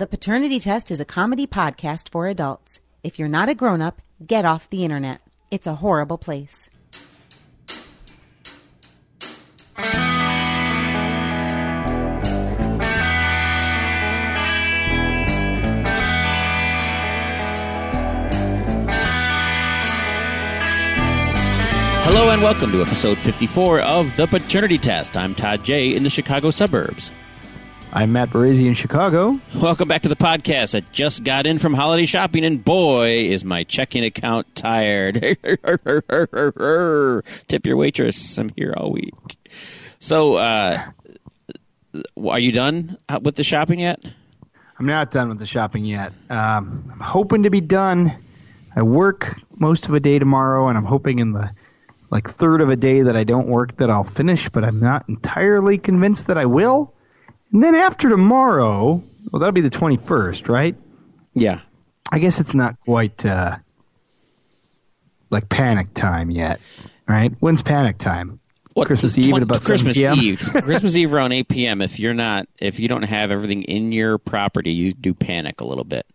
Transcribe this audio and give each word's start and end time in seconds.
The 0.00 0.06
Paternity 0.06 0.58
Test 0.58 0.90
is 0.90 0.98
a 0.98 1.04
comedy 1.04 1.46
podcast 1.46 2.08
for 2.08 2.26
adults. 2.26 2.78
If 3.04 3.18
you're 3.18 3.28
not 3.28 3.50
a 3.50 3.54
grown 3.54 3.82
up, 3.82 4.00
get 4.26 4.46
off 4.46 4.70
the 4.70 4.82
internet. 4.82 5.20
It's 5.50 5.66
a 5.66 5.74
horrible 5.74 6.16
place. 6.16 6.70
Hello 22.06 22.30
and 22.30 22.40
welcome 22.40 22.72
to 22.72 22.80
episode 22.80 23.18
54 23.18 23.80
of 23.80 24.16
The 24.16 24.26
Paternity 24.26 24.78
Test. 24.78 25.14
I'm 25.18 25.34
Todd 25.34 25.62
J. 25.62 25.94
in 25.94 26.04
the 26.04 26.08
Chicago 26.08 26.50
suburbs. 26.50 27.10
I'm 27.92 28.12
Matt 28.12 28.30
Barazzi 28.30 28.66
in 28.66 28.74
Chicago. 28.74 29.40
Welcome 29.56 29.88
back 29.88 30.02
to 30.02 30.08
the 30.08 30.14
podcast. 30.14 30.76
I 30.76 30.86
just 30.92 31.24
got 31.24 31.44
in 31.44 31.58
from 31.58 31.74
holiday 31.74 32.06
shopping, 32.06 32.44
and 32.44 32.64
boy, 32.64 33.24
is 33.24 33.44
my 33.44 33.64
checking 33.64 34.04
account 34.04 34.54
tired. 34.54 35.36
Tip 37.48 37.66
your 37.66 37.76
waitress. 37.76 38.38
I'm 38.38 38.50
here 38.50 38.72
all 38.76 38.92
week. 38.92 39.12
So, 39.98 40.34
uh, 40.34 40.84
are 42.24 42.38
you 42.38 42.52
done 42.52 42.96
with 43.22 43.34
the 43.34 43.42
shopping 43.42 43.80
yet? 43.80 43.98
I'm 44.78 44.86
not 44.86 45.10
done 45.10 45.28
with 45.28 45.40
the 45.40 45.46
shopping 45.46 45.84
yet. 45.84 46.12
Um, 46.30 46.88
I'm 46.92 47.00
hoping 47.00 47.42
to 47.42 47.50
be 47.50 47.60
done. 47.60 48.16
I 48.76 48.82
work 48.82 49.36
most 49.58 49.88
of 49.88 49.94
a 49.94 50.00
day 50.00 50.20
tomorrow, 50.20 50.68
and 50.68 50.78
I'm 50.78 50.84
hoping 50.84 51.18
in 51.18 51.32
the 51.32 51.50
like 52.10 52.30
third 52.30 52.60
of 52.60 52.70
a 52.70 52.76
day 52.76 53.02
that 53.02 53.16
I 53.16 53.24
don't 53.24 53.48
work 53.48 53.78
that 53.78 53.90
I'll 53.90 54.04
finish, 54.04 54.48
but 54.48 54.64
I'm 54.64 54.78
not 54.78 55.08
entirely 55.08 55.76
convinced 55.76 56.28
that 56.28 56.38
I 56.38 56.46
will. 56.46 56.94
And 57.52 57.62
then 57.62 57.74
after 57.74 58.08
tomorrow, 58.08 59.02
well, 59.30 59.40
that'll 59.40 59.52
be 59.52 59.60
the 59.60 59.70
21st, 59.70 60.48
right? 60.48 60.76
Yeah. 61.34 61.60
I 62.12 62.18
guess 62.18 62.40
it's 62.40 62.54
not 62.54 62.78
quite 62.80 63.24
uh, 63.26 63.56
like 65.30 65.48
panic 65.48 65.94
time 65.94 66.30
yet, 66.30 66.60
right? 67.08 67.32
When's 67.40 67.62
panic 67.62 67.98
time? 67.98 68.40
What, 68.74 68.86
Christmas 68.86 69.18
Eve 69.18 69.34
at 69.34 69.42
about 69.42 69.62
7 69.62 69.84
Christmas 69.84 69.96
p.m.? 69.98 70.18
Eve. 70.20 70.40
Christmas 70.62 70.94
Eve 70.96 71.12
around 71.12 71.32
8 71.32 71.48
p.m. 71.48 71.82
If 71.82 71.98
you're 71.98 72.14
not, 72.14 72.48
if 72.58 72.78
you 72.78 72.88
don't 72.88 73.02
have 73.02 73.30
everything 73.32 73.64
in 73.64 73.90
your 73.92 74.16
property, 74.18 74.72
you 74.72 74.92
do 74.92 75.12
panic 75.12 75.60
a 75.60 75.64
little 75.64 75.84
bit. 75.84 76.06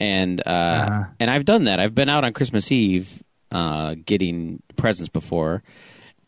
And 0.00 0.40
uh, 0.44 0.50
Uh-huh. 0.50 1.04
and 1.20 1.30
I've 1.30 1.44
done 1.44 1.64
that. 1.64 1.78
I've 1.78 1.94
been 1.94 2.08
out 2.08 2.24
on 2.24 2.32
Christmas 2.32 2.70
Eve 2.72 3.22
uh, 3.52 3.94
getting 4.04 4.60
presents 4.76 5.08
before, 5.08 5.62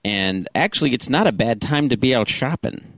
and 0.04 0.48
actually, 0.54 0.94
it's 0.94 1.08
not 1.08 1.26
a 1.26 1.32
bad 1.32 1.60
time 1.60 1.88
to 1.88 1.96
be 1.96 2.14
out 2.14 2.28
shopping. 2.28 2.95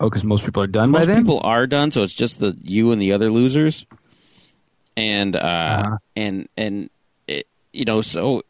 Oh, 0.00 0.08
because 0.08 0.24
most 0.24 0.44
people 0.44 0.62
are 0.62 0.66
done 0.66 0.90
by 0.92 1.00
Most 1.00 1.06
then. 1.08 1.16
people 1.18 1.40
are 1.44 1.66
done, 1.66 1.90
so 1.90 2.02
it's 2.02 2.14
just 2.14 2.38
the 2.40 2.56
you 2.62 2.90
and 2.92 3.00
the 3.02 3.12
other 3.12 3.30
losers, 3.30 3.84
and 4.96 5.36
uh, 5.36 5.38
Uh-huh. 5.38 5.96
and 6.16 6.48
and 6.56 6.90
it, 7.26 7.46
you 7.72 7.84
know, 7.84 8.00
so 8.00 8.42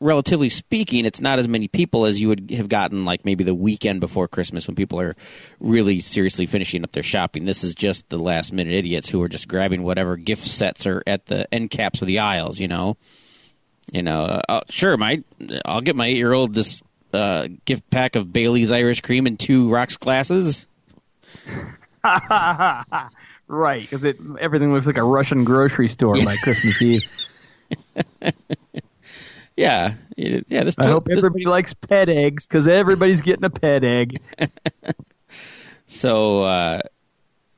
relatively 0.00 0.48
speaking, 0.48 1.04
it's 1.04 1.20
not 1.20 1.38
as 1.38 1.46
many 1.46 1.68
people 1.68 2.06
as 2.06 2.18
you 2.18 2.28
would 2.28 2.50
have 2.52 2.70
gotten 2.70 3.04
like 3.04 3.26
maybe 3.26 3.44
the 3.44 3.54
weekend 3.54 4.00
before 4.00 4.26
Christmas 4.26 4.66
when 4.66 4.74
people 4.74 4.98
are 4.98 5.14
really 5.60 6.00
seriously 6.00 6.46
finishing 6.46 6.82
up 6.82 6.92
their 6.92 7.02
shopping. 7.02 7.44
This 7.44 7.62
is 7.62 7.74
just 7.74 8.08
the 8.08 8.18
last 8.18 8.50
minute 8.50 8.72
idiots 8.72 9.10
who 9.10 9.20
are 9.22 9.28
just 9.28 9.46
grabbing 9.48 9.82
whatever 9.82 10.16
gift 10.16 10.46
sets 10.46 10.86
are 10.86 11.02
at 11.06 11.26
the 11.26 11.52
end 11.52 11.70
caps 11.70 12.00
of 12.00 12.06
the 12.06 12.20
aisles. 12.20 12.58
You 12.58 12.68
know, 12.68 12.96
you 13.92 14.00
know, 14.02 14.22
uh, 14.22 14.42
uh, 14.48 14.60
sure, 14.70 14.96
my 14.96 15.22
I'll 15.66 15.82
get 15.82 15.94
my 15.96 16.06
eight 16.06 16.16
year 16.16 16.32
old 16.32 16.54
this 16.54 16.80
uh, 17.12 17.48
gift 17.66 17.90
pack 17.90 18.16
of 18.16 18.32
Bailey's 18.32 18.72
Irish 18.72 19.02
Cream 19.02 19.26
and 19.26 19.38
two 19.38 19.68
rocks 19.68 19.98
glasses. 19.98 20.66
Right, 23.52 23.82
because 23.82 24.04
everything 24.38 24.72
looks 24.72 24.86
like 24.86 24.96
a 24.96 25.02
Russian 25.02 25.42
grocery 25.42 25.88
store 25.88 26.22
by 26.24 26.36
Christmas 26.36 26.80
Eve. 26.80 27.02
Yeah, 29.60 29.94
yeah. 30.16 30.64
This, 30.64 30.74
I 30.78 30.86
hope 30.86 31.08
everybody 31.10 31.44
likes 31.44 31.74
pet 31.74 32.08
eggs 32.08 32.46
because 32.46 32.66
everybody's 32.66 33.20
getting 33.20 33.44
a 33.44 33.50
pet 33.50 33.84
egg. 33.84 34.18
so 35.86 36.44
uh, 36.44 36.80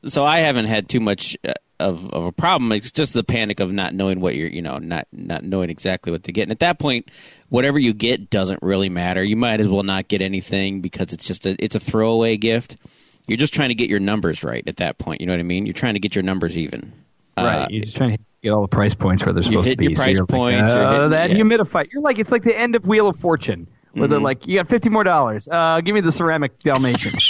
so 0.05 0.25
I 0.25 0.41
haven't 0.41 0.65
had 0.65 0.89
too 0.89 0.99
much 0.99 1.37
uh, 1.47 1.53
of 1.79 2.11
of 2.11 2.25
a 2.25 2.33
problem. 2.33 2.73
It's 2.73 2.91
just 2.91 3.13
the 3.13 3.23
panic 3.23 3.61
of 3.61 3.73
not 3.73 3.95
knowing 3.95 4.19
what 4.19 4.35
you're, 4.35 4.49
you 4.49 4.63
know, 4.63 4.79
not 4.79 5.07
not 5.13 5.45
knowing 5.45 5.71
exactly 5.71 6.11
what 6.11 6.25
to 6.25 6.33
get. 6.33 6.43
And 6.43 6.51
at 6.51 6.59
that 6.59 6.81
point, 6.81 7.09
whatever 7.51 7.79
you 7.79 7.95
get 7.95 8.31
doesn't 8.31 8.63
really 8.63 8.89
matter. 8.89 9.23
You 9.23 9.37
might 9.37 9.61
as 9.61 9.69
well 9.69 9.85
not 9.85 10.09
get 10.09 10.23
anything 10.23 10.81
because 10.81 11.13
it's 11.13 11.25
just 11.25 11.47
a 11.47 11.55
it's 11.63 11.77
a 11.77 11.81
throwaway 11.81 12.37
gift. 12.37 12.79
You're 13.27 13.39
just 13.39 13.55
trying 13.55 13.69
to 13.69 13.75
get 13.75 13.89
your 13.89 14.01
numbers 14.01 14.43
right 14.43 14.65
at 14.67 14.79
that 14.79 14.99
point. 14.99 15.21
You 15.21 15.27
know 15.27 15.33
what 15.35 15.41
I 15.41 15.45
mean? 15.45 15.65
You're 15.67 15.73
trying 15.75 15.95
to 15.95 16.01
get 16.01 16.15
your 16.15 16.25
numbers 16.25 16.59
even. 16.59 16.93
right, 17.37 17.63
Uh, 17.63 17.67
you're 17.71 17.85
just 17.85 17.97
trying 17.97 18.17
to 18.17 18.23
get 18.43 18.51
all 18.51 18.63
the 18.63 18.69
price 18.69 18.95
points 18.95 19.25
where 19.25 19.33
they're 19.33 19.43
supposed 19.43 19.71
to 19.71 19.77
be. 19.77 19.85
your 19.87 19.95
price 19.95 20.17
you're 20.17 20.27
points, 20.27 20.61
Like, 20.61 20.71
uh, 20.73 20.93
hitting- 20.95 21.11
that 21.11 21.31
yeah. 21.31 21.37
humidifier. 21.37 21.87
You're 21.93 22.03
like 22.03 22.19
it's 22.19 22.33
like 22.33 22.43
the 22.43 22.59
end 22.59 22.75
of 22.75 22.87
Wheel 22.87 23.07
of 23.09 23.19
Fortune, 23.19 23.69
where 23.93 24.09
they're 24.09 24.19
Mm-hmm. 24.19 24.25
like, 24.25 24.47
you 24.47 24.57
got 24.57 24.69
fifty 24.69 24.91
more 24.91 25.05
dollars. 25.05 25.49
Uh, 25.51 25.81
give 25.81 25.95
me 25.95 26.01
the 26.01 26.13
ceramic 26.13 26.59
Dalmatian. 26.61 27.15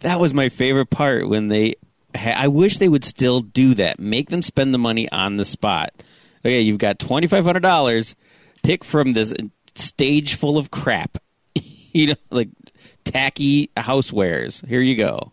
That 0.00 0.18
was 0.18 0.34
my 0.34 0.48
favorite 0.48 0.90
part 0.90 1.28
when 1.28 1.46
they. 1.48 1.76
I 2.14 2.48
wish 2.48 2.78
they 2.78 2.88
would 2.88 3.04
still 3.04 3.40
do 3.40 3.74
that. 3.74 4.00
Make 4.00 4.28
them 4.28 4.42
spend 4.42 4.74
the 4.74 4.78
money 4.78 5.08
on 5.12 5.36
the 5.36 5.44
spot. 5.44 5.90
Okay, 6.44 6.60
you've 6.62 6.78
got 6.78 6.98
twenty 6.98 7.28
five 7.28 7.44
hundred 7.44 7.60
dollars. 7.62 8.16
Pick 8.64 8.82
from 8.82 9.12
this 9.12 9.32
stage 9.76 10.34
full 10.34 10.58
of 10.58 10.72
crap. 10.72 11.18
you 11.54 12.08
know, 12.08 12.14
like 12.30 12.48
tacky 13.04 13.70
housewares. 13.76 14.66
Here 14.66 14.80
you 14.80 14.96
go. 14.96 15.32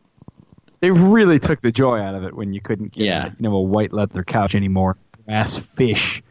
they 0.80 0.92
really 0.92 1.40
took 1.40 1.60
the 1.62 1.72
joy 1.72 2.00
out 2.00 2.14
of 2.16 2.24
it 2.24 2.34
when 2.36 2.54
you 2.54 2.62
couldn't 2.62 2.92
get 2.94 3.06
Yeah. 3.06 3.26
you 3.26 3.34
know 3.40 3.56
a 3.56 3.62
white 3.62 3.92
leather 3.94 4.24
couch 4.24 4.56
anymore. 4.56 4.98
Grass 5.26 5.58
fish. 5.58 6.22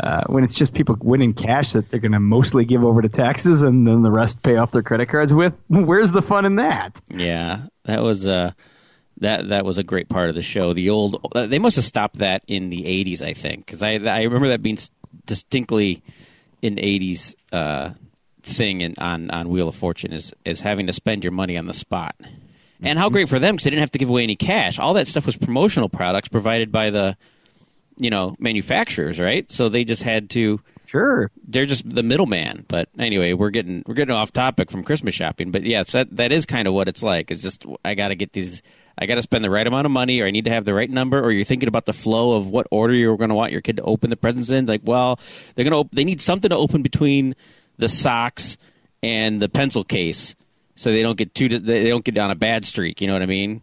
Uh, 0.00 0.22
when 0.28 0.44
it's 0.44 0.54
just 0.54 0.72
people 0.74 0.96
winning 1.00 1.32
cash 1.32 1.72
that 1.72 1.90
they're 1.90 1.98
going 1.98 2.12
to 2.12 2.20
mostly 2.20 2.64
give 2.64 2.84
over 2.84 3.02
to 3.02 3.08
taxes 3.08 3.62
and 3.64 3.84
then 3.84 4.02
the 4.02 4.10
rest 4.12 4.40
pay 4.44 4.56
off 4.56 4.70
their 4.70 4.82
credit 4.82 5.06
cards 5.08 5.34
with, 5.34 5.52
where's 5.68 6.12
the 6.12 6.22
fun 6.22 6.44
in 6.44 6.56
that? 6.56 7.00
Yeah, 7.10 7.62
that 7.84 8.02
was 8.02 8.24
uh 8.26 8.52
that 9.20 9.48
that 9.48 9.64
was 9.64 9.76
a 9.78 9.82
great 9.82 10.08
part 10.08 10.28
of 10.28 10.36
the 10.36 10.42
show. 10.42 10.72
The 10.72 10.90
old 10.90 11.32
uh, 11.34 11.46
they 11.46 11.58
must 11.58 11.74
have 11.76 11.84
stopped 11.84 12.18
that 12.18 12.42
in 12.46 12.68
the 12.68 12.82
'80s, 12.84 13.22
I 13.22 13.32
think, 13.32 13.66
because 13.66 13.82
I 13.82 13.94
I 13.94 14.22
remember 14.22 14.48
that 14.48 14.62
being 14.62 14.78
distinctly 15.26 16.02
an 16.62 16.76
'80s 16.76 17.34
uh, 17.52 17.90
thing 18.42 18.80
in, 18.80 18.94
on 18.98 19.30
on 19.30 19.48
Wheel 19.48 19.68
of 19.68 19.74
Fortune 19.74 20.12
is 20.12 20.32
is 20.44 20.60
having 20.60 20.86
to 20.86 20.92
spend 20.92 21.24
your 21.24 21.32
money 21.32 21.56
on 21.56 21.66
the 21.66 21.74
spot. 21.74 22.14
And 22.80 22.96
how 22.98 23.10
great 23.10 23.28
for 23.28 23.40
them 23.40 23.56
because 23.56 23.64
they 23.64 23.70
didn't 23.70 23.80
have 23.80 23.90
to 23.92 23.98
give 23.98 24.08
away 24.08 24.22
any 24.22 24.36
cash. 24.36 24.78
All 24.78 24.94
that 24.94 25.08
stuff 25.08 25.26
was 25.26 25.36
promotional 25.36 25.88
products 25.88 26.28
provided 26.28 26.70
by 26.70 26.90
the 26.90 27.16
you 27.96 28.10
know 28.10 28.36
manufacturers, 28.38 29.18
right? 29.18 29.50
So 29.50 29.68
they 29.68 29.84
just 29.84 30.02
had 30.02 30.30
to 30.30 30.60
Sure. 30.86 31.30
they're 31.46 31.66
just 31.66 31.88
the 31.88 32.02
middleman. 32.02 32.64
But 32.66 32.88
anyway, 32.98 33.34
we're 33.34 33.50
getting 33.50 33.82
we're 33.86 33.94
getting 33.94 34.14
off 34.14 34.32
topic 34.32 34.70
from 34.70 34.84
Christmas 34.84 35.14
shopping. 35.14 35.50
But 35.50 35.64
yes, 35.64 35.92
that 35.92 36.16
that 36.16 36.32
is 36.32 36.46
kind 36.46 36.66
of 36.66 36.72
what 36.74 36.88
it's 36.88 37.02
like. 37.02 37.30
It's 37.30 37.42
just 37.42 37.66
I 37.84 37.94
got 37.94 38.08
to 38.08 38.14
get 38.14 38.32
these. 38.32 38.62
I 39.00 39.06
got 39.06 39.14
to 39.14 39.22
spend 39.22 39.44
the 39.44 39.50
right 39.50 39.66
amount 39.66 39.84
of 39.84 39.92
money, 39.92 40.20
or 40.20 40.26
I 40.26 40.32
need 40.32 40.46
to 40.46 40.50
have 40.50 40.64
the 40.64 40.74
right 40.74 40.90
number, 40.90 41.22
or 41.22 41.30
you're 41.30 41.44
thinking 41.44 41.68
about 41.68 41.86
the 41.86 41.92
flow 41.92 42.32
of 42.32 42.48
what 42.48 42.66
order 42.72 42.94
you're 42.94 43.16
going 43.16 43.28
to 43.28 43.34
want 43.34 43.52
your 43.52 43.60
kid 43.60 43.76
to 43.76 43.82
open 43.82 44.10
the 44.10 44.16
presents 44.16 44.50
in. 44.50 44.66
Like, 44.66 44.80
well, 44.82 45.20
they're 45.54 45.64
going 45.64 45.72
to 45.72 45.78
op- 45.78 45.92
they 45.92 46.02
need 46.04 46.20
something 46.20 46.48
to 46.48 46.56
open 46.56 46.82
between 46.82 47.36
the 47.78 47.88
socks 47.88 48.56
and 49.02 49.40
the 49.40 49.48
pencil 49.48 49.84
case, 49.84 50.34
so 50.74 50.90
they 50.92 51.02
don't 51.02 51.16
get 51.16 51.34
too 51.34 51.48
they 51.48 51.88
don't 51.88 52.04
get 52.04 52.14
down 52.14 52.30
a 52.30 52.34
bad 52.36 52.64
streak. 52.64 53.00
You 53.00 53.06
know 53.06 53.12
what 53.14 53.22
I 53.22 53.26
mean? 53.26 53.62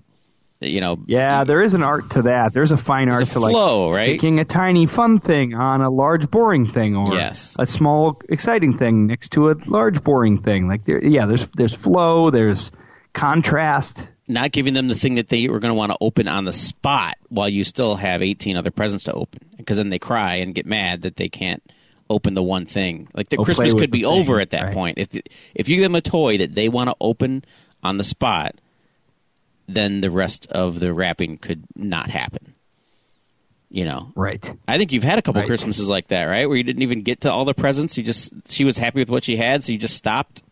You 0.62 0.80
know, 0.80 0.98
Yeah, 1.06 1.44
there 1.44 1.62
is 1.62 1.74
an 1.74 1.84
art 1.84 2.12
to 2.12 2.22
that. 2.24 2.54
There's 2.54 2.72
a 2.72 2.78
fine 2.78 3.10
art 3.10 3.24
a 3.24 3.26
to 3.26 3.40
like 3.42 3.52
flow, 3.52 3.90
right? 3.92 4.06
sticking 4.06 4.40
a 4.40 4.46
tiny 4.46 4.88
fun 4.88 5.20
thing 5.20 5.54
on 5.54 5.82
a 5.82 5.90
large 5.90 6.32
boring 6.32 6.66
thing, 6.66 6.96
or 6.96 7.14
Yes. 7.14 7.54
a 7.60 7.66
small 7.66 8.20
exciting 8.30 8.78
thing 8.78 9.06
next 9.06 9.34
to 9.34 9.52
a 9.52 9.56
large 9.68 10.02
boring 10.04 10.42
thing. 10.42 10.68
Like 10.70 10.86
there, 10.86 11.04
yeah, 11.06 11.26
there's 11.26 11.46
there's 11.56 11.76
flow, 11.76 12.30
there's 12.32 12.72
contrast. 13.14 14.08
not 14.28 14.52
giving 14.52 14.74
them 14.74 14.88
the 14.88 14.96
thing 14.96 15.16
that 15.16 15.30
they 15.30 15.48
were 15.48 15.60
going 15.60 15.70
to 15.72 15.76
want 15.76 15.92
to 15.92 15.98
open 16.02 16.28
on 16.28 16.46
the 16.46 16.54
spot 16.54 17.16
while 17.30 17.50
you 17.50 17.64
still 17.64 17.96
have 17.96 18.22
18 18.22 18.56
other 18.58 18.72
presents 18.72 19.04
to 19.06 19.14
open 19.14 19.40
because 19.58 19.78
then 19.78 19.90
they 19.90 20.00
cry 20.00 20.36
and 20.36 20.56
get 20.56 20.66
mad 20.66 21.02
that 21.04 21.16
they 21.16 21.30
can't 21.30 21.62
open 22.10 22.34
the 22.36 22.44
one 22.44 22.66
thing 22.66 23.08
like 23.14 23.30
the 23.30 23.38
Oh, 23.38 23.44
christmas 23.44 23.74
could 23.74 23.92
be 23.92 24.02
thing, 24.02 24.10
over 24.10 24.40
at 24.40 24.52
that 24.52 24.64
right. 24.64 24.74
point 24.74 24.98
if 24.98 25.16
if 25.56 25.68
you 25.70 25.78
give 25.78 25.84
them 25.84 25.96
a 25.96 26.02
toy 26.02 26.38
that 26.38 26.54
they 26.54 26.70
want 26.70 26.90
to 26.90 26.96
open 27.02 27.44
on 27.84 27.98
the 27.98 28.04
spot 28.04 28.56
then 29.68 30.02
the 30.02 30.12
rest 30.12 30.46
of 30.52 30.80
the 30.80 30.94
wrapping 30.94 31.38
could 31.38 31.64
not 31.76 32.10
happen 32.10 32.54
you 33.72 33.84
know 33.86 34.12
Right. 34.16 34.54
I 34.68 34.78
think 34.78 34.92
you've 34.92 35.04
had 35.04 35.18
a 35.18 35.22
couple 35.24 35.42
Right. 35.42 35.48
Christmases 35.48 35.90
like 35.90 36.08
that, 36.10 36.26
right? 36.26 36.48
Where 36.48 36.56
you 36.56 36.64
didn't 36.64 36.84
even 36.84 37.02
get 37.02 37.22
to 37.22 37.32
all 37.32 37.44
the 37.46 37.54
presents. 37.56 37.98
You 37.98 38.04
just 38.04 38.32
she 38.48 38.64
was 38.64 38.78
happy 38.78 39.00
with 39.00 39.10
what 39.10 39.24
she 39.24 39.36
had, 39.38 39.64
so 39.64 39.72
you 39.72 39.78
just 39.80 39.98
stopped. 39.98 40.44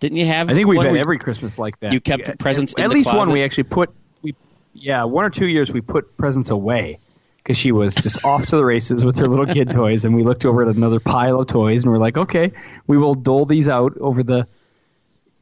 Didn't 0.00 0.18
you 0.18 0.26
have? 0.26 0.48
I 0.48 0.54
think 0.54 0.68
we've 0.68 0.80
had 0.80 0.96
every 0.96 1.18
Christmas 1.18 1.58
like 1.58 1.78
that. 1.80 1.92
You 1.92 2.00
kept 2.00 2.28
Yeah, 2.28 2.34
presents 2.38 2.72
At, 2.74 2.78
in 2.78 2.84
at 2.84 2.88
the 2.88 2.94
least 2.94 3.08
one 3.08 3.30
we 3.32 3.42
actually 3.42 3.64
put. 3.64 3.90
We 4.22 4.34
yeah, 4.72 5.04
one 5.04 5.24
or 5.24 5.30
two 5.30 5.46
years 5.46 5.72
we 5.72 5.80
put 5.80 6.16
presents 6.16 6.48
away 6.50 6.98
because 7.44 7.56
she 7.58 7.70
was 7.70 7.94
just 7.94 8.24
off 8.24 8.46
to 8.46 8.56
the 8.56 8.64
races 8.64 9.04
with 9.04 9.18
her 9.18 9.28
little 9.28 9.46
kid 9.46 9.70
toys, 9.70 10.04
and 10.04 10.16
we 10.16 10.24
looked 10.24 10.44
over 10.44 10.62
at 10.68 10.74
another 10.74 10.98
pile 10.98 11.38
of 11.40 11.46
toys, 11.46 11.82
and 11.84 11.92
we're 11.92 11.98
like, 11.98 12.16
okay, 12.16 12.52
we 12.88 12.96
will 12.98 13.14
dole 13.14 13.46
these 13.46 13.68
out 13.68 13.96
over 13.98 14.22
the 14.24 14.48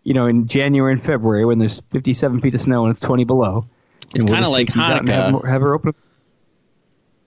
you 0.05 0.15
know, 0.15 0.27
in 0.27 0.49
January 0.49 0.93
and 0.93 1.05
February 1.05 1.45
when 1.45 1.61
there's 1.61 1.81
57 1.93 2.41
feet 2.41 2.55
of 2.57 2.61
snow 2.61 2.83
and 2.83 2.91
it's 2.91 2.99
20 2.99 3.23
below. 3.23 3.67
It's 4.15 4.25
we'll 4.25 4.35
kinda 4.35 4.49
like 4.49 4.67
take 4.67 4.75
these 4.75 4.83
out 4.85 4.99
and 4.99 5.09
Have, 5.09 5.33
Hanukkah. 5.33 5.49
have 5.49 5.63
her 5.63 5.75
open. 5.75 5.95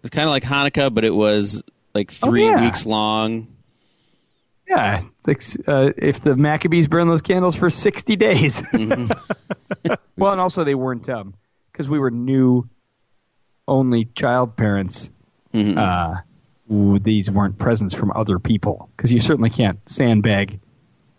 It's 0.04 0.10
kind 0.10 0.26
of 0.26 0.32
like 0.32 0.44
Hanukkah, 0.44 0.94
but 0.94 1.06
it 1.06 1.16
was 1.16 1.64
like 1.94 2.12
three 2.12 2.44
Oh, 2.44 2.52
yeah. 2.52 2.66
weeks 2.66 2.86
long. 2.86 3.48
Yeah, 4.68 5.04
like 5.26 5.42
uh, 5.68 5.94
if 5.98 6.20
the 6.22 6.36
Maccabees 6.36 6.88
burn 6.88 7.08
those 7.08 7.22
candles 7.22 7.56
for 7.56 7.70
60 7.70 8.16
days. 8.18 8.62
Mm-hmm. 8.62 9.94
well, 10.18 10.32
and 10.34 10.42
also 10.42 10.64
they 10.66 10.76
weren't 10.76 11.06
because 11.72 11.88
we 11.88 11.98
were 11.98 12.12
new, 12.12 12.68
only 13.68 14.06
child 14.16 14.56
parents. 14.56 15.10
Mhm. 15.54 15.78
Uh, 15.78 16.74
ooh, 16.74 17.00
these 17.00 17.30
weren't 17.32 17.58
presents 17.58 17.94
from 17.94 18.12
other 18.16 18.40
people 18.40 18.90
because 18.96 19.12
you 19.14 19.20
certainly 19.20 19.50
can't 19.50 19.80
sandbag 19.90 20.60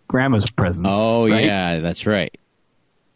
grandma's 0.08 0.48
presents. 0.50 0.88
oh 0.92 1.28
right? 1.28 1.44
yeah, 1.44 1.80
that's 1.80 2.06
right. 2.06 2.36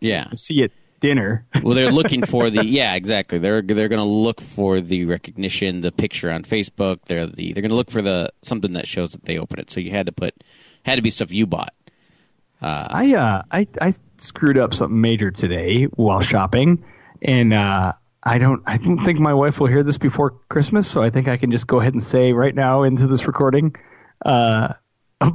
Yeah. 0.00 0.28
see 0.34 0.62
at 0.62 0.70
dinner. 1.00 1.46
Well, 1.62 1.74
they're 1.74 1.92
looking 1.92 2.24
for 2.24 2.48
the 2.50 2.64
yeah, 2.66 2.94
exactly. 2.94 3.38
They're 3.38 3.62
they're 3.62 3.88
going 3.88 4.02
to 4.02 4.08
look 4.08 4.40
for 4.40 4.80
the 4.80 5.04
recognition, 5.04 5.82
the 5.82 5.92
picture 5.92 6.30
on 6.30 6.42
Facebook. 6.42 7.00
They're 7.06 7.26
the 7.26 7.52
they're 7.52 7.62
going 7.62 7.70
to 7.70 7.76
look 7.76 7.90
for 7.90 8.02
the 8.02 8.32
something 8.42 8.72
that 8.72 8.88
shows 8.88 9.12
that 9.12 9.24
they 9.24 9.38
open 9.38 9.58
it. 9.60 9.70
So 9.70 9.80
you 9.80 9.90
had 9.90 10.06
to 10.06 10.12
put 10.12 10.34
had 10.84 10.96
to 10.96 11.02
be 11.02 11.10
stuff 11.10 11.32
you 11.32 11.46
bought. 11.46 11.74
I 12.62 13.14
uh 13.14 13.42
I 13.50 13.66
I 13.80 13.92
screwed 14.18 14.58
up 14.58 14.74
something 14.74 15.00
major 15.00 15.30
today 15.30 15.84
while 15.84 16.20
shopping, 16.20 16.84
and 17.22 17.54
uh, 17.54 17.92
I 18.30 18.38
don't 18.38 18.62
I 18.64 18.76
don't 18.76 18.98
think 19.04 19.18
my 19.18 19.34
wife 19.34 19.58
will 19.58 19.66
hear 19.66 19.82
this 19.82 19.98
before 19.98 20.30
Christmas, 20.48 20.86
so 20.86 21.02
I 21.02 21.10
think 21.10 21.26
I 21.26 21.36
can 21.36 21.50
just 21.50 21.66
go 21.66 21.80
ahead 21.80 21.94
and 21.94 22.02
say 22.02 22.32
right 22.32 22.54
now 22.54 22.84
into 22.84 23.08
this 23.08 23.26
recording, 23.26 23.74
uh, 24.24 24.74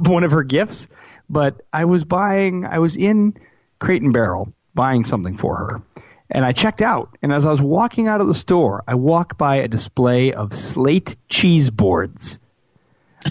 one 0.00 0.24
of 0.24 0.30
her 0.30 0.42
gifts. 0.42 0.88
But 1.28 1.60
I 1.72 1.84
was 1.84 2.04
buying 2.04 2.64
I 2.64 2.78
was 2.78 2.96
in 2.96 3.34
Crate 3.80 4.00
and 4.00 4.14
Barrel 4.14 4.52
buying 4.74 5.04
something 5.04 5.36
for 5.36 5.56
her. 5.56 5.82
And 6.30 6.44
I 6.44 6.52
checked 6.52 6.80
out, 6.82 7.18
and 7.22 7.32
as 7.32 7.44
I 7.44 7.50
was 7.52 7.60
walking 7.62 8.08
out 8.08 8.20
of 8.22 8.26
the 8.28 8.34
store, 8.34 8.82
I 8.88 8.94
walked 8.94 9.36
by 9.38 9.56
a 9.56 9.68
display 9.68 10.32
of 10.32 10.56
slate 10.56 11.16
cheese 11.28 11.68
boards, 11.70 12.40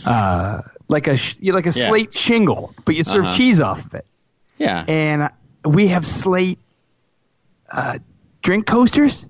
uh, 0.06 0.62
like 0.88 1.08
a 1.08 1.18
sh- 1.18 1.38
like 1.42 1.66
a 1.66 1.72
Yeah. 1.76 1.88
slate 1.88 2.14
shingle, 2.14 2.74
but 2.86 2.96
you 2.96 3.04
serve 3.04 3.26
Uh-huh. 3.26 3.36
cheese 3.36 3.60
off 3.62 3.84
of 3.86 3.96
it 3.96 4.06
Yeah. 4.60 4.84
and 4.88 5.30
we 5.66 5.88
have 5.88 6.06
slate 6.06 6.60
uh, 7.72 7.98
drink 8.44 8.68
coasters. 8.68 9.26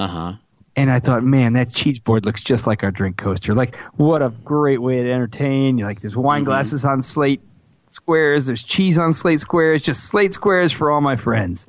Uh 0.00 0.06
huh. 0.06 0.32
And 0.76 0.90
I 0.90 0.98
thought, 0.98 1.22
man, 1.22 1.52
that 1.52 1.70
cheese 1.74 1.98
board 1.98 2.24
looks 2.24 2.42
just 2.42 2.66
like 2.66 2.82
our 2.84 2.90
drink 2.90 3.18
coaster. 3.18 3.52
Like, 3.52 3.76
what 3.96 4.22
a 4.22 4.30
great 4.30 4.80
way 4.80 5.02
to 5.02 5.12
entertain. 5.12 5.76
Like, 5.76 6.00
there's 6.00 6.16
wine 6.16 6.44
glasses 6.44 6.86
on 6.86 7.02
slate 7.02 7.42
squares, 7.88 8.46
there's 8.46 8.62
cheese 8.62 8.96
on 8.96 9.12
slate 9.12 9.40
squares, 9.40 9.82
just 9.82 10.04
slate 10.04 10.32
squares 10.32 10.72
for 10.72 10.90
all 10.90 11.02
my 11.02 11.16
friends. 11.16 11.66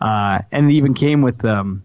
Uh, 0.00 0.40
and 0.50 0.70
it 0.70 0.74
even 0.74 0.94
came 0.94 1.20
with, 1.20 1.44
um, 1.44 1.82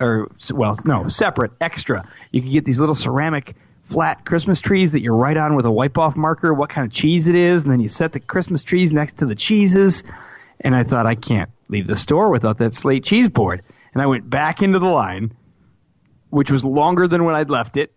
or 0.00 0.30
well, 0.54 0.78
no, 0.84 1.08
separate, 1.08 1.50
extra. 1.60 2.08
You 2.30 2.40
could 2.40 2.52
get 2.52 2.64
these 2.64 2.78
little 2.78 2.94
ceramic 2.94 3.56
flat 3.84 4.24
Christmas 4.24 4.60
trees 4.60 4.92
that 4.92 5.00
you 5.00 5.12
write 5.12 5.38
on 5.38 5.56
with 5.56 5.66
a 5.66 5.72
wipe 5.72 5.98
off 5.98 6.14
marker 6.14 6.54
what 6.54 6.70
kind 6.70 6.86
of 6.86 6.92
cheese 6.92 7.26
it 7.26 7.34
is, 7.34 7.64
and 7.64 7.72
then 7.72 7.80
you 7.80 7.88
set 7.88 8.12
the 8.12 8.20
Christmas 8.20 8.62
trees 8.62 8.92
next 8.92 9.18
to 9.18 9.26
the 9.26 9.34
cheeses. 9.34 10.04
And 10.60 10.76
I 10.76 10.84
thought, 10.84 11.06
I 11.06 11.16
can't 11.16 11.50
leave 11.68 11.88
the 11.88 11.96
store 11.96 12.30
without 12.30 12.58
that 12.58 12.74
slate 12.74 13.02
cheese 13.02 13.28
board. 13.28 13.62
And 13.92 14.02
I 14.02 14.06
went 14.06 14.28
back 14.28 14.62
into 14.62 14.78
the 14.78 14.86
line, 14.86 15.32
which 16.30 16.50
was 16.50 16.64
longer 16.64 17.06
than 17.06 17.24
when 17.24 17.34
I'd 17.34 17.50
left 17.50 17.76
it. 17.76 17.92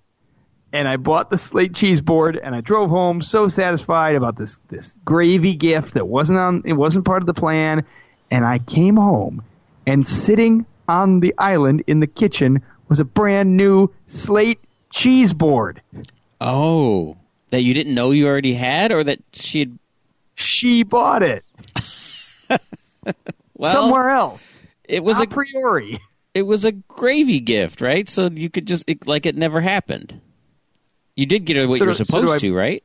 And 0.73 0.87
I 0.87 0.97
bought 0.97 1.29
the 1.29 1.37
slate 1.37 1.73
cheese 1.73 2.01
board, 2.01 2.37
and 2.41 2.53
I 2.53 2.59
drove 2.59 2.89
home 2.89 3.21
so 3.21 3.47
satisfied 3.47 4.15
about 4.15 4.37
this 4.37 4.59
this 4.67 4.97
gravy 5.05 5.55
gift 5.55 5.93
that 5.93 6.07
wasn't 6.07 6.39
on 6.39 6.63
it 6.65 6.73
wasn't 6.73 7.05
part 7.05 7.21
of 7.21 7.27
the 7.27 7.33
plan. 7.33 7.85
And 8.29 8.43
I 8.43 8.59
came 8.59 8.97
home, 8.97 9.43
and 9.87 10.05
sitting 10.05 10.65
on 10.89 11.21
the 11.21 11.33
island 11.37 11.83
in 11.87 12.01
the 12.01 12.07
kitchen 12.07 12.61
was 12.89 12.99
a 12.99 13.05
brand 13.05 13.55
new 13.55 13.89
slate 14.05 14.59
cheese 14.89 15.31
board. 15.31 15.81
Oh, 16.41 17.15
that 17.51 17.63
you 17.63 17.73
didn't 17.73 17.95
know 17.95 18.11
you 18.11 18.27
already 18.27 18.53
had, 18.53 18.91
or 18.91 19.03
that 19.03 19.19
she 19.31 19.59
had 19.59 19.79
She 20.33 20.83
bought 20.83 21.23
it 21.23 21.45
well, 23.55 23.71
somewhere 23.71 24.09
else. 24.09 24.61
It 24.87 25.03
was 25.03 25.19
a 25.19 25.27
priori. 25.27 25.99
it 26.33 26.43
was 26.43 26.65
a 26.65 26.71
gravy 26.71 27.39
gift, 27.39 27.81
right? 27.81 28.07
So 28.09 28.29
you 28.29 28.49
could 28.49 28.65
just 28.65 28.83
it, 28.87 29.07
like 29.07 29.25
it 29.25 29.35
never 29.35 29.61
happened. 29.61 30.21
You 31.15 31.25
did 31.25 31.45
get 31.45 31.57
her 31.57 31.67
what 31.67 31.77
So 31.79 31.83
you 31.85 31.87
were 31.87 31.93
do- 31.93 31.97
so 31.99 32.03
supposed 32.03 32.31
I- 32.33 32.39
to, 32.39 32.53
right? 32.55 32.83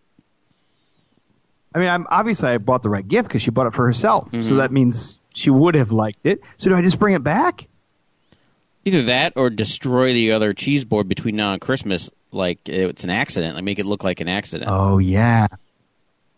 I 1.75 1.79
mean, 1.79 1.89
I'm 1.89 2.07
obviously 2.11 2.49
I 2.49 2.59
bought 2.59 2.83
the 2.83 2.91
right 2.91 3.07
gift 3.07 3.29
because 3.29 3.43
she 3.43 3.51
bought 3.51 3.69
it 3.69 3.75
for 3.75 3.87
herself. 3.87 4.27
Mm-hmm. 4.33 4.43
So 4.49 4.57
that 4.57 4.73
means 4.73 5.19
she 5.35 5.51
would 5.51 5.77
have 5.77 5.93
liked 5.93 6.27
it. 6.27 6.41
So 6.57 6.71
do 6.71 6.77
I 6.77 6.83
just 6.83 6.99
bring 6.99 7.15
it 7.15 7.23
back? 7.23 7.69
Either 8.85 9.05
that 9.05 9.35
or 9.37 9.51
destroy 9.51 10.13
the 10.13 10.33
other 10.33 10.53
cheese 10.53 10.85
board 10.85 11.07
between 11.09 11.37
now 11.37 11.53
and 11.53 11.61
Christmas, 11.61 12.11
like 12.33 12.69
it's 12.69 13.05
an 13.05 13.11
accident. 13.11 13.55
Like 13.55 13.63
make 13.65 13.79
it 13.79 13.87
look 13.87 14.03
like 14.03 14.21
an 14.21 14.29
accident. 14.29 14.69
Oh 14.73 14.99
yeah. 14.99 15.47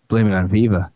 Blame 0.09 0.27
it 0.27 0.35
on 0.35 0.49
Viva. 0.49 0.93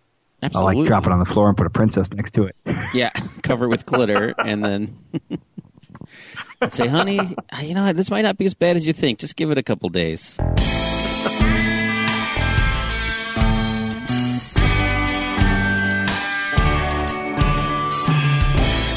I'll 0.54 0.64
like 0.64 0.86
drop 0.86 1.06
it 1.06 1.12
on 1.12 1.18
the 1.18 1.24
floor 1.24 1.48
and 1.48 1.56
put 1.56 1.66
a 1.66 1.70
princess 1.70 2.12
next 2.12 2.32
to 2.32 2.44
it. 2.44 2.56
Yeah, 2.94 3.10
cover 3.42 3.66
it 3.66 3.68
with 3.68 3.86
glitter, 3.86 4.34
and 4.38 4.64
then 4.64 4.98
say, 6.70 6.86
"Honey, 6.88 7.34
you 7.62 7.74
know 7.74 7.92
this 7.92 8.10
might 8.10 8.22
not 8.22 8.38
be 8.38 8.44
as 8.44 8.54
bad 8.54 8.76
as 8.76 8.86
you 8.86 8.92
think. 8.92 9.18
Just 9.18 9.36
give 9.36 9.50
it 9.50 9.58
a 9.58 9.62
couple 9.62 9.88
days." 9.88 10.36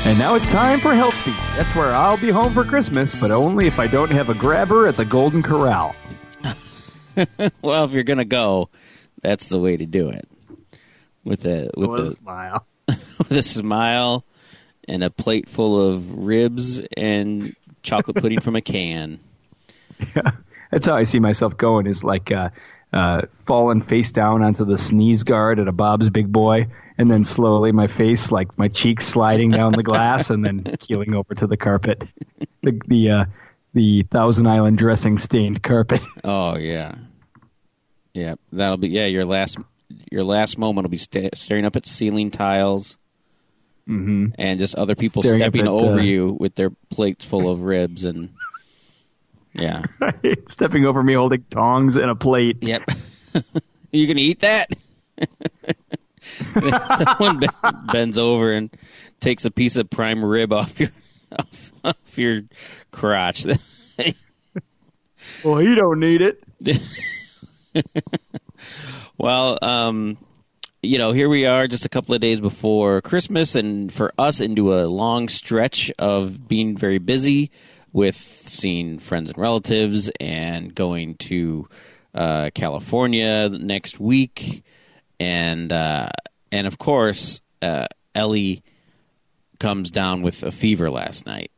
And 0.09 0.17
now 0.17 0.33
it's 0.33 0.51
time 0.51 0.79
for 0.79 0.91
Health 0.95 1.23
Beat. 1.23 1.35
That's 1.55 1.75
where 1.75 1.91
I'll 1.93 2.17
be 2.17 2.31
home 2.31 2.51
for 2.51 2.63
Christmas, 2.63 3.13
but 3.19 3.29
only 3.29 3.67
if 3.67 3.77
I 3.77 3.85
don't 3.85 4.11
have 4.11 4.29
a 4.29 4.33
grabber 4.33 4.87
at 4.87 4.95
the 4.95 5.05
Golden 5.05 5.43
Corral. 5.43 5.95
Well, 7.61 7.83
if 7.83 7.91
you're 7.91 8.03
gonna 8.03 8.23
go, 8.23 8.69
that's 9.21 9.49
the 9.49 9.59
way 9.59 9.75
to 9.75 9.85
do 9.85 10.09
it. 10.09 10.27
With 11.29 11.45
a 11.45 11.69
with 11.77 11.89
With 11.91 11.99
a 11.99 12.03
a 12.05 12.11
smile. 12.11 12.67
with 12.87 13.31
a 13.31 13.43
smile 13.43 14.25
and 14.87 15.03
a 15.03 15.11
plate 15.11 15.47
full 15.47 15.79
of 15.79 16.11
ribs 16.11 16.81
and 16.97 17.55
chocolate 17.83 18.17
pudding 18.17 18.39
from 18.39 18.55
a 18.55 18.61
can. 18.61 19.19
Yeah, 20.15 20.31
That's 20.71 20.87
how 20.87 20.95
I 20.95 21.03
see 21.03 21.19
myself 21.19 21.55
going. 21.55 21.85
Is 21.85 22.03
like 22.03 22.31
uh, 22.31 22.49
uh, 22.91 23.21
falling 23.45 23.81
face 23.81 24.11
down 24.11 24.41
onto 24.41 24.65
the 24.65 24.79
sneeze 24.79 25.23
guard 25.23 25.59
at 25.59 25.67
a 25.67 25.71
Bob's 25.71 26.09
Big 26.09 26.31
Boy, 26.31 26.65
and 26.97 27.11
then 27.11 27.23
slowly 27.23 27.71
my 27.73 27.85
face, 27.85 28.31
like 28.31 28.57
my 28.57 28.67
cheeks, 28.67 29.05
sliding 29.05 29.51
down 29.51 29.73
the 29.73 29.83
glass, 29.83 30.31
and 30.31 30.43
then 30.43 30.63
keeling 30.79 31.13
over 31.13 31.35
to 31.35 31.45
the 31.45 31.57
carpet, 31.57 32.01
the 32.63 32.81
the 32.87 33.11
uh, 33.11 33.25
the 33.75 34.01
Thousand 34.01 34.47
Island 34.47 34.79
dressing 34.79 35.19
stained 35.19 35.61
carpet. 35.61 36.01
Oh 36.23 36.57
yeah, 36.57 36.95
yeah. 38.15 38.33
That'll 38.51 38.77
be 38.77 38.89
yeah. 38.89 39.05
Your 39.05 39.25
last 39.25 39.59
your 40.11 40.23
last 40.23 40.57
moment 40.57 40.85
will 40.85 40.91
be 40.91 40.97
sta- 40.97 41.29
staring 41.35 41.65
up 41.65 41.75
at 41.75 41.85
ceiling 41.85 42.31
tiles, 42.31 42.97
mm-hmm. 43.87 44.27
and 44.37 44.59
just 44.59 44.75
other 44.75 44.95
people 44.95 45.21
Staring 45.21 45.39
stepping 45.39 45.67
at, 45.67 45.67
over 45.67 45.99
uh, 45.99 46.03
you 46.03 46.37
with 46.39 46.55
their 46.55 46.71
plates 46.89 47.25
full 47.25 47.49
of 47.49 47.61
ribs 47.61 48.03
and 48.03 48.29
yeah. 49.53 49.83
Stepping 50.47 50.85
over 50.85 51.01
me, 51.01 51.13
holding 51.13 51.43
tongs 51.49 51.95
and 51.95 52.09
a 52.09 52.15
plate. 52.15 52.61
Yep. 52.61 52.83
you 53.91 54.07
gonna 54.07 54.19
eat 54.19 54.39
that? 54.41 54.69
Someone 57.17 57.39
be- 57.39 57.47
bends 57.91 58.17
over 58.17 58.51
and 58.51 58.69
takes 59.19 59.45
a 59.45 59.51
piece 59.51 59.75
of 59.75 59.89
prime 59.89 60.23
rib 60.23 60.53
off 60.53 60.79
your 60.79 60.89
off, 61.37 61.71
off 61.83 62.17
your 62.17 62.43
crotch. 62.91 63.45
Well, 65.43 65.57
he 65.57 65.75
don't 65.75 65.99
need 65.99 66.21
it. 66.21 66.43
Well, 69.19 69.59
um, 69.61 70.17
you 70.81 70.97
know, 70.97 71.11
here 71.11 71.27
we 71.27 71.45
are, 71.45 71.67
just 71.67 71.83
a 71.83 71.89
couple 71.89 72.15
of 72.15 72.21
days 72.21 72.39
before 72.39 73.01
Christmas, 73.01 73.53
and 73.53 73.91
for 73.91 74.13
us, 74.17 74.39
into 74.39 74.73
a 74.73 74.87
long 74.87 75.27
stretch 75.27 75.91
of 75.99 76.47
being 76.47 76.77
very 76.77 76.99
busy 76.99 77.51
with 77.91 78.15
seeing 78.47 78.97
friends 78.97 79.29
and 79.29 79.37
relatives 79.37 80.09
and 80.21 80.73
going 80.73 81.15
to 81.15 81.67
uh, 82.15 82.49
California 82.55 83.49
next 83.49 83.99
week, 83.99 84.63
and 85.19 85.73
uh, 85.73 86.09
and 86.49 86.65
of 86.65 86.77
course, 86.77 87.41
uh, 87.61 87.87
Ellie 88.15 88.63
comes 89.59 89.91
down 89.91 90.21
with 90.21 90.43
a 90.43 90.51
fever 90.51 90.89
last 90.89 91.25
night. 91.25 91.51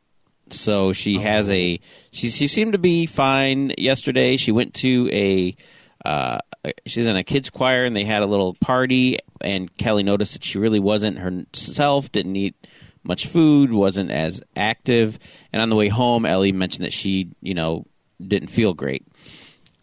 So 0.50 0.94
she 0.94 1.20
has 1.20 1.50
a 1.52 1.80
she 2.12 2.30
she 2.32 2.48
seemed 2.48 2.74
to 2.74 2.80
be 2.80 3.06
fine 3.06 3.72
yesterday. 3.78 4.36
She 4.36 4.52
went 4.52 4.74
to 4.76 5.10
a 5.14 5.56
uh, 6.04 6.40
she's 6.86 7.08
in 7.08 7.16
a 7.16 7.24
kids 7.24 7.50
choir 7.50 7.86
and 7.86 7.96
they 7.96 8.04
had 8.06 8.22
a 8.22 8.26
little 8.28 8.54
party 8.56 9.20
and 9.42 9.76
Kelly 9.78 10.04
noticed 10.04 10.34
that 10.34 10.44
she 10.44 10.60
really 10.60 10.80
wasn't 10.80 11.18
herself, 11.18 12.12
didn't 12.12 12.36
eat 12.36 12.56
much 13.04 13.28
food, 13.28 13.72
wasn't 13.72 14.12
as 14.12 14.42
active. 14.56 15.18
And 15.52 15.62
on 15.62 15.70
the 15.70 15.76
way 15.76 15.88
home, 15.88 16.26
Ellie 16.26 16.52
mentioned 16.52 16.86
that 16.86 16.94
she, 16.94 17.30
you 17.42 17.54
know, 17.54 17.86
didn't 18.26 18.50
feel 18.50 18.74
great. 18.74 19.08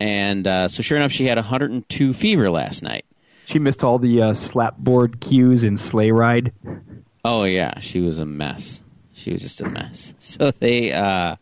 And 0.00 0.46
uh, 0.46 0.68
so 0.68 0.82
sure 0.82 0.96
enough, 0.96 1.10
she 1.10 1.26
had 1.26 1.36
102 1.38 2.12
fever 2.12 2.50
last 2.50 2.82
night. 2.82 3.04
She 3.46 3.58
missed 3.58 3.82
all 3.82 3.98
the 3.98 4.22
uh, 4.22 4.34
slapboard 4.34 5.20
cues 5.20 5.64
in 5.64 5.76
Sleigh 5.76 6.12
Ride. 6.12 6.52
Oh 7.24 7.44
yeah, 7.44 7.80
she 7.80 8.00
was 8.00 8.18
a 8.18 8.26
mess. 8.26 8.80
She 9.12 9.32
was 9.32 9.42
just 9.42 9.60
a 9.60 9.68
mess. 9.68 10.14
So 10.20 10.50
they, 10.52 10.92
uh, 10.92 11.36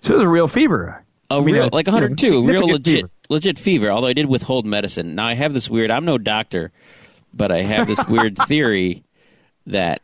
So 0.00 0.14
it 0.14 0.16
was 0.18 0.24
a 0.24 0.28
real 0.28 0.48
fever. 0.48 1.04
a 1.30 1.34
I 1.34 1.40
mean, 1.40 1.56
real, 1.56 1.68
like 1.72 1.86
you 1.86 1.92
102, 1.92 2.46
real 2.46 2.66
legit, 2.68 2.94
fever. 2.96 3.10
Legit 3.30 3.58
fever. 3.58 3.90
Although 3.90 4.08
I 4.08 4.12
did 4.12 4.26
withhold 4.26 4.66
medicine. 4.66 5.14
Now 5.14 5.26
I 5.26 5.34
have 5.34 5.54
this 5.54 5.70
weird. 5.70 5.90
I'm 5.90 6.04
no 6.04 6.18
doctor, 6.18 6.72
but 7.32 7.50
I 7.50 7.62
have 7.62 7.86
this 7.86 8.04
weird 8.06 8.36
theory 8.48 9.04
that 9.66 10.02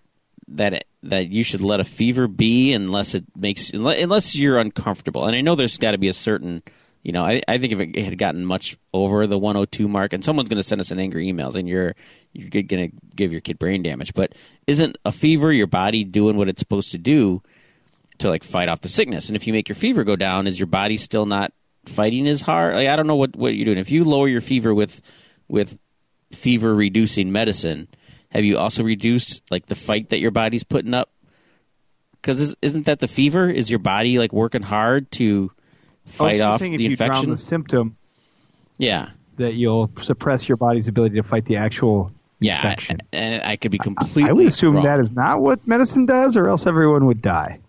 that 0.49 0.85
that 1.03 1.29
you 1.29 1.43
should 1.43 1.61
let 1.61 1.81
a 1.81 1.85
fever 1.85 2.29
be 2.29 2.73
unless 2.73 3.15
it 3.15 3.25
makes 3.37 3.71
unless 3.71 4.35
you're 4.35 4.59
uncomfortable. 4.59 5.27
And 5.27 5.37
I 5.37 5.41
know 5.41 5.55
there's 5.55 5.77
got 5.77 5.91
to 5.91 5.99
be 5.99 6.09
a 6.09 6.15
certain. 6.15 6.63
You 7.03 7.13
know, 7.13 7.25
I, 7.25 7.41
I 7.47 7.59
think 7.59 7.73
if 7.73 7.79
it 7.79 8.05
had 8.05 8.19
gotten 8.19 8.45
much 8.45 8.77
over 8.93 9.29
the 9.29 9.39
102 9.39 9.87
mark, 9.87 10.13
and 10.13 10.25
someone's 10.25 10.49
going 10.49 10.57
to 10.57 10.67
send 10.67 10.81
us 10.81 10.91
an 10.91 10.99
angry 10.99 11.31
emails, 11.33 11.55
and 11.55 11.69
you're 11.69 11.95
you're 12.33 12.51
going 12.51 12.91
to 12.91 12.97
give 13.15 13.31
your 13.31 13.41
kid 13.41 13.61
brain 13.61 13.85
damage. 13.85 14.13
But 14.13 14.35
isn't 14.67 14.99
a 15.05 15.13
fever 15.13 15.53
your 15.53 15.69
body 15.69 16.03
doing 16.03 16.37
what 16.37 16.49
it's 16.49 16.59
supposed 16.59 16.91
to 16.91 16.99
do 16.99 17.43
to 18.19 18.29
like 18.29 18.43
fight 18.43 18.69
off 18.69 18.81
the 18.81 18.89
sickness? 18.89 19.29
And 19.29 19.37
if 19.37 19.47
you 19.47 19.53
make 19.53 19.69
your 19.69 19.77
fever 19.77 20.03
go 20.03 20.17
down, 20.17 20.49
is 20.49 20.59
your 20.59 20.67
body 20.67 20.97
still 20.97 21.27
not 21.27 21.53
fighting 21.89 22.27
as 22.27 22.41
hard? 22.41 22.75
Like 22.75 22.89
I 22.89 22.97
don't 22.97 23.07
know 23.07 23.17
what 23.17 23.37
what 23.37 23.55
you're 23.55 23.65
doing. 23.65 23.79
If 23.79 23.91
you 23.91 24.05
lower 24.05 24.29
your 24.29 24.41
fever 24.41 24.75
with 24.75 25.01
with 25.49 25.79
fever 26.33 26.75
reducing 26.75 27.33
medicine, 27.33 27.89
have 28.31 28.45
you 28.45 28.59
also 28.59 28.83
reduced 28.83 29.43
like 29.51 29.67
the 29.67 29.75
fight 29.75 30.11
that 30.11 30.21
your 30.21 30.31
body's 30.31 30.65
putting 30.65 30.95
up? 30.95 31.11
Because 32.21 32.57
isn't 32.61 32.87
that 32.87 33.01
the 33.01 33.09
fever? 33.09 33.49
Is 33.49 33.71
your 33.71 33.79
body 33.79 34.19
like 34.19 34.33
working 34.33 34.63
hard 34.63 35.11
to 35.13 35.53
fight 36.07 36.41
off 36.41 36.61
the 36.61 36.75
if 36.75 36.81
you 36.81 36.97
drown 36.97 37.11
infection? 37.11 37.31
the 37.31 37.37
symptom, 37.37 37.97
yeah, 38.79 39.11
that 39.37 39.55
you'll 39.55 39.91
suppress 40.03 40.49
your 40.49 40.57
body's 40.57 40.89
ability 40.89 41.17
to 41.17 41.23
fight 41.23 41.45
the 41.45 41.57
actual 41.57 42.11
yeah. 42.41 42.57
infection. 42.57 42.99
And 43.13 43.43
I 43.45 43.57
could 43.57 43.71
be 43.71 43.79
completely. 43.79 44.25
I 44.29 44.33
would 44.33 44.47
assume 44.47 44.77
wrong. 44.77 44.85
that 44.85 45.01
is 45.01 45.13
not 45.13 45.41
what 45.41 45.67
medicine 45.67 46.07
does, 46.07 46.37
or 46.37 46.49
else 46.49 46.67
everyone 46.67 47.07
would 47.07 47.23
die. 47.23 47.61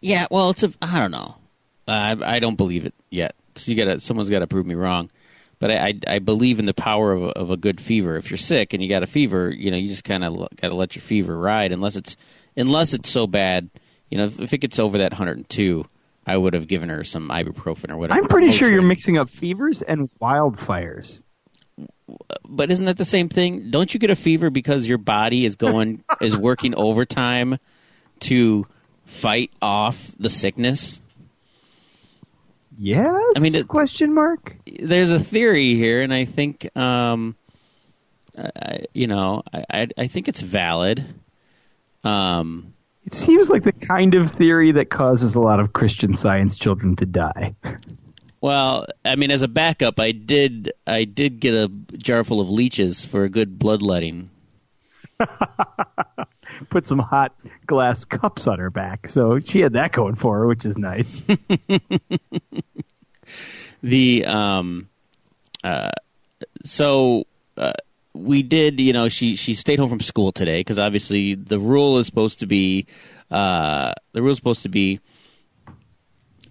Yeah, 0.00 0.26
well, 0.30 0.50
it's 0.50 0.62
a. 0.62 0.72
I 0.80 0.98
don't 0.98 1.10
know. 1.10 1.36
Uh, 1.86 1.90
I 1.90 2.36
I 2.36 2.38
don't 2.38 2.56
believe 2.56 2.86
it 2.86 2.94
yet. 3.10 3.34
So 3.56 3.72
you 3.72 3.84
got. 3.84 4.00
Someone's 4.02 4.30
got 4.30 4.40
to 4.40 4.46
prove 4.46 4.66
me 4.66 4.74
wrong. 4.74 5.10
But 5.58 5.70
I, 5.70 5.88
I 5.88 6.14
I 6.14 6.18
believe 6.18 6.58
in 6.58 6.64
the 6.64 6.74
power 6.74 7.12
of 7.12 7.22
a, 7.22 7.28
of 7.28 7.50
a 7.50 7.56
good 7.56 7.80
fever. 7.80 8.16
If 8.16 8.30
you're 8.30 8.38
sick 8.38 8.72
and 8.72 8.82
you 8.82 8.88
got 8.88 9.02
a 9.02 9.06
fever, 9.06 9.50
you 9.50 9.70
know, 9.70 9.76
you 9.76 9.88
just 9.88 10.04
kind 10.04 10.24
of 10.24 10.36
got 10.56 10.68
to 10.68 10.74
let 10.74 10.96
your 10.96 11.02
fever 11.02 11.36
ride. 11.36 11.72
Unless 11.72 11.96
it's 11.96 12.16
unless 12.56 12.94
it's 12.94 13.08
so 13.08 13.26
bad, 13.26 13.70
you 14.10 14.18
know, 14.18 14.24
if, 14.24 14.40
if 14.40 14.52
it 14.52 14.58
gets 14.58 14.78
over 14.78 14.98
that 14.98 15.12
102, 15.12 15.84
I 16.26 16.36
would 16.36 16.54
have 16.54 16.68
given 16.68 16.88
her 16.88 17.04
some 17.04 17.28
ibuprofen 17.28 17.90
or 17.90 17.96
whatever. 17.96 18.20
I'm 18.20 18.28
pretty 18.28 18.52
sure 18.52 18.70
you're 18.70 18.82
mixing 18.82 19.18
up 19.18 19.28
fevers 19.30 19.82
and 19.82 20.10
wildfires. 20.20 21.22
But 22.48 22.70
isn't 22.70 22.84
that 22.86 22.98
the 22.98 23.04
same 23.04 23.28
thing? 23.28 23.70
Don't 23.70 23.92
you 23.92 23.98
get 23.98 24.10
a 24.10 24.16
fever 24.16 24.50
because 24.50 24.86
your 24.86 24.98
body 24.98 25.44
is 25.44 25.56
going 25.56 26.04
is 26.20 26.36
working 26.36 26.74
overtime 26.74 27.58
to 28.20 28.66
fight 29.04 29.50
off 29.60 30.12
the 30.18 30.28
sickness? 30.28 31.00
Yes. 32.78 33.14
I 33.36 33.40
mean, 33.40 33.54
it- 33.54 33.68
question 33.68 34.14
mark. 34.14 34.56
there's 34.66 35.10
a 35.10 35.18
theory 35.20 35.74
here, 35.74 36.02
and 36.02 36.12
I 36.12 36.24
think, 36.24 36.74
um, 36.76 37.36
I, 38.36 38.84
you 38.94 39.06
know, 39.06 39.42
I, 39.52 39.64
I, 39.70 39.88
I 39.98 40.06
think 40.06 40.28
it's 40.28 40.40
valid. 40.40 41.04
Um, 42.04 42.72
It 43.04 43.14
seems 43.14 43.48
like 43.50 43.62
the 43.62 43.72
kind 43.72 44.14
of 44.14 44.30
theory 44.30 44.72
that 44.72 44.90
causes 44.90 45.34
a 45.34 45.40
lot 45.40 45.60
of 45.60 45.72
Christian 45.72 46.14
Science 46.14 46.56
children 46.56 46.96
to 46.96 47.06
die. 47.06 47.54
well, 48.40 48.86
I 49.04 49.16
mean, 49.16 49.30
as 49.30 49.42
a 49.42 49.48
backup, 49.48 50.00
I 50.00 50.12
did, 50.12 50.72
I 50.86 51.04
did 51.04 51.40
get 51.40 51.54
a 51.54 51.68
jar 51.98 52.24
full 52.24 52.40
of 52.40 52.48
leeches 52.48 53.04
for 53.04 53.24
a 53.24 53.28
good 53.28 53.58
bloodletting. 53.58 54.30
Put 56.70 56.86
some 56.86 56.98
hot 56.98 57.34
glass 57.66 58.04
cups 58.04 58.46
on 58.46 58.58
her 58.58 58.70
back, 58.70 59.08
so 59.08 59.40
she 59.40 59.60
had 59.60 59.74
that 59.74 59.92
going 59.92 60.14
for 60.14 60.38
her, 60.38 60.46
which 60.46 60.64
is 60.64 60.76
nice. 60.78 61.20
The 63.82 64.24
um, 64.26 64.88
uh, 65.64 65.90
so 66.64 67.24
uh, 67.56 67.72
we 68.14 68.42
did, 68.42 68.78
you 68.78 68.92
know, 68.92 69.08
she 69.08 69.34
she 69.34 69.54
stayed 69.54 69.78
home 69.78 69.88
from 69.88 70.00
school 70.00 70.30
today 70.32 70.60
because 70.60 70.78
obviously 70.78 71.34
the 71.34 71.58
rule 71.58 71.98
is 71.98 72.06
supposed 72.06 72.40
to 72.40 72.46
be, 72.46 72.86
uh, 73.30 73.92
the 74.12 74.22
rule 74.22 74.32
is 74.32 74.38
supposed 74.38 74.62
to 74.62 74.68
be. 74.68 75.00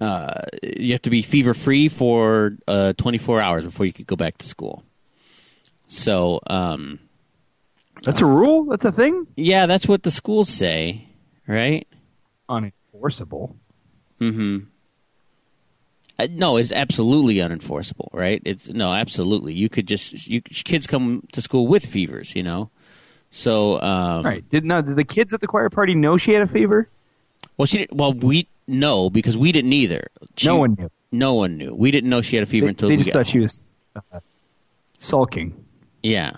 Uh, 0.01 0.41
you 0.63 0.93
have 0.93 1.01
to 1.03 1.11
be 1.11 1.21
fever 1.21 1.53
free 1.53 1.87
for 1.87 2.57
uh, 2.67 2.91
24 2.93 3.39
hours 3.39 3.63
before 3.63 3.85
you 3.85 3.93
could 3.93 4.07
go 4.07 4.15
back 4.15 4.35
to 4.39 4.47
school. 4.47 4.83
So, 5.89 6.39
um, 6.47 6.97
That's 8.03 8.21
a 8.21 8.25
rule. 8.25 8.65
That's 8.65 8.85
a 8.85 8.91
thing. 8.91 9.27
yeah, 9.35 9.65
that's 9.67 9.87
what 9.87 10.03
the 10.03 10.11
schools 10.11 10.49
say, 10.49 11.07
right? 11.47 11.87
Unenforceable. 12.49 13.55
Uh, 16.19 16.27
no, 16.29 16.57
it's 16.57 16.71
absolutely 16.71 17.35
unenforceable, 17.35 18.09
right? 18.13 18.41
It's 18.45 18.69
no, 18.69 18.91
absolutely. 18.93 19.53
You 19.53 19.69
could 19.69 19.87
just 19.87 20.27
you 20.27 20.41
kids 20.41 20.85
come 20.87 21.23
to 21.31 21.41
school 21.41 21.67
with 21.67 21.85
fevers, 21.85 22.35
you 22.35 22.43
know. 22.43 22.69
So, 23.31 23.81
um, 23.81 24.25
Right? 24.25 24.47
Did 24.49 24.65
not 24.65 24.85
did 24.85 24.95
the 24.97 25.03
kids 25.03 25.33
at 25.33 25.41
the 25.41 25.47
choir 25.47 25.69
party 25.69 25.95
know 25.95 26.17
she 26.17 26.33
had 26.33 26.41
a 26.41 26.47
fever? 26.47 26.89
Well, 27.57 27.65
she 27.65 27.79
didn't. 27.79 27.97
Well, 27.97 28.13
we 28.13 28.47
no 28.67 29.09
because 29.09 29.37
we 29.37 29.51
didn't 29.51 29.73
either. 29.73 30.07
She- 30.37 30.47
no 30.47 30.57
one 30.57 30.75
knew. 30.77 30.89
No 31.13 31.33
one 31.33 31.57
knew. 31.57 31.73
We 31.75 31.91
didn't 31.91 32.09
know 32.09 32.21
she 32.21 32.35
had 32.37 32.43
a 32.43 32.45
fever 32.45 32.65
They, 32.67 32.69
until 32.69 32.89
they 32.89 32.95
we 32.95 33.03
just 33.03 33.13
got 33.13 33.25
thought 33.25 33.27
she 33.27 33.39
was 33.39 33.63
uh, 33.95 34.19
sulking. 34.97 35.65
Yeah, 36.03 36.31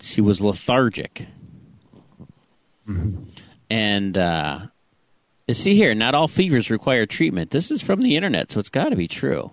she 0.00 0.20
was 0.20 0.40
lethargic. 0.40 1.26
And 3.70 4.16
uh, 4.16 4.60
see 5.52 5.74
here, 5.76 5.94
not 5.94 6.14
all 6.14 6.28
fevers 6.28 6.70
require 6.70 7.04
treatment. 7.06 7.50
This 7.50 7.70
is 7.70 7.82
from 7.82 8.00
the 8.00 8.16
internet, 8.16 8.50
so 8.50 8.60
it's 8.60 8.70
got 8.70 8.88
to 8.90 8.96
be 8.96 9.08
true. 9.08 9.50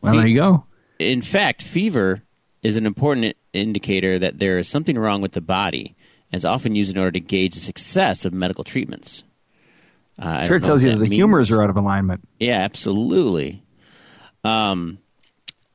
Well, 0.00 0.12
Fe- 0.12 0.18
there 0.18 0.26
you 0.26 0.36
go. 0.40 0.64
in 0.98 1.22
fact, 1.22 1.62
fever 1.62 2.22
is 2.62 2.76
an 2.76 2.86
important 2.86 3.36
indicator 3.52 4.18
that 4.18 4.38
there 4.38 4.58
is 4.58 4.68
something 4.68 4.98
wrong 4.98 5.20
with 5.22 5.32
the 5.32 5.40
body 5.40 5.94
and 6.32 6.38
is 6.38 6.44
often 6.44 6.74
used 6.74 6.90
in 6.90 6.98
order 6.98 7.12
to 7.12 7.20
gauge 7.20 7.54
the 7.54 7.60
success 7.60 8.24
of 8.24 8.32
medical 8.32 8.64
treatments. 8.64 9.22
Uh, 10.18 10.44
Sure, 10.46 10.56
it 10.56 10.64
tells 10.64 10.82
you 10.82 10.90
that 10.90 10.96
the 10.96 11.02
means. 11.04 11.14
humors 11.14 11.50
are 11.52 11.62
out 11.62 11.70
of 11.70 11.76
alignment. 11.76 12.26
Yeah, 12.40 12.58
absolutely. 12.58 13.62
Um, 14.42 14.98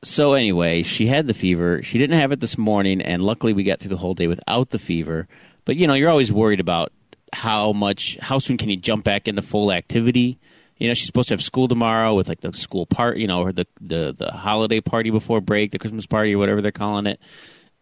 so 0.04 0.34
anyway, 0.34 0.82
she 0.82 1.06
had 1.06 1.26
the 1.26 1.34
fever. 1.34 1.82
She 1.82 1.98
didn't 1.98 2.18
have 2.18 2.32
it 2.32 2.40
this 2.40 2.56
morning, 2.56 3.00
and 3.00 3.22
luckily 3.22 3.52
we 3.52 3.64
got 3.64 3.80
through 3.80 3.90
the 3.90 3.96
whole 3.96 4.14
day 4.14 4.26
without 4.26 4.70
the 4.70 4.78
fever. 4.78 5.26
But 5.64 5.76
you 5.76 5.86
know, 5.86 5.94
you're 5.94 6.10
always 6.10 6.32
worried 6.32 6.60
about 6.60 6.92
how 7.32 7.72
much, 7.72 8.16
how 8.20 8.38
soon 8.38 8.56
can 8.56 8.70
you 8.70 8.76
jump 8.76 9.04
back 9.04 9.26
into 9.26 9.42
full 9.42 9.72
activity? 9.72 10.38
You 10.76 10.88
know, 10.88 10.94
she's 10.94 11.06
supposed 11.06 11.28
to 11.28 11.34
have 11.34 11.42
school 11.42 11.68
tomorrow 11.68 12.14
with 12.14 12.28
like 12.28 12.40
the 12.40 12.52
school 12.52 12.86
part, 12.86 13.16
you 13.16 13.26
know, 13.26 13.42
or 13.42 13.52
the 13.52 13.66
the 13.80 14.14
the 14.16 14.30
holiday 14.32 14.80
party 14.80 15.10
before 15.10 15.40
break, 15.40 15.70
the 15.70 15.78
Christmas 15.78 16.06
party, 16.06 16.34
or 16.34 16.38
whatever 16.38 16.60
they're 16.60 16.72
calling 16.72 17.06
it. 17.06 17.20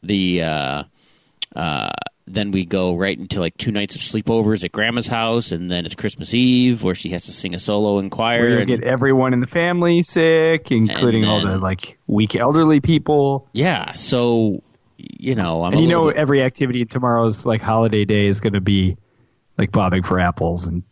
The 0.03 0.43
uh, 0.43 0.83
uh, 1.57 1.91
then 2.27 2.51
we 2.51 2.65
go 2.65 2.97
right 2.97 3.19
into 3.19 3.41
like 3.41 3.57
two 3.57 3.73
nights 3.73 3.95
of 3.95 4.01
sleepovers 4.01 4.65
at 4.65 4.73
Grandma's 4.73 5.09
house, 5.09 5.53
and 5.53 5.71
then 5.71 5.85
it's 5.85 5.95
Christmas 5.95 6.33
Eve 6.33 6.83
where 6.83 6.95
she 6.95 7.11
has 7.11 7.25
to 7.25 7.33
sing 7.33 7.55
a 7.55 7.59
solo 7.59 7.99
in 7.99 8.11
choir. 8.11 8.59
And- 8.59 8.69
get 8.69 8.83
everyone 8.83 9.33
in 9.33 9.41
the 9.41 9.47
family 9.47 10.03
sick, 10.03 10.71
including 10.71 11.25
all 11.25 11.45
the 11.45 11.59
like 11.59 11.99
weak 12.07 12.37
elderly 12.37 12.81
people. 12.81 13.49
Yeah, 13.53 13.93
so 13.95 14.63
you 14.97 15.35
know, 15.35 15.65
I'm 15.65 15.73
and 15.73 15.83
you 15.83 15.89
know, 15.89 16.07
bit- 16.09 16.17
every 16.17 16.43
activity 16.43 16.85
tomorrow's 16.85 17.45
like 17.45 17.61
holiday 17.61 18.05
day 18.05 18.27
is 18.27 18.41
going 18.41 18.55
to 18.55 18.61
be 18.61 18.97
like 19.59 19.73
bobbing 19.73 20.03
for 20.03 20.19
apples 20.21 20.67
and 20.67 20.83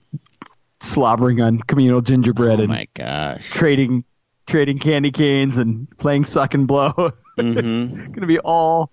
slobbering 0.80 1.40
on 1.40 1.58
communal 1.58 2.00
gingerbread 2.00 2.58
oh 2.58 2.62
and 2.62 2.68
my 2.68 2.88
gosh, 2.94 3.48
trading 3.50 4.04
trading 4.46 4.78
candy 4.78 5.12
canes 5.12 5.58
and 5.58 5.88
playing 5.98 6.24
suck 6.24 6.54
and 6.54 6.66
blow. 6.66 6.92
mm-hmm. 7.38 7.94
going 7.96 8.12
to 8.20 8.26
be 8.26 8.38
all 8.40 8.90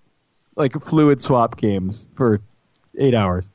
like 0.58 0.78
fluid 0.82 1.22
swap 1.22 1.56
games 1.56 2.06
for 2.16 2.40
eight 2.98 3.14
hours. 3.14 3.50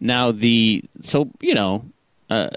now 0.00 0.32
the 0.32 0.84
so 1.00 1.30
you 1.40 1.54
know, 1.54 1.86
uh, 2.28 2.50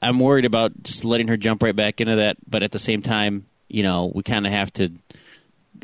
I'm 0.00 0.18
worried 0.18 0.46
about 0.46 0.82
just 0.82 1.04
letting 1.04 1.28
her 1.28 1.36
jump 1.36 1.62
right 1.62 1.76
back 1.76 2.00
into 2.00 2.16
that, 2.16 2.36
but 2.48 2.62
at 2.62 2.70
the 2.70 2.78
same 2.78 3.02
time, 3.02 3.46
you 3.68 3.82
know, 3.82 4.10
we 4.14 4.22
kind 4.22 4.46
of 4.46 4.52
have 4.52 4.72
to 4.74 4.90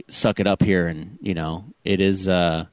suck 0.08 0.40
it 0.40 0.46
up 0.46 0.62
here, 0.62 0.86
and 0.86 1.18
you 1.20 1.34
know, 1.34 1.64
it 1.84 2.00
is 2.00 2.28
uh, 2.28 2.66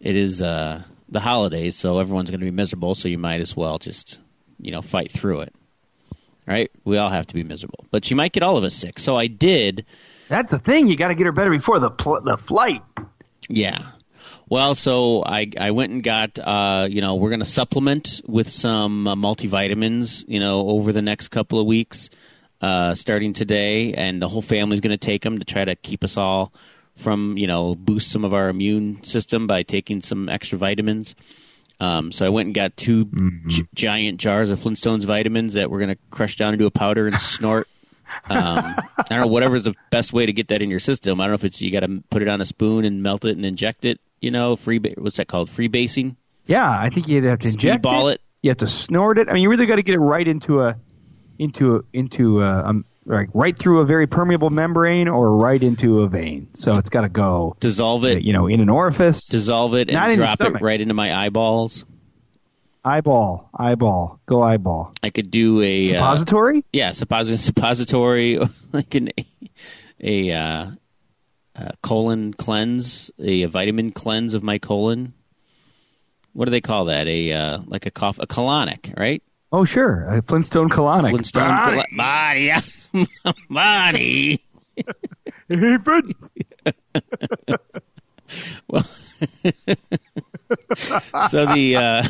it 0.00 0.16
is 0.16 0.42
uh, 0.42 0.82
the 1.08 1.20
holidays, 1.20 1.76
so 1.76 1.98
everyone's 1.98 2.30
going 2.30 2.40
to 2.40 2.44
be 2.44 2.50
miserable, 2.50 2.94
so 2.94 3.08
you 3.08 3.18
might 3.18 3.40
as 3.40 3.56
well 3.56 3.78
just 3.78 4.18
you 4.60 4.72
know 4.72 4.82
fight 4.82 5.10
through 5.10 5.40
it. 5.40 5.54
Right? 6.46 6.70
We 6.84 6.96
all 6.96 7.10
have 7.10 7.26
to 7.26 7.34
be 7.34 7.44
miserable, 7.44 7.84
but 7.90 8.04
she 8.04 8.14
might 8.14 8.32
get 8.32 8.42
all 8.42 8.56
of 8.56 8.64
us 8.64 8.74
sick. 8.74 8.98
So 8.98 9.16
I 9.16 9.26
did. 9.26 9.86
That's 10.28 10.50
the 10.50 10.58
thing. 10.58 10.88
You 10.88 10.96
got 10.96 11.08
to 11.08 11.14
get 11.14 11.26
her 11.26 11.32
better 11.32 11.50
before 11.50 11.78
the 11.78 11.90
pl- 11.90 12.20
the 12.22 12.36
flight. 12.36 12.82
Yeah. 13.48 13.78
Well, 14.50 14.74
so 14.74 15.22
I 15.24 15.50
I 15.58 15.70
went 15.72 15.92
and 15.92 16.02
got 16.02 16.38
uh 16.38 16.86
you 16.88 17.00
know 17.00 17.16
we're 17.16 17.30
going 17.30 17.40
to 17.40 17.46
supplement 17.46 18.20
with 18.26 18.48
some 18.48 19.06
uh, 19.06 19.14
multivitamins 19.14 20.24
you 20.28 20.40
know 20.40 20.68
over 20.68 20.92
the 20.92 21.02
next 21.02 21.28
couple 21.28 21.58
of 21.60 21.66
weeks 21.66 22.08
uh 22.60 22.94
starting 22.94 23.32
today 23.34 23.92
and 23.92 24.20
the 24.22 24.26
whole 24.28 24.42
family's 24.42 24.80
going 24.80 24.90
to 24.90 24.96
take 24.96 25.22
them 25.22 25.38
to 25.38 25.44
try 25.44 25.64
to 25.64 25.76
keep 25.76 26.02
us 26.02 26.16
all 26.16 26.52
from 26.96 27.36
you 27.36 27.46
know 27.46 27.74
boost 27.74 28.10
some 28.10 28.24
of 28.24 28.32
our 28.34 28.48
immune 28.48 29.02
system 29.04 29.46
by 29.46 29.62
taking 29.62 30.02
some 30.02 30.28
extra 30.28 30.56
vitamins. 30.58 31.14
Um, 31.80 32.10
so 32.10 32.26
I 32.26 32.28
went 32.30 32.46
and 32.46 32.54
got 32.56 32.76
2 32.76 33.04
gi- 33.46 33.68
giant 33.72 34.18
jars 34.18 34.50
of 34.50 34.58
Flintstones 34.58 35.04
vitamins 35.04 35.54
that 35.54 35.70
we're 35.70 35.78
going 35.78 35.90
to 35.94 35.98
crush 36.10 36.34
down 36.36 36.52
into 36.52 36.66
a 36.66 36.72
powder 36.72 37.06
and 37.06 37.14
snort. 37.20 37.68
Um, 38.30 38.74
I 38.98 39.04
don't 39.08 39.20
know 39.22 39.26
whatever's 39.28 39.62
the 39.62 39.74
best 39.90 40.12
way 40.12 40.26
to 40.26 40.32
get 40.32 40.48
that 40.48 40.60
in 40.62 40.70
your 40.70 40.80
system. 40.80 41.20
I 41.20 41.24
don't 41.24 41.30
know 41.30 41.34
if 41.36 41.44
it's 41.44 41.60
you 41.60 41.70
got 41.70 41.80
to 41.80 42.02
put 42.10 42.22
it 42.22 42.28
on 42.28 42.40
a 42.40 42.44
spoon 42.44 42.84
and 42.84 43.02
melt 43.02 43.24
it 43.24 43.36
and 43.36 43.44
inject 43.46 43.84
it. 43.84 44.00
You 44.20 44.30
know, 44.30 44.56
free 44.56 44.78
ba- 44.78 44.94
what's 44.98 45.16
that 45.16 45.28
called? 45.28 45.48
Free 45.48 45.68
basing. 45.68 46.16
Yeah, 46.46 46.68
I 46.68 46.90
think 46.90 47.08
you 47.08 47.22
have 47.22 47.38
to 47.40 47.48
inject 47.48 47.82
Speedball 47.84 48.12
it. 48.12 48.20
You 48.42 48.50
have 48.50 48.58
to 48.58 48.66
snort 48.66 49.18
it. 49.18 49.28
I 49.28 49.32
mean, 49.34 49.42
you 49.42 49.50
really 49.50 49.66
got 49.66 49.76
to 49.76 49.82
get 49.82 49.94
it 49.94 50.00
right 50.00 50.26
into 50.26 50.62
a, 50.62 50.76
into 51.38 51.76
a, 51.76 51.80
into 51.92 52.42
a, 52.42 52.64
um, 52.64 52.84
like 53.04 53.28
right 53.32 53.56
through 53.56 53.80
a 53.80 53.84
very 53.86 54.06
permeable 54.06 54.50
membrane 54.50 55.08
or 55.08 55.36
right 55.36 55.62
into 55.62 56.02
a 56.02 56.08
vein. 56.08 56.48
So 56.52 56.74
it's 56.74 56.90
got 56.90 57.02
to 57.02 57.08
go, 57.08 57.56
Dissolve 57.60 58.04
it. 58.04 58.22
you 58.22 58.32
know, 58.32 58.46
in 58.46 58.60
an 58.60 58.68
orifice, 58.68 59.26
dissolve 59.28 59.74
it 59.74 59.88
and 59.90 60.16
drop 60.16 60.40
it 60.40 60.60
right 60.60 60.80
into 60.80 60.94
my 60.94 61.24
eyeballs. 61.24 61.84
Eyeball, 62.84 63.50
eyeball, 63.54 64.20
go 64.26 64.42
eyeball. 64.42 64.92
I 65.02 65.10
could 65.10 65.30
do 65.30 65.60
a 65.62 65.84
uh, 65.84 65.98
Suppository? 65.98 66.64
yeah 66.72 66.90
suppos- 66.90 67.38
suppository 67.38 68.38
like 68.72 68.94
an 68.94 69.10
a 70.00 70.30
uh, 70.32 70.70
uh, 71.56 71.68
colon 71.82 72.32
cleanse, 72.34 73.10
a, 73.18 73.44
vitamin 73.46 73.90
cleanse 73.92 74.34
of 74.34 74.42
my 74.42 74.58
colon. 74.58 75.12
What 76.32 76.44
do 76.44 76.50
they 76.52 76.60
call 76.60 76.84
that? 76.86 77.08
A 77.08 77.32
uh, 77.32 77.58
like 77.66 77.86
a 77.86 77.90
cough, 77.90 78.18
a 78.20 78.26
colonic, 78.26 78.96
right? 78.98 79.22
oh, 79.50 79.64
sure, 79.64 80.04
a 80.04 80.22
Flintstone 80.22 80.68
colonic. 80.68 81.10
Flintstone 81.10 81.48
Bonnie. 81.48 81.72
colo- 81.76 81.96
body, 81.96 82.40
yeah. 82.42 82.60
body. 83.50 84.44
Hey, 85.48 85.78
Fred. 85.84 86.04
So 91.30 91.46
the 91.46 91.76
uh, 91.76 92.02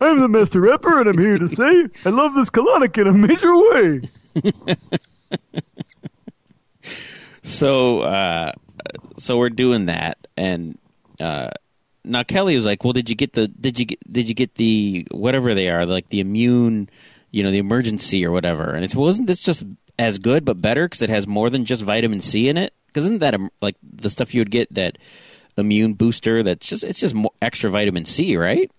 I'm 0.00 0.20
the 0.20 0.28
master 0.28 0.60
rapper, 0.60 1.00
and 1.00 1.08
I'm 1.08 1.18
here 1.18 1.38
to 1.38 1.48
say 1.48 1.86
I 2.04 2.10
love 2.10 2.34
this 2.34 2.50
colonic 2.50 2.98
in 2.98 3.06
a 3.06 3.12
major 3.12 3.56
way. 3.56 4.10
so 7.42 8.00
uh, 8.00 8.52
so 9.16 9.38
we're 9.38 9.50
doing 9.50 9.86
that, 9.86 10.18
and 10.36 10.78
uh, 11.20 11.50
now 12.04 12.22
Kelly 12.22 12.54
was 12.54 12.66
like, 12.66 12.84
"Well, 12.84 12.92
did 12.92 13.10
you 13.10 13.16
get 13.16 13.32
the 13.32 13.48
did 13.48 13.78
you 13.78 13.84
get 13.84 14.12
did 14.12 14.28
you 14.28 14.34
get 14.34 14.54
the 14.54 15.06
whatever 15.10 15.54
they 15.54 15.68
are 15.68 15.86
like 15.86 16.08
the 16.08 16.20
immune, 16.20 16.88
you 17.30 17.42
know, 17.42 17.50
the 17.50 17.62
Emergen-C 17.62 18.24
or 18.24 18.30
whatever?" 18.30 18.70
And 18.74 18.84
it's 18.84 18.94
well, 18.94 19.08
isn't 19.08 19.26
this 19.26 19.40
just 19.40 19.64
as 19.98 20.18
good 20.18 20.44
but 20.44 20.60
better 20.60 20.86
because 20.86 21.02
it 21.02 21.10
has 21.10 21.26
more 21.26 21.50
than 21.50 21.64
just 21.64 21.82
vitamin 21.82 22.20
C 22.20 22.48
in 22.48 22.56
it? 22.56 22.72
Because 22.86 23.04
isn't 23.04 23.20
that 23.20 23.34
um, 23.34 23.50
like 23.60 23.76
the 23.82 24.10
stuff 24.10 24.34
you 24.34 24.40
would 24.40 24.50
get 24.50 24.72
that 24.74 24.98
immune 25.56 25.94
booster? 25.94 26.42
That's 26.42 26.66
just 26.66 26.84
it's 26.84 27.00
just 27.00 27.14
more 27.14 27.32
extra 27.42 27.70
vitamin 27.70 28.04
C, 28.04 28.36
right? 28.36 28.70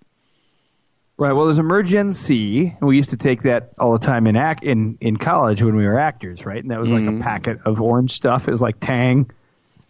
Right. 1.20 1.34
Well, 1.34 1.46
there's 1.48 1.58
Emergen-C, 1.58 2.76
and 2.80 2.88
we 2.88 2.96
used 2.96 3.10
to 3.10 3.18
take 3.18 3.42
that 3.42 3.72
all 3.80 3.92
the 3.94 3.98
time 4.06 4.28
in 4.28 4.36
act 4.36 4.64
in 4.64 4.98
in 5.02 5.18
college 5.18 5.64
when 5.64 5.76
we 5.76 5.86
were 5.86 5.98
actors, 5.98 6.46
right? 6.46 6.62
And 6.62 6.70
that 6.70 6.80
was 6.80 6.92
like 6.92 7.08
a 7.08 7.20
packet 7.20 7.60
of 7.66 7.82
orange 7.82 8.12
stuff. 8.12 8.48
It 8.48 8.52
was 8.52 8.62
like 8.62 8.80
Tang, 8.80 9.30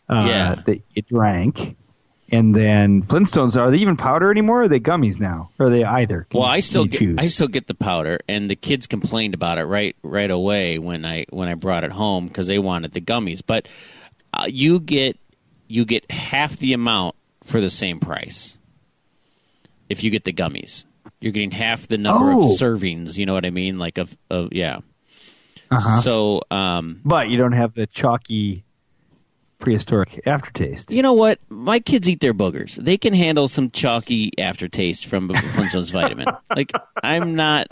uh, 0.08 0.26
Yeah. 0.28 0.56
that 0.66 0.82
you 0.94 1.02
drank. 1.02 1.76
And 2.30 2.54
then 2.56 3.04
Flintstones 3.04 3.60
are 3.60 3.72
they 3.72 3.78
even 3.78 3.96
powder 3.98 4.32
anymore? 4.32 4.60
Or 4.60 4.64
are 4.64 4.68
they 4.70 4.80
gummies 4.82 5.18
now? 5.20 5.50
Or 5.60 5.66
are 5.68 5.70
they 5.70 5.84
either? 5.84 6.28
Can 6.30 6.40
Well, 6.42 6.50
you- 6.50 6.56
I 6.56 6.60
still 6.62 6.86
get, 6.86 7.00
choose? 7.00 7.16
I 7.20 7.28
still 7.28 7.48
get 7.48 7.68
the 7.68 7.74
powder, 7.74 8.20
and 8.30 8.50
the 8.50 8.56
kids 8.56 8.88
complained 8.88 9.34
about 9.34 9.58
it 9.58 9.64
right 9.66 9.96
right 10.04 10.32
away 10.32 10.78
when 10.80 11.04
I 11.04 11.26
when 11.30 11.50
I 11.50 11.56
brought 11.56 11.84
it 11.84 11.92
home 11.92 12.28
because 12.28 12.48
they 12.48 12.60
wanted 12.60 12.94
the 12.94 13.02
gummies. 13.02 13.42
But 13.46 13.68
uh, 14.34 14.46
you 14.48 14.80
get 14.80 15.18
you 15.68 15.84
get 15.84 16.10
half 16.10 16.56
the 16.58 16.72
amount 16.72 17.16
for 17.44 17.60
the 17.60 17.70
same 17.70 18.00
price 18.00 18.58
if 19.90 20.06
you 20.06 20.10
get 20.10 20.24
the 20.24 20.32
gummies. 20.34 20.86
You're 21.20 21.32
getting 21.32 21.52
half 21.52 21.88
the 21.88 21.98
number 21.98 22.32
Oh. 22.32 22.54
of 22.54 22.60
servings. 22.60 23.18
You 23.18 23.26
know 23.26 23.34
what 23.34 23.46
I 23.46 23.50
mean? 23.50 23.78
Like 23.80 23.98
of 23.98 24.16
of 24.30 24.54
yeah. 24.54 24.80
Uh-huh. 25.72 26.02
So 26.02 26.42
um, 26.52 27.02
but 27.04 27.30
you 27.30 27.38
don't 27.38 27.54
have 27.54 27.74
the 27.74 27.88
chalky 27.88 28.64
prehistoric 29.60 30.22
aftertaste. 30.28 30.92
you 30.92 31.02
know 31.02 31.14
what? 31.14 31.40
My 31.50 31.80
kids 31.80 32.08
eat 32.08 32.20
their 32.20 32.34
boogers. 32.34 32.76
They 32.76 32.96
can 32.98 33.14
handle 33.16 33.48
some 33.48 33.72
chalky 33.72 34.32
aftertaste 34.38 35.08
from 35.08 35.30
Flintstones 35.34 35.92
vitamin. 35.92 36.28
Like 36.56 36.72
I'm 37.04 37.36
not, 37.36 37.66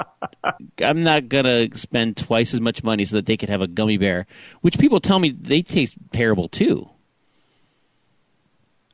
I'm 0.83 1.03
not 1.03 1.29
gonna 1.29 1.67
spend 1.75 2.17
twice 2.17 2.53
as 2.55 2.59
much 2.61 2.83
money 2.83 3.05
so 3.05 3.17
that 3.17 3.27
they 3.27 3.37
could 3.37 3.49
have 3.49 3.61
a 3.61 3.67
gummy 3.67 3.97
bear, 3.97 4.25
which 4.61 4.79
people 4.79 4.99
tell 4.99 5.19
me 5.19 5.29
they 5.29 5.61
taste 5.61 5.93
terrible 6.11 6.49
too. 6.49 6.89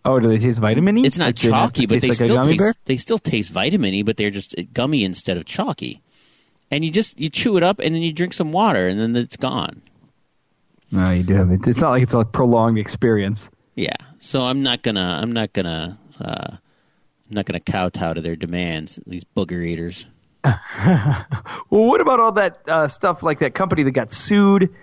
Oh, 0.03 0.19
do 0.19 0.27
they 0.27 0.37
taste 0.39 0.59
vitamin? 0.59 1.05
It's 1.05 1.17
not 1.17 1.27
Like, 1.27 1.35
chalky, 1.35 1.85
but 1.85 2.01
they 2.01 2.07
like 2.09 2.15
still 2.15 2.43
taste, 2.43 2.57
bear? 2.57 2.73
they 2.85 2.97
still 2.97 3.19
taste 3.19 3.51
vitamin-y, 3.51 4.01
but 4.03 4.17
they're 4.17 4.31
just 4.31 4.55
gummy 4.73 5.03
instead 5.03 5.37
of 5.37 5.45
chalky. 5.45 6.01
And 6.71 6.83
you 6.83 6.89
just 6.91 7.19
you 7.19 7.29
chew 7.29 7.57
it 7.57 7.63
up 7.63 7.79
and 7.79 7.93
then 7.93 8.01
you 8.01 8.11
drink 8.13 8.33
some 8.33 8.51
water 8.51 8.87
and 8.87 8.99
then 8.99 9.15
it's 9.15 9.37
gone. 9.37 9.81
No, 10.91 11.11
you 11.11 11.23
do 11.23 11.35
have 11.35 11.51
it. 11.51 11.67
It's 11.67 11.79
not 11.81 11.91
like 11.91 12.01
it's 12.03 12.13
a 12.13 12.25
prolonged 12.25 12.77
experience. 12.79 13.49
Yeah. 13.75 13.95
So 14.19 14.41
I'm 14.41 14.63
not 14.63 14.81
gonna 14.81 15.19
I'm 15.21 15.31
not 15.33 15.53
gonna 15.53 15.99
uh, 16.19 16.47
I'm 16.51 16.59
not 17.29 17.45
gonna 17.45 17.59
kowtow 17.59 18.13
to 18.13 18.21
their 18.21 18.35
demands. 18.35 18.99
These 19.05 19.23
booger 19.35 19.65
eaters. 19.65 20.05
Well, 21.69 21.85
what 21.85 22.01
about 22.01 22.19
all 22.19 22.31
that 22.33 22.57
uh, 22.67 22.87
stuff 22.87 23.23
like 23.23 23.39
that 23.39 23.53
company 23.53 23.83
that 23.83 23.91
got 23.91 24.11
sued? 24.11 24.73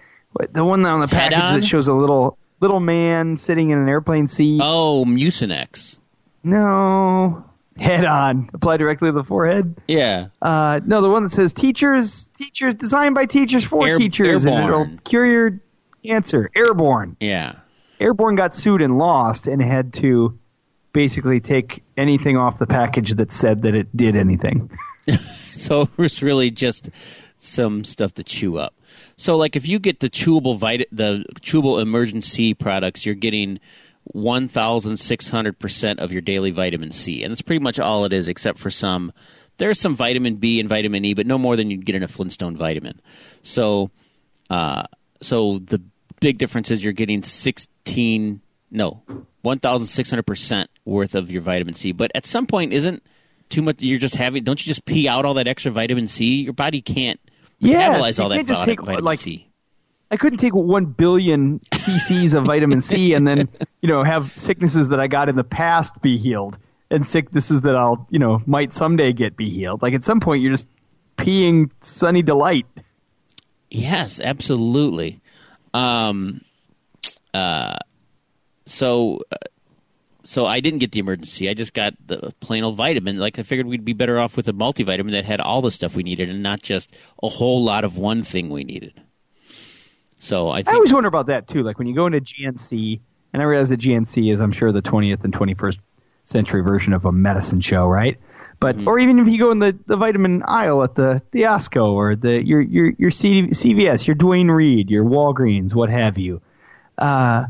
The 0.53 0.65
one 0.65 0.85
on 0.87 1.01
the 1.01 1.09
package 1.09 1.61
that 1.61 1.65
shows 1.65 1.89
a 1.89 1.93
little 1.95 2.39
little 2.61 2.81
man 2.81 3.37
sitting 3.37 3.71
in 3.71 3.79
an 3.79 3.89
airplane 3.89 4.29
seat. 4.29 4.61
Oh, 4.63 5.05
Mucinex. 5.05 5.97
No, 6.45 7.45
head 7.77 8.05
on, 8.05 8.51
apply 8.55 8.77
directly 8.77 9.09
to 9.09 9.13
the 9.13 9.25
forehead. 9.25 9.77
Yeah. 9.87 10.29
Uh, 10.41 10.81
no, 10.85 11.01
the 11.01 11.11
one 11.11 11.25
that 11.25 11.31
says 11.31 11.53
teachers, 11.53 12.29
teachers 12.35 12.75
designed 12.75 13.15
by 13.15 13.27
teachers 13.27 13.65
for 13.65 13.87
Air- 13.87 13.99
teachers, 13.99 14.47
and 14.47 14.65
it'll 14.65 14.89
cure 15.05 15.27
your 15.27 15.61
cancer. 16.05 16.51
Airborne. 16.55 17.17
Yeah. 17.21 17.57
Airborne 18.01 18.37
got 18.37 18.55
sued 18.55 18.81
and 18.83 18.99
lost, 18.99 19.49
and 19.49 19.61
had 19.61 19.93
to 19.95 20.39
basically 20.93 21.41
take 21.41 21.83
anything 21.97 22.37
off 22.37 22.59
the 22.59 22.67
package 22.67 23.15
that 23.15 23.33
said 23.33 23.63
that 23.63 23.75
it 23.75 23.95
did 23.97 24.17
anything. 24.17 24.71
So 25.59 25.83
it 25.83 25.99
was 25.99 26.23
really 26.23 26.53
just 26.53 26.89
some 27.39 27.83
stuff 27.83 28.15
to 28.15 28.23
chew 28.23 28.59
up. 28.59 28.75
So 29.17 29.37
like 29.37 29.57
if 29.57 29.67
you 29.67 29.79
get 29.79 30.01
the 30.01 30.11
chewable 30.11 30.59
vit- 30.59 30.89
the 30.93 31.25
chewable 31.41 31.83
Emergen-C 31.83 32.55
products, 32.55 33.05
you're 33.05 33.15
getting 33.15 33.61
1600% 34.15 35.99
of 35.99 36.13
your 36.13 36.23
daily 36.23 36.51
vitamin 36.51 36.93
C. 36.93 37.23
And 37.23 37.31
that's 37.31 37.43
pretty 37.43 37.63
much 37.63 37.79
all 37.79 38.05
it 38.05 38.13
is 38.13 38.29
except 38.29 38.59
for 38.59 38.71
some 38.71 39.13
there's 39.59 39.81
some 39.81 39.97
vitamin 39.97 40.37
B 40.37 40.61
and 40.61 40.69
vitamin 40.69 41.05
E, 41.05 41.15
but 41.15 41.27
no 41.27 41.37
more 41.37 41.57
than 41.57 41.69
you'd 41.69 41.85
get 41.85 41.97
in 41.97 42.05
a 42.05 42.09
Flintstone 42.09 42.57
vitamin. 42.57 43.01
So 43.43 43.91
uh 44.51 44.85
so 45.21 45.59
the 45.59 45.83
big 46.21 46.39
difference 46.39 46.71
is 46.71 46.83
you're 46.83 46.93
getting 46.93 47.23
16 47.23 48.41
no 48.71 49.03
1600% 49.45 50.67
worth 50.85 51.15
of 51.15 51.31
your 51.31 51.43
vitamin 51.43 51.75
C. 51.75 51.93
But 51.93 52.11
at 52.15 52.27
some 52.27 52.47
point 52.47 52.73
isn't 52.73 53.03
too 53.49 53.63
much 53.63 53.77
you're 53.81 53.99
just 53.99 54.15
having 54.15 54.45
don't 54.45 54.65
you 54.65 54.71
just 54.71 54.85
pee 54.85 55.09
out 55.09 55.25
all 55.25 55.35
that 55.35 55.49
extra 55.49 55.71
vitamin 55.73 56.09
C? 56.09 56.43
Your 56.43 56.53
body 56.53 56.81
can't 56.81 57.21
Yes, 57.61 57.97
metabolize 57.97 58.23
all 58.23 58.29
that 58.29 58.47
just 58.47 58.65
take, 58.65 58.83
like, 58.83 59.19
C. 59.19 59.49
I 60.11 60.17
couldn't 60.17 60.39
take 60.39 60.55
one 60.55 60.87
billion 60.87 61.61
cc's 61.71 62.33
of 62.33 62.47
vitamin 62.47 62.81
C 62.81 63.13
and 63.13 63.27
then, 63.27 63.49
you 63.83 63.89
know, 63.89 64.03
have 64.03 64.33
sicknesses 64.37 64.89
that 64.89 65.01
I 65.01 65.07
got 65.07 65.29
in 65.29 65.37
the 65.37 65.45
past 65.45 66.01
be 66.01 66.17
healed 66.17 66.59
and 66.91 67.07
sicknesses 67.07 67.63
that 67.63 67.77
I'll, 67.77 68.07
you 68.11 68.19
know, 68.19 68.43
might 68.47 68.73
someday 68.73 69.13
get 69.13 69.37
be 69.37 69.51
healed. 69.51 69.83
Like 69.83 69.95
at 69.95 70.05
some 70.05 70.21
point, 70.21 70.43
you're 70.43 70.53
just 70.53 70.67
peeing 71.17 71.71
sunny 71.83 72.23
delight. 72.23 72.67
Yes, 73.71 74.19
absolutely. 74.21 75.21
Um, 75.75 76.41
uh, 77.35 77.77
so, 78.65 79.21
uh, 79.31 79.37
so 80.29 80.45
I 80.45 80.61
didn't 80.61 80.81
get 80.81 80.93
the 80.93 81.03
Emergen-C. 81.03 81.49
I 81.49 81.55
just 81.55 81.73
got 81.73 81.95
the 82.07 82.35
plain 82.41 82.63
old 82.63 82.77
vitamin. 82.77 83.17
Like 83.17 83.39
I 83.39 83.43
figured 83.43 83.67
we'd 83.67 83.83
be 83.85 83.95
better 83.95 84.19
off 84.19 84.37
with 84.37 84.47
a 84.49 84.53
multivitamin 84.53 85.13
that 85.13 85.25
had 85.25 85.41
all 85.41 85.63
the 85.63 85.71
stuff 85.71 85.97
we 85.97 86.03
needed 86.03 86.29
and 86.29 86.43
not 86.43 86.61
just 86.61 86.91
a 87.23 87.29
whole 87.29 87.65
lot 87.65 87.83
of 87.85 87.97
one 87.97 88.21
thing 88.23 88.51
we 88.51 88.63
needed. 88.63 88.93
So 90.19 90.51
I 90.51 90.59
I 90.67 90.75
always 90.75 90.93
wonder 90.93 91.09
about 91.09 91.29
that 91.29 91.49
too. 91.49 91.63
Like 91.63 91.79
when 91.79 91.89
you 91.89 91.95
go 91.95 92.05
into 92.07 92.21
GNC, 92.21 93.01
and 93.33 93.41
I 93.41 93.45
realize 93.47 93.71
that 93.71 93.81
GNC 93.81 94.31
is, 94.31 94.41
I'm 94.41 94.53
sure, 94.53 94.71
the 94.71 94.83
20th 94.83 95.25
and 95.25 95.33
21st 95.33 95.79
century 96.25 96.63
version 96.63 96.93
of 96.93 97.07
a 97.07 97.13
medicine 97.13 97.61
show, 97.63 97.87
right? 97.87 98.19
But 98.61 98.77
Mm-hmm. 98.77 98.89
or 98.89 98.99
even 98.99 99.19
if 99.21 99.29
you 99.29 99.39
go 99.39 99.51
in 99.51 99.61
the, 99.61 99.79
the 99.87 99.97
vitamin 99.97 100.43
aisle 100.45 100.83
at 100.83 100.95
the 100.95 101.23
the 101.31 101.43
Osco 101.43 101.93
or 101.93 102.17
the 102.17 102.45
your 102.45 102.61
your 102.61 102.93
your 102.99 103.11
C, 103.11 103.45
CVS, 103.45 104.07
your 104.07 104.15
Duane 104.17 104.51
Reade, 104.51 104.91
your 104.91 105.05
Walgreens, 105.05 105.75
what 105.75 105.89
have 105.89 106.19
you, 106.19 106.43
uh, 106.99 107.47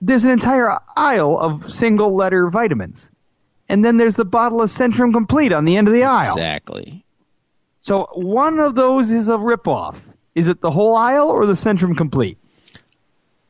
there's 0.00 0.24
an 0.24 0.30
entire 0.30 0.70
aisle 0.96 1.38
of 1.38 1.72
single 1.72 2.14
letter 2.14 2.48
vitamins, 2.50 3.10
and 3.68 3.84
then 3.84 3.96
there's 3.96 4.16
the 4.16 4.24
bottle 4.24 4.62
of 4.62 4.68
Centrum 4.70 5.12
Complete 5.12 5.52
on 5.52 5.64
the 5.64 5.76
end 5.76 5.88
of 5.88 5.94
the 5.94 6.04
aisle. 6.04 6.34
exactly. 6.34 7.04
So 7.80 8.08
one 8.14 8.58
of 8.60 8.74
those 8.74 9.10
is 9.10 9.28
a 9.28 9.32
ripoff. 9.38 9.96
Is 10.34 10.48
it 10.48 10.60
the 10.60 10.70
whole 10.70 10.96
aisle 10.96 11.30
or 11.30 11.46
the 11.46 11.54
Centrum 11.54 11.96
Complete? 11.96 12.38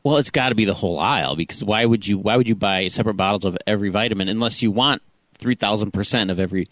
Well, 0.03 0.17
it's 0.17 0.31
got 0.31 0.49
to 0.49 0.55
be 0.55 0.65
the 0.65 0.73
whole 0.73 0.99
aisle 0.99 1.35
because 1.35 1.63
why 1.63 1.85
would 1.85 2.07
you 2.07 2.17
why 2.17 2.35
would 2.37 2.47
you 2.49 2.55
buy 2.55 2.87
separate 2.87 3.15
bottles 3.15 3.45
of 3.45 3.57
every 3.67 3.89
vitamin 3.89 4.29
unless 4.29 4.61
you 4.63 4.71
want 4.71 5.01
three 5.37 5.55
thousand 5.55 5.91
percent 5.91 6.31
of 6.31 6.39
every 6.39 6.69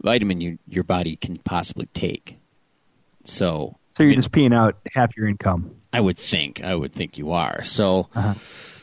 vitamin 0.00 0.40
you, 0.40 0.58
your 0.66 0.84
body 0.84 1.16
can 1.16 1.36
possibly 1.38 1.86
take? 1.92 2.36
So, 3.24 3.76
So 3.92 4.02
you're 4.02 4.10
I 4.12 4.14
mean, 4.14 4.18
just 4.18 4.32
peeing 4.32 4.54
out 4.54 4.76
half 4.92 5.16
your 5.16 5.28
income. 5.28 5.76
I 5.92 6.00
would 6.00 6.16
think 6.18 6.62
I 6.64 6.74
would 6.74 6.92
think 6.94 7.18
you 7.18 7.32
are. 7.32 7.62
So, 7.62 8.08
Uh-huh. 8.14 8.34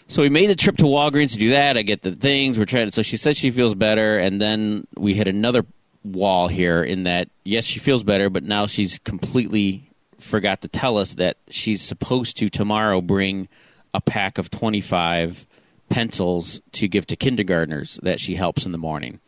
So 0.09 0.23
we 0.23 0.29
made 0.29 0.49
the 0.49 0.55
trip 0.55 0.77
to 0.77 0.85
Walgreens 0.85 1.33
to 1.33 1.37
do 1.37 1.51
that. 1.51 1.77
I 1.77 1.83
get 1.83 2.01
the 2.01 2.11
things 2.11 2.57
we're 2.57 2.65
trying. 2.65 2.87
to 2.87 2.91
So 2.91 3.03
she 3.03 3.15
said 3.15 3.37
she 3.37 3.51
feels 3.51 3.75
better, 3.75 4.17
and 4.17 4.41
then 4.41 4.87
we 4.97 5.13
hit 5.13 5.27
another 5.27 5.65
wall 6.03 6.47
here 6.47 6.83
in 6.83 7.03
that 7.03 7.29
yes, 7.43 7.63
she 7.63 7.79
feels 7.79 8.03
better, 8.03 8.29
but 8.29 8.43
now 8.43 8.65
she's 8.65 8.97
completely 8.99 9.91
forgot 10.19 10.61
to 10.61 10.67
tell 10.67 10.97
us 10.97 11.13
that 11.13 11.37
she's 11.49 11.81
supposed 11.81 12.37
to 12.37 12.49
tomorrow 12.49 13.01
bring 13.01 13.47
a 13.93 14.01
pack 14.01 14.39
of 14.39 14.49
twenty 14.49 14.81
five 14.81 15.45
pencils 15.89 16.59
to 16.71 16.87
give 16.87 17.05
to 17.07 17.15
kindergartners 17.15 17.99
that 18.01 18.19
she 18.19 18.35
helps 18.35 18.65
in 18.65 18.71
the 18.71 18.77
morning, 18.79 19.19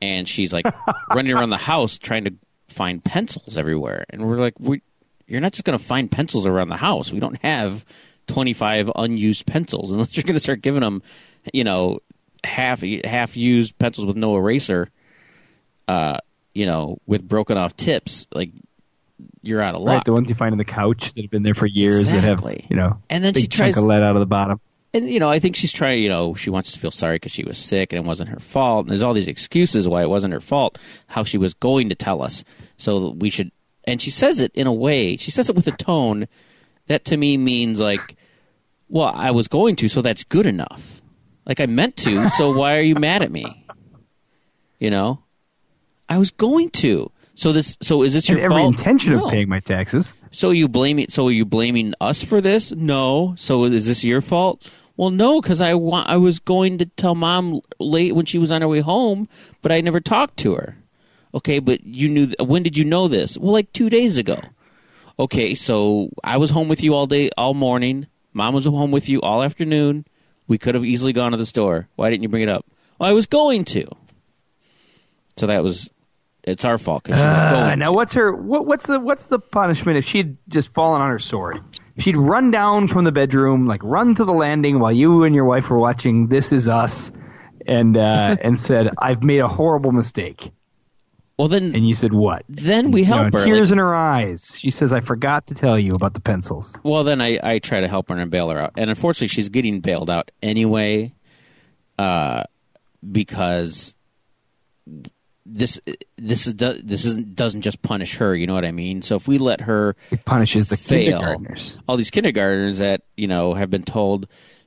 and 0.00 0.26
she's 0.26 0.54
like 0.54 0.66
running 1.14 1.32
around 1.32 1.50
the 1.50 1.58
house 1.58 1.98
trying 1.98 2.24
to 2.24 2.32
find 2.68 3.04
pencils 3.04 3.58
everywhere, 3.58 4.06
and 4.08 4.26
we're 4.26 4.38
like 4.38 4.54
we 4.58 4.80
you're 5.26 5.42
not 5.42 5.52
just 5.52 5.64
going 5.64 5.78
to 5.78 5.84
find 5.84 6.10
pencils 6.10 6.46
around 6.46 6.70
the 6.70 6.76
house. 6.76 7.12
We 7.12 7.20
don't 7.20 7.42
have 7.42 7.84
25 8.26 8.90
unused 8.96 9.46
pencils 9.46 9.92
unless 9.92 10.16
you're 10.16 10.24
going 10.24 10.34
to 10.34 10.40
start 10.40 10.62
giving 10.62 10.80
them, 10.80 11.02
you 11.52 11.64
know, 11.64 11.98
half 12.42 12.82
half 13.04 13.36
used 13.36 13.76
pencils 13.78 14.06
with 14.06 14.16
no 14.16 14.36
eraser, 14.36 14.88
uh, 15.88 16.18
you 16.52 16.66
know, 16.66 16.98
with 17.06 17.26
broken 17.26 17.56
off 17.58 17.76
tips. 17.76 18.26
Like 18.32 18.50
you're 19.42 19.60
out 19.62 19.74
of 19.74 19.82
luck. 19.82 19.94
Right, 19.98 20.04
the 20.04 20.12
ones 20.12 20.28
you 20.28 20.34
find 20.34 20.52
in 20.52 20.58
the 20.58 20.64
couch 20.64 21.12
that 21.14 21.22
have 21.22 21.30
been 21.30 21.42
there 21.42 21.54
for 21.54 21.66
years 21.66 22.10
that 22.12 22.24
have, 22.24 22.42
you 22.68 22.76
know, 22.76 22.98
And 23.10 23.22
then 23.24 23.34
she 23.34 23.46
tries- 23.46 23.74
chunk 23.74 23.76
of 23.82 23.88
lead 23.88 24.02
out 24.02 24.16
of 24.16 24.20
the 24.20 24.26
bottom. 24.26 24.60
and 24.92 25.08
you 25.10 25.20
know, 25.20 25.30
I 25.30 25.38
think 25.38 25.56
she's 25.56 25.72
trying. 25.72 26.02
You 26.02 26.08
know, 26.08 26.34
she 26.34 26.50
wants 26.50 26.72
to 26.72 26.78
feel 26.78 26.90
sorry 26.90 27.16
because 27.16 27.32
she 27.32 27.44
was 27.44 27.58
sick 27.58 27.92
and 27.92 27.98
it 28.04 28.06
wasn't 28.06 28.30
her 28.30 28.40
fault. 28.40 28.86
And 28.86 28.90
there's 28.90 29.02
all 29.02 29.14
these 29.14 29.28
excuses 29.28 29.88
why 29.88 30.02
it 30.02 30.10
wasn't 30.10 30.32
her 30.34 30.40
fault. 30.40 30.78
How 31.08 31.24
she 31.24 31.38
was 31.38 31.54
going 31.54 31.88
to 31.88 31.94
tell 31.94 32.22
us, 32.22 32.44
so 32.76 33.00
that 33.00 33.16
we 33.16 33.30
should. 33.30 33.50
And 33.86 34.00
she 34.00 34.10
says 34.10 34.40
it 34.40 34.50
in 34.54 34.66
a 34.66 34.72
way. 34.72 35.16
She 35.16 35.30
says 35.30 35.48
it 35.50 35.56
with 35.56 35.66
a 35.66 35.72
tone 35.72 36.26
that 36.86 37.04
to 37.06 37.16
me 37.16 37.36
means 37.36 37.80
like, 37.80 38.16
"Well, 38.88 39.10
I 39.14 39.30
was 39.30 39.48
going 39.48 39.76
to, 39.76 39.88
so 39.88 40.02
that's 40.02 40.24
good 40.24 40.46
enough. 40.46 41.00
Like 41.46 41.60
I 41.60 41.66
meant 41.66 41.96
to, 41.98 42.28
so 42.30 42.56
why 42.56 42.76
are 42.76 42.82
you 42.82 42.94
mad 42.94 43.22
at 43.22 43.30
me? 43.30 43.66
You 44.78 44.90
know, 44.90 45.22
I 46.08 46.18
was 46.18 46.30
going 46.30 46.70
to. 46.70 47.10
So 47.36 47.52
this. 47.52 47.76
So 47.82 48.02
is 48.02 48.14
this 48.14 48.28
And 48.28 48.38
your 48.38 48.44
every 48.44 48.62
fault? 48.62 48.78
intention 48.78 49.14
No. 49.16 49.24
of 49.26 49.32
paying 49.32 49.48
my 49.48 49.60
taxes. 49.60 50.14
So 50.30 50.50
you 50.50 50.68
blaming? 50.68 51.06
So 51.08 51.26
are 51.28 51.32
you 51.32 51.44
blaming 51.44 51.92
us 52.00 52.22
for 52.22 52.40
this? 52.40 52.72
No. 52.72 53.34
So 53.36 53.64
is 53.64 53.86
this 53.86 54.04
your 54.04 54.20
fault? 54.20 54.62
Well, 54.96 55.10
no, 55.10 55.40
because 55.40 55.60
I 55.60 55.74
want. 55.74 56.08
I 56.08 56.16
was 56.16 56.38
going 56.38 56.78
to 56.78 56.86
tell 56.86 57.16
mom 57.16 57.60
late 57.80 58.14
when 58.14 58.26
she 58.26 58.38
was 58.38 58.52
on 58.52 58.60
her 58.62 58.68
way 58.68 58.80
home, 58.80 59.28
but 59.62 59.72
I 59.72 59.80
never 59.80 59.98
talked 60.00 60.36
to 60.38 60.54
her. 60.54 60.76
Okay, 61.34 61.58
but 61.58 61.84
you 61.84 62.08
knew. 62.08 62.28
When 62.38 62.62
did 62.62 62.76
you 62.76 62.84
know 62.84 63.08
this? 63.08 63.36
Well, 63.36 63.52
like 63.52 63.72
two 63.72 63.90
days 63.90 64.16
ago. 64.16 64.38
Okay, 65.18 65.54
so 65.54 66.08
I 66.24 66.38
was 66.38 66.50
home 66.50 66.68
with 66.68 66.82
you 66.82 66.94
all 66.94 67.06
day, 67.06 67.30
all 67.38 67.54
morning. 67.54 68.06
Mom 68.32 68.52
was 68.54 68.64
home 68.64 68.90
with 68.90 69.08
you 69.08 69.20
all 69.20 69.42
afternoon. 69.42 70.04
We 70.48 70.58
could 70.58 70.74
have 70.74 70.84
easily 70.84 71.12
gone 71.12 71.30
to 71.30 71.36
the 71.36 71.46
store. 71.46 71.88
Why 71.96 72.10
didn't 72.10 72.24
you 72.24 72.28
bring 72.28 72.42
it 72.42 72.48
up? 72.48 72.66
Well, 72.98 73.08
I 73.08 73.12
was 73.12 73.26
going 73.26 73.64
to. 73.66 73.86
So 75.36 75.46
that 75.46 75.62
was. 75.62 75.88
It's 76.42 76.64
our 76.66 76.76
fault 76.76 77.04
because 77.04 77.18
she 77.18 77.24
was 77.24 77.52
Uh, 77.52 77.66
going. 77.68 77.78
now, 77.78 77.92
what's 77.92 78.12
her? 78.12 78.34
What, 78.34 78.66
what's 78.66 78.86
the 78.86 79.00
what's 79.00 79.26
the 79.26 79.38
punishment 79.38 79.96
if 79.96 80.04
she'd 80.04 80.36
just 80.48 80.74
fallen 80.74 81.00
on 81.00 81.08
her 81.08 81.18
sword? 81.18 81.60
If 81.96 82.04
she'd 82.04 82.16
run 82.18 82.50
down 82.50 82.86
from 82.88 83.04
the 83.04 83.12
bedroom, 83.12 83.66
like 83.66 83.80
run 83.82 84.14
to 84.16 84.24
the 84.26 84.32
landing 84.34 84.78
while 84.78 84.92
you 84.92 85.22
and 85.24 85.34
your 85.34 85.46
wife 85.46 85.70
were 85.70 85.78
watching 85.78 86.26
This 86.26 86.52
Is 86.52 86.68
Us, 86.68 87.10
and 87.66 87.96
uh, 87.96 88.36
and 88.42 88.60
said, 88.60 88.90
"I've 88.98 89.22
made 89.22 89.38
a 89.38 89.48
horrible 89.48 89.92
mistake." 89.92 90.50
Well, 91.38 91.48
then 91.48 91.74
And 91.74 91.86
you 91.88 91.94
said, 91.94 92.12
"What?" 92.12 92.44
then 92.48 92.92
we 92.92 93.02
You 93.02 93.08
know, 93.08 93.14
help 93.22 93.32
her. 93.34 93.44
tears 93.44 93.70
like- 93.70 93.72
in 93.72 93.78
her 93.78 93.94
eyes. 93.94 94.56
She 94.60 94.70
says, 94.70 94.92
"I 94.92 95.00
forgot 95.00 95.48
to 95.48 95.54
tell 95.54 95.76
you 95.78 95.92
about 95.92 96.14
the 96.14 96.20
pencils." 96.20 96.76
Well, 96.84 97.02
then 97.02 97.20
I, 97.20 97.38
I 97.42 97.58
try 97.58 97.80
to 97.80 97.88
help 97.88 98.08
her 98.08 98.16
and 98.16 98.30
bail 98.30 98.50
her 98.50 98.58
out, 98.60 98.72
and 98.76 98.88
unfortunately, 98.88 99.28
she's 99.28 99.48
getting 99.48 99.80
bailed 99.80 100.10
out 100.10 100.30
anyway, 100.42 101.12
uh, 101.98 102.44
because 103.10 103.94
this 105.46 105.80
this 106.16 106.46
is 106.46 106.54
this 106.54 107.04
isn't 107.04 107.34
doesn't 107.36 107.62
just 107.62 107.82
punish 107.82 108.16
her. 108.16 108.34
You 108.34 108.46
know 108.46 108.54
what 108.54 108.64
I 108.64 108.72
mean? 108.72 109.02
So 109.02 109.16
if 109.16 109.26
we 109.28 109.38
let 109.38 109.62
her 109.62 109.96
It 110.10 110.24
punishes 110.24 110.68
the 110.68 110.76
fail, 110.76 111.18
kindergartners. 111.18 111.76
all 111.88 111.96
these 111.96 112.10
kindergartners 112.10 112.78
that 112.78 113.02
you 113.16 113.26
know 113.26 113.54
have 113.54 113.70
been 113.70 113.82
told. 113.82 114.26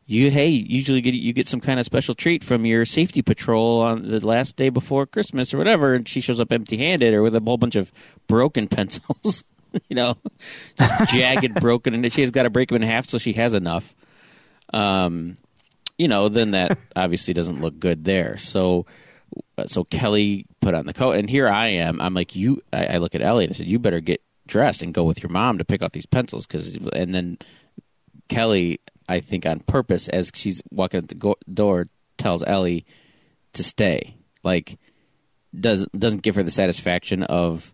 You 0.10 0.32
hey, 0.32 0.48
usually 0.48 1.02
get 1.02 1.16
you 1.16 1.34
get 1.34 1.50
some 1.50 1.60
kind 1.60 1.82
of 1.82 1.86
special 1.86 2.16
treat 2.16 2.42
from 2.42 2.66
your 2.66 2.86
safety 2.86 3.22
patrol 3.22 3.82
on 3.82 4.08
the 4.08 4.26
last 4.26 4.56
day 4.56 4.70
before 4.70 5.06
Christmas 5.06 5.54
or 5.54 5.58
whatever, 5.58 5.96
and 5.96 6.08
she 6.08 6.22
shows 6.22 6.40
up 6.40 6.50
empty-handed 6.50 7.14
or 7.14 7.22
with 7.22 7.36
a 7.36 7.42
whole 7.42 7.58
bunch 7.58 7.76
of 7.76 7.92
broken 8.26 8.68
pencils, 8.70 9.44
you 9.90 9.98
know, 9.98 10.16
just 10.80 11.10
jagged, 11.14 11.56
broken, 11.56 11.94
and 11.94 12.14
she 12.14 12.22
has 12.22 12.32
got 12.32 12.44
to 12.44 12.50
break 12.50 12.70
them 12.70 12.82
in 12.82 12.88
half 12.88 13.06
so 13.06 13.18
she 13.18 13.34
has 13.34 13.54
enough. 13.54 13.94
Um, 14.74 15.36
you 15.98 16.08
know, 16.08 16.30
then 16.30 16.52
that 16.52 16.78
obviously 16.96 17.34
doesn't 17.34 17.60
look 17.60 17.78
good 17.78 18.06
there. 18.06 18.38
So, 18.38 18.86
so 19.66 19.84
Kelly 19.84 20.46
put 20.62 20.74
on 20.74 20.86
the 20.86 20.94
coat, 20.94 21.18
and 21.18 21.30
here 21.30 21.50
I 21.50 21.68
am. 21.68 22.00
I'm 22.00 22.14
like, 22.14 22.34
you. 22.34 22.62
I, 22.72 22.86
I 22.86 22.98
look 22.98 23.14
at 23.14 23.22
Ellie 23.22 23.44
and 23.44 23.54
I 23.54 23.58
said, 23.58 23.68
you 23.68 23.78
better 23.78 24.00
get 24.00 24.22
dressed 24.48 24.84
and 24.84 24.94
go 24.94 25.04
with 25.04 25.22
your 25.22 25.32
mom 25.32 25.58
to 25.58 25.66
pick 25.66 25.82
out 25.82 25.92
these 25.92 26.06
pencils, 26.06 26.48
because, 26.48 26.78
and 26.94 27.14
then 27.14 27.38
Kelly, 28.30 28.80
I 29.08 29.20
think 29.20 29.46
on 29.46 29.60
purpose, 29.62 30.08
as 30.08 30.32
she's 30.34 30.62
walking 30.72 31.00
at 31.00 31.08
the 31.10 31.16
go- 31.16 31.38
door, 31.52 31.88
tells 32.18 32.44
Ellie 32.44 32.86
to 33.54 33.64
stay. 33.64 34.16
Like, 34.44 34.78
doesn't 35.58 35.98
doesn't 35.98 36.22
give 36.22 36.36
her 36.36 36.44
the 36.44 36.52
satisfaction 36.52 37.24
of 37.24 37.74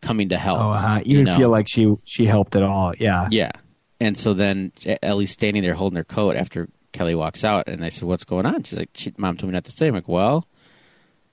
coming 0.00 0.30
to 0.30 0.38
help. 0.38 0.60
Oh, 0.60 0.70
uh, 0.70 1.00
you 1.04 1.18
didn't 1.18 1.26
know? 1.26 1.36
feel 1.36 1.50
like 1.50 1.68
she 1.68 1.94
she 2.04 2.26
helped 2.26 2.56
at 2.56 2.62
all. 2.62 2.94
Yeah. 2.98 3.28
Yeah. 3.30 3.50
And 4.00 4.16
so 4.16 4.32
then 4.32 4.72
Ellie's 5.02 5.30
standing 5.30 5.62
there 5.62 5.74
holding 5.74 5.98
her 5.98 6.04
coat 6.04 6.34
after 6.36 6.68
Kelly 6.92 7.14
walks 7.14 7.44
out, 7.44 7.68
and 7.68 7.84
I 7.84 7.90
said, 7.90 8.04
"What's 8.04 8.24
going 8.24 8.46
on?" 8.46 8.62
She's 8.62 8.78
like, 8.78 8.90
she, 8.94 9.12
"Mom 9.16 9.36
told 9.36 9.50
me 9.50 9.54
not 9.54 9.64
to 9.64 9.70
stay." 9.70 9.88
I'm 9.88 9.94
like, 9.94 10.08
"Well, 10.08 10.46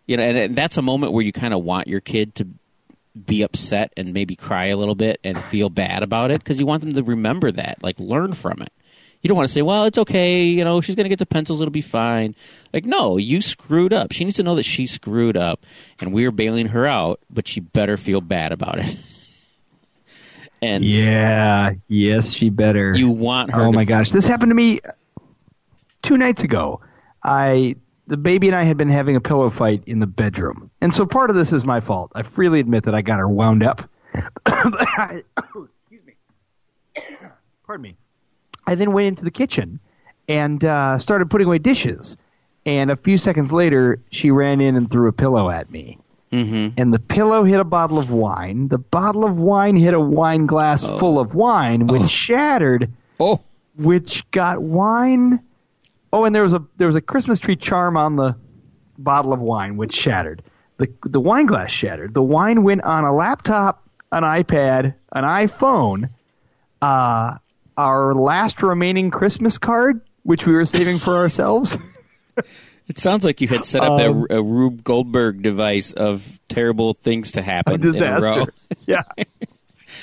you 0.06 0.18
know," 0.18 0.24
and, 0.24 0.38
and 0.38 0.56
that's 0.56 0.78
a 0.78 0.82
moment 0.82 1.14
where 1.14 1.24
you 1.24 1.32
kind 1.32 1.54
of 1.54 1.64
want 1.64 1.88
your 1.88 2.02
kid 2.02 2.36
to 2.36 2.48
be 3.26 3.42
upset 3.42 3.94
and 3.98 4.14
maybe 4.14 4.36
cry 4.36 4.66
a 4.66 4.78
little 4.78 4.96
bit 4.96 5.20
and 5.24 5.38
feel 5.38 5.70
bad 5.70 6.04
about 6.04 6.30
it 6.30 6.44
because 6.44 6.60
you 6.60 6.66
want 6.66 6.82
them 6.82 6.94
to 6.94 7.04
remember 7.04 7.52
that, 7.52 7.82
like 7.82 8.00
learn 8.00 8.34
from 8.34 8.62
it. 8.62 8.72
You 9.22 9.28
don't 9.30 9.36
want 9.36 9.48
to 9.50 9.54
say, 9.54 9.62
"Well, 9.62 9.86
it's 9.86 9.98
okay," 9.98 10.44
you 10.46 10.64
know, 10.64 10.80
she's 10.82 10.96
going 10.96 11.06
to 11.06 11.10
get 11.10 11.20
the 11.20 11.26
pencils; 11.26 11.60
it'll 11.60 11.72
be 11.72 11.82
fine. 11.82 12.36
Like, 12.74 12.86
no, 12.86 13.18
you 13.18 13.42
screwed 13.42 13.94
up. 13.94 14.12
She 14.12 14.24
needs 14.24 14.38
to 14.38 14.44
know 14.44 14.56
that 14.56 14.64
she 14.64 14.86
screwed 14.86 15.36
up, 15.36 15.66
and 16.00 16.14
we're 16.14 16.32
bailing 16.32 16.68
her 16.68 16.86
out, 16.86 17.20
but 17.30 17.48
she 17.48 17.60
better 17.60 17.98
feel 17.98 18.22
bad 18.22 18.52
about 18.52 18.80
it. 18.80 18.98
and 20.62 20.84
Yeah. 20.86 21.74
Yes, 21.88 22.34
she 22.34 22.50
better. 22.50 22.94
you 22.96 23.10
want 23.10 23.52
her. 23.52 23.64
Oh 23.64 23.72
my 23.72 23.86
gosh, 23.86 24.12
this 24.12 24.28
happened 24.28 24.52
to 24.52 24.56
me 24.56 24.80
two 26.04 26.18
nights 26.18 26.44
ago. 26.44 26.82
I 27.24 27.76
the 28.06 28.18
baby 28.18 28.48
and 28.48 28.56
I 28.56 28.64
had 28.64 28.78
been 28.78 28.88
having 28.90 29.16
a 29.16 29.22
pillow 29.22 29.50
fight 29.50 29.84
in 29.86 30.00
the 30.00 30.08
bedroom, 30.08 30.70
and 30.80 30.94
so 30.94 31.06
part 31.06 31.30
of 31.30 31.36
this 31.36 31.52
is 31.52 31.66
my 31.66 31.82
fault. 31.82 32.12
I 32.16 32.22
freely 32.24 32.60
admit 32.60 32.84
that 32.86 32.96
I 32.96 33.02
got 33.02 33.20
her 33.20 33.28
wound 33.28 33.64
up. 33.64 33.82
I- 34.46 35.24
oh, 35.56 35.68
excuse 35.82 36.02
me. 36.06 36.14
Pardon 37.66 37.82
me. 37.84 37.98
I 38.68 38.76
then 38.76 38.92
went 38.92 39.08
into 39.08 39.24
the 39.24 39.32
kitchen 39.32 39.80
and 40.28 40.64
uh, 40.64 40.98
started 40.98 41.30
putting 41.30 41.48
away 41.48 41.58
dishes, 41.58 42.18
and 42.66 42.92
a 42.92 42.98
few 42.98 43.18
seconds 43.18 43.54
later, 43.54 44.00
she 44.12 44.30
ran 44.30 44.60
in 44.62 44.76
and 44.76 44.92
threw 44.92 45.08
a 45.08 45.14
pillow 45.14 45.50
at 45.50 45.72
me. 45.72 45.98
Mhm. 46.34 46.74
And 46.76 46.94
the 46.94 47.00
pillow 47.00 47.46
hit 47.46 47.62
a 47.62 47.64
bottle 47.64 47.98
of 47.98 48.12
wine. 48.12 48.68
The 48.68 48.78
bottle 48.78 49.24
of 49.24 49.38
wine 49.38 49.78
hit 49.78 49.94
a 49.94 50.00
wine 50.00 50.46
glass 50.46 50.86
full 50.86 51.18
of 51.20 51.34
wine, 51.34 51.88
which 51.88 52.10
shattered 52.10 52.92
Oh, 53.20 53.40
which 53.78 54.30
got 54.32 54.62
wine. 54.62 55.40
Oh, 56.12 56.26
and 56.26 56.36
there 56.36 56.44
was 56.44 56.54
a 56.54 56.62
there 56.76 56.88
was 56.88 56.98
a 56.98 57.02
Christmas 57.02 57.40
tree 57.40 57.56
charm 57.56 57.96
on 57.96 58.18
the 58.18 58.36
bottle 58.98 59.32
of 59.32 59.40
wine, 59.40 59.78
which 59.78 59.96
shattered. 59.96 60.44
the 60.76 60.90
The 61.04 61.22
wine 61.22 61.46
glass 61.46 61.72
shattered. 61.72 62.14
The 62.14 62.22
wine 62.22 62.64
went 62.64 62.84
on 62.84 63.06
a 63.06 63.14
laptop, 63.16 63.88
an 64.12 64.24
iPad, 64.24 64.94
an 65.14 65.24
iPhone. 65.24 66.10
Uh, 66.82 67.36
our 67.78 68.14
last 68.16 68.62
remaining 68.64 69.12
Christmas 69.12 69.58
card, 69.58 70.02
which 70.24 70.46
we 70.46 70.54
were 70.54 70.66
saving 70.66 71.00
for 71.00 71.16
ourselves. 71.18 71.78
it 72.88 72.98
sounds 72.98 73.24
like 73.24 73.40
you 73.42 73.48
had 73.48 73.66
set 73.66 73.84
up 73.84 74.02
Um, 74.02 74.26
a, 74.30 74.38
a 74.38 74.44
Rube 74.44 74.84
Goldberg 74.84 75.42
device 75.42 75.92
of 75.92 76.40
terrible 76.50 76.94
things 76.96 77.34
to 77.34 77.42
happen. 77.42 77.74
a 77.74 77.76
in 77.76 77.82
a 77.82 77.86
row. 77.86 77.92
disaster. 77.92 78.54
yeah. 78.88 79.04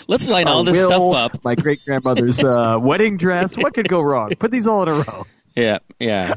Let's 0.08 0.26
line 0.26 0.48
all 0.48 0.64
this 0.64 0.76
will, 0.76 1.12
stuff 1.12 1.34
up. 1.34 1.44
My 1.44 1.54
great 1.54 1.84
grandmother's 1.84 2.42
uh, 2.42 2.78
wedding 2.80 3.16
dress. 3.16 3.56
What 3.56 3.74
could 3.74 3.88
go 3.88 4.00
wrong? 4.00 4.30
Put 4.38 4.50
these 4.50 4.66
all 4.66 4.82
in 4.82 4.88
a 4.88 4.92
row. 4.94 5.26
Yeah, 5.54 5.78
yeah. 6.00 6.34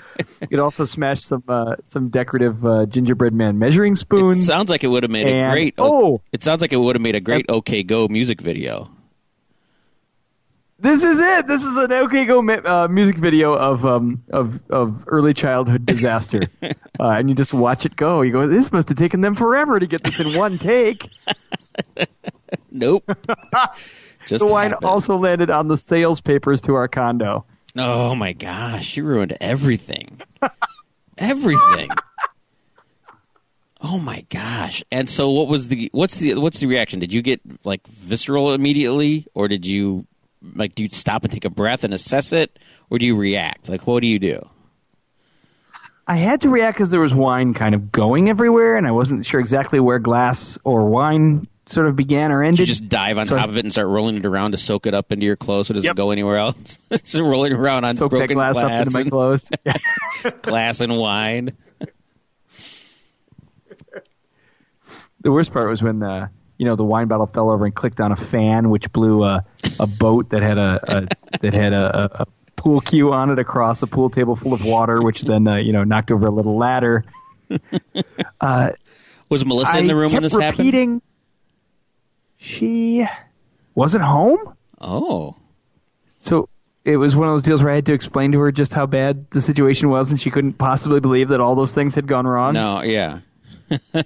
could 0.48 0.58
also 0.58 0.84
smash 0.84 1.20
some 1.22 1.42
uh, 1.48 1.76
some 1.86 2.08
decorative 2.08 2.64
uh, 2.64 2.86
gingerbread 2.86 3.32
man 3.32 3.58
measuring 3.58 3.92
It 3.92 3.98
spoons. 3.98 4.46
sounds 4.46 4.70
like 4.70 4.84
it 4.84 4.88
would 4.88 5.02
have 5.02 5.10
made 5.12 5.26
a 5.26 5.50
great. 5.50 5.74
oh! 5.78 6.20
it 6.32 6.42
sounds 6.42 6.60
like 6.60 6.72
it 6.72 6.76
would 6.76 6.96
have 6.96 7.02
made 7.02 7.14
a 7.14 7.20
great 7.20 7.46
OK 7.48 7.82
Go 7.82 8.08
music 8.08 8.40
video. 8.40 8.90
This 10.78 11.04
is 11.04 11.20
it. 11.20 11.46
This 11.46 11.64
is 11.64 11.76
an 11.76 11.92
OK 11.92 12.24
Go 12.24 12.40
uh, 12.40 12.88
music 12.88 13.16
video 13.16 13.54
of 13.54 13.86
um 13.86 14.24
of 14.32 14.60
of 14.68 15.04
early 15.06 15.32
childhood 15.32 15.86
disaster, 15.86 16.42
uh, 16.62 16.68
and 16.98 17.28
you 17.28 17.36
just 17.36 17.54
watch 17.54 17.86
it 17.86 17.94
go. 17.94 18.22
You 18.22 18.32
go, 18.32 18.48
this 18.48 18.72
must 18.72 18.88
have 18.88 18.98
taken 18.98 19.20
them 19.20 19.36
forever 19.36 19.78
to 19.78 19.86
get 19.86 20.02
this 20.02 20.18
in 20.18 20.36
one 20.36 20.58
take. 20.58 21.08
Nope. 22.70 23.04
Just 24.26 24.44
the 24.44 24.50
wine 24.50 24.70
happened. 24.70 24.86
also 24.86 25.16
landed 25.16 25.50
on 25.50 25.68
the 25.68 25.76
sales 25.76 26.20
papers 26.20 26.60
to 26.62 26.74
our 26.74 26.88
condo. 26.88 27.44
Oh 27.76 28.14
my 28.14 28.32
gosh, 28.32 28.96
you 28.96 29.04
ruined 29.04 29.36
everything. 29.40 30.20
everything. 31.18 31.90
Oh 33.80 33.98
my 33.98 34.24
gosh. 34.30 34.84
And 34.92 35.08
so 35.08 35.30
what 35.30 35.48
was 35.48 35.68
the 35.68 35.90
what's 35.92 36.16
the 36.16 36.36
what's 36.36 36.60
the 36.60 36.66
reaction? 36.66 37.00
Did 37.00 37.12
you 37.12 37.22
get 37.22 37.40
like 37.64 37.86
visceral 37.86 38.52
immediately 38.52 39.26
or 39.34 39.48
did 39.48 39.66
you 39.66 40.06
like 40.54 40.74
do 40.74 40.84
you 40.84 40.88
stop 40.90 41.24
and 41.24 41.32
take 41.32 41.44
a 41.44 41.50
breath 41.50 41.82
and 41.82 41.92
assess 41.92 42.32
it 42.32 42.58
or 42.90 42.98
do 42.98 43.06
you 43.06 43.16
react? 43.16 43.68
Like 43.68 43.86
what 43.86 44.00
do 44.00 44.06
you 44.06 44.18
do? 44.18 44.48
I 46.06 46.16
had 46.16 46.40
to 46.42 46.48
react 46.48 46.76
because 46.76 46.90
there 46.90 47.00
was 47.00 47.14
wine 47.14 47.54
kind 47.54 47.76
of 47.76 47.92
going 47.92 48.28
everywhere, 48.28 48.76
and 48.76 48.88
I 48.88 48.90
wasn't 48.90 49.24
sure 49.24 49.38
exactly 49.38 49.78
where 49.78 50.00
glass 50.00 50.58
or 50.64 50.86
wine 50.86 51.46
sort 51.66 51.86
of 51.86 51.96
began 51.96 52.32
or 52.32 52.42
ended. 52.42 52.58
Did 52.58 52.68
you 52.68 52.74
just 52.74 52.88
dive 52.88 53.18
on 53.18 53.24
So 53.24 53.36
I 53.36 53.40
top 53.40 53.48
of 53.48 53.56
it 53.56 53.64
and 53.64 53.72
start 53.72 53.88
rolling 53.88 54.16
it 54.16 54.26
around 54.26 54.52
to 54.52 54.56
soak 54.58 54.86
it 54.86 54.94
up 54.94 55.12
into 55.12 55.26
your 55.26 55.36
clothes 55.36 55.68
so 55.68 55.72
it 55.72 55.74
doesn't 55.76 55.88
Yep. 55.88 55.96
go 55.96 56.10
anywhere 56.10 56.38
else? 56.38 56.78
just 56.90 57.14
rolling 57.14 57.52
around 57.52 57.84
on 57.84 57.94
soak 57.94 58.10
that 58.10 58.18
broken 58.18 58.36
glass, 58.36 58.54
glass, 58.54 58.64
up 58.64 58.72
into 58.86 58.90
my 58.92 59.00
and, 59.00 59.10
clothes. 59.10 59.50
glass 60.42 60.80
and 60.80 60.96
wine. 60.96 61.56
the 65.20 65.30
worst 65.30 65.52
part 65.52 65.68
was 65.68 65.82
when 65.82 66.00
the 66.00 66.30
you 66.58 66.66
know 66.66 66.76
the 66.76 66.84
wine 66.84 67.08
bottle 67.08 67.26
fell 67.26 67.50
over 67.50 67.64
and 67.64 67.74
clicked 67.74 68.00
on 68.00 68.12
a 68.12 68.16
fan, 68.16 68.70
which 68.70 68.92
blew 68.92 69.22
a 69.24 69.44
a 69.80 69.86
boat 69.86 70.30
that 70.30 70.42
had 70.42 70.58
a, 70.58 70.80
a 70.86 71.38
that 71.40 71.54
had 71.54 71.72
a, 71.72 72.20
a, 72.20 72.22
a 72.22 72.26
pool 72.56 72.80
cue 72.80 73.12
on 73.12 73.30
it 73.30 73.38
across 73.38 73.82
a 73.82 73.86
pool 73.86 74.10
table 74.10 74.36
full 74.36 74.52
of 74.52 74.64
water, 74.64 75.00
which 75.00 75.22
then 75.22 75.46
uh, 75.48 75.56
you 75.56 75.72
know 75.72 75.84
knocked 75.84 76.10
over 76.10 76.26
a 76.26 76.30
little 76.30 76.56
ladder. 76.56 77.04
Was 79.28 79.44
Melissa 79.44 79.72
I 79.72 79.78
in 79.78 79.86
the 79.86 79.96
room 79.96 80.12
when 80.12 80.22
kept 80.22 80.34
this 80.34 80.40
happened? 80.40 81.02
She 82.42 83.06
wasn't 83.76 84.02
home, 84.02 84.56
Oh. 84.80 85.36
so 86.06 86.48
it 86.84 86.96
was 86.96 87.14
one 87.14 87.28
of 87.28 87.34
those 87.34 87.42
deals 87.42 87.62
where 87.62 87.70
I 87.72 87.76
had 87.76 87.86
to 87.86 87.94
explain 87.94 88.32
to 88.32 88.40
her 88.40 88.50
just 88.50 88.74
how 88.74 88.86
bad 88.86 89.30
the 89.30 89.40
situation 89.40 89.90
was, 89.90 90.10
and 90.10 90.20
she 90.20 90.32
couldn't 90.32 90.54
possibly 90.54 90.98
believe 90.98 91.28
that 91.28 91.40
all 91.40 91.54
those 91.54 91.70
things 91.70 91.94
had 91.94 92.08
gone 92.08 92.26
wrong. 92.26 92.54
No, 92.54 92.82
yeah. 92.82 93.20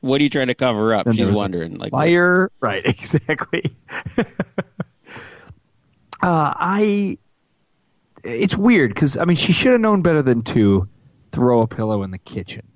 what 0.00 0.20
are 0.20 0.24
you 0.24 0.28
trying 0.30 0.48
to 0.48 0.56
cover 0.56 0.94
up? 0.94 1.04
Then 1.04 1.14
She's 1.14 1.20
there 1.20 1.28
was 1.28 1.36
a 1.38 1.40
wondering. 1.40 1.78
Like, 1.78 1.92
fire, 1.92 2.50
right? 2.58 2.84
Exactly. 2.86 3.76
uh, 4.18 4.24
I. 6.22 7.18
It's 8.24 8.56
weird 8.56 8.92
because 8.92 9.16
I 9.16 9.24
mean 9.26 9.36
she 9.36 9.52
should 9.52 9.70
have 9.70 9.80
known 9.80 10.02
better 10.02 10.22
than 10.22 10.42
to 10.42 10.88
throw 11.30 11.62
a 11.62 11.68
pillow 11.68 12.02
in 12.02 12.10
the 12.10 12.18
kitchen, 12.18 12.66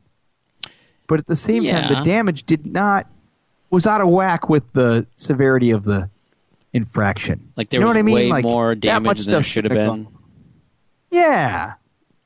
but 1.09 1.19
at 1.19 1.27
the 1.27 1.35
same 1.35 1.65
time 1.67 1.93
the 1.93 2.05
damage 2.05 2.45
did 2.45 2.65
not 2.65 3.09
was 3.71 3.87
out 3.87 4.01
of 4.01 4.09
whack 4.09 4.49
with 4.49 4.73
the 4.73 5.07
severity 5.15 5.71
of 5.71 5.85
the 5.85 6.11
infraction. 6.73 7.53
like 7.57 7.71
there 7.71 7.81
you 7.81 7.83
know 7.83 7.89
was 7.89 7.95
what 7.95 7.99
I 8.01 8.03
mean? 8.03 8.15
way 8.15 8.29
Like, 8.29 8.45
more 8.45 8.75
damage 8.75 9.25
than 9.25 9.33
there 9.33 9.43
should 9.43 9.65
have 9.65 9.73
been. 9.73 9.87
gone- 10.05 10.09
Yeah, 11.11 11.75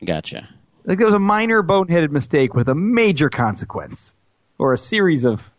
Gotcha. 0.03 0.47
like 0.85 0.97
there 0.97 1.07
was 1.07 1.15
a 1.15 1.19
minor 1.19 1.63
boneheaded 1.63 2.11
mistake 2.11 2.53
with 2.53 2.69
a 2.69 2.75
major 2.75 3.29
consequence, 3.29 4.13
or 4.59 4.73
a 4.73 4.77
series 4.77 5.23
of, 5.25 5.49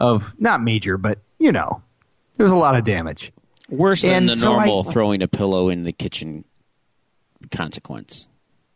of 0.00 0.34
not 0.38 0.62
major, 0.62 0.96
but 0.98 1.18
you 1.38 1.50
know, 1.52 1.82
there 2.36 2.44
was 2.44 2.52
a 2.52 2.56
lot 2.56 2.76
of 2.76 2.84
damage. 2.84 3.32
Worse 3.68 4.02
than 4.02 4.26
the 4.26 4.36
so 4.36 4.52
I- 4.52 4.66
normal 4.66 4.84
throwing 4.84 5.22
a 5.22 5.28
pillow 5.28 5.68
in 5.68 5.82
the 5.82 5.92
kitchen 5.92 6.44
consequence. 7.50 8.26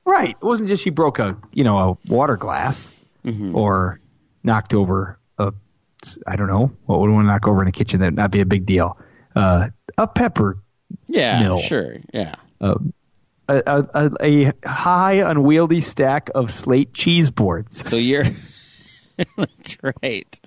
Right. 0.04 0.30
It 0.30 0.44
wasn't 0.44 0.68
just 0.68 0.82
she 0.82 0.90
broke 0.90 1.18
a 1.18 1.36
you 1.52 1.64
know 1.64 1.78
a 1.78 1.98
water 2.10 2.36
glass 2.36 2.92
Mm-hmm. 3.24 3.54
or 3.56 4.00
knocked 4.44 4.72
over 4.72 5.17
I 6.26 6.36
don't 6.36 6.48
know 6.48 6.70
what 6.86 7.00
would 7.00 7.10
one 7.10 7.26
knock 7.26 7.46
over 7.48 7.62
in 7.62 7.68
a 7.68 7.72
kitchen 7.72 8.00
that 8.00 8.06
would 8.06 8.16
not 8.16 8.30
be 8.30 8.40
a 8.40 8.46
big 8.46 8.66
deal. 8.66 8.98
Uh, 9.34 9.68
a 9.96 10.06
pepper, 10.06 10.58
Yeah, 11.06 11.42
No. 11.42 11.60
sure. 11.60 11.96
Yeah. 12.12 12.34
a, 12.60 12.76
a, 13.48 13.86
a, 13.94 14.10
a 14.20 14.68
high 14.68 15.14
unwieldy 15.30 15.80
stack 15.80 16.30
of 16.34 16.50
slate 16.50 16.92
cheese 16.94 17.30
boards. 17.30 17.88
So 17.88 17.96
you're. 17.96 18.24
That's 19.36 19.76
right. 20.02 20.40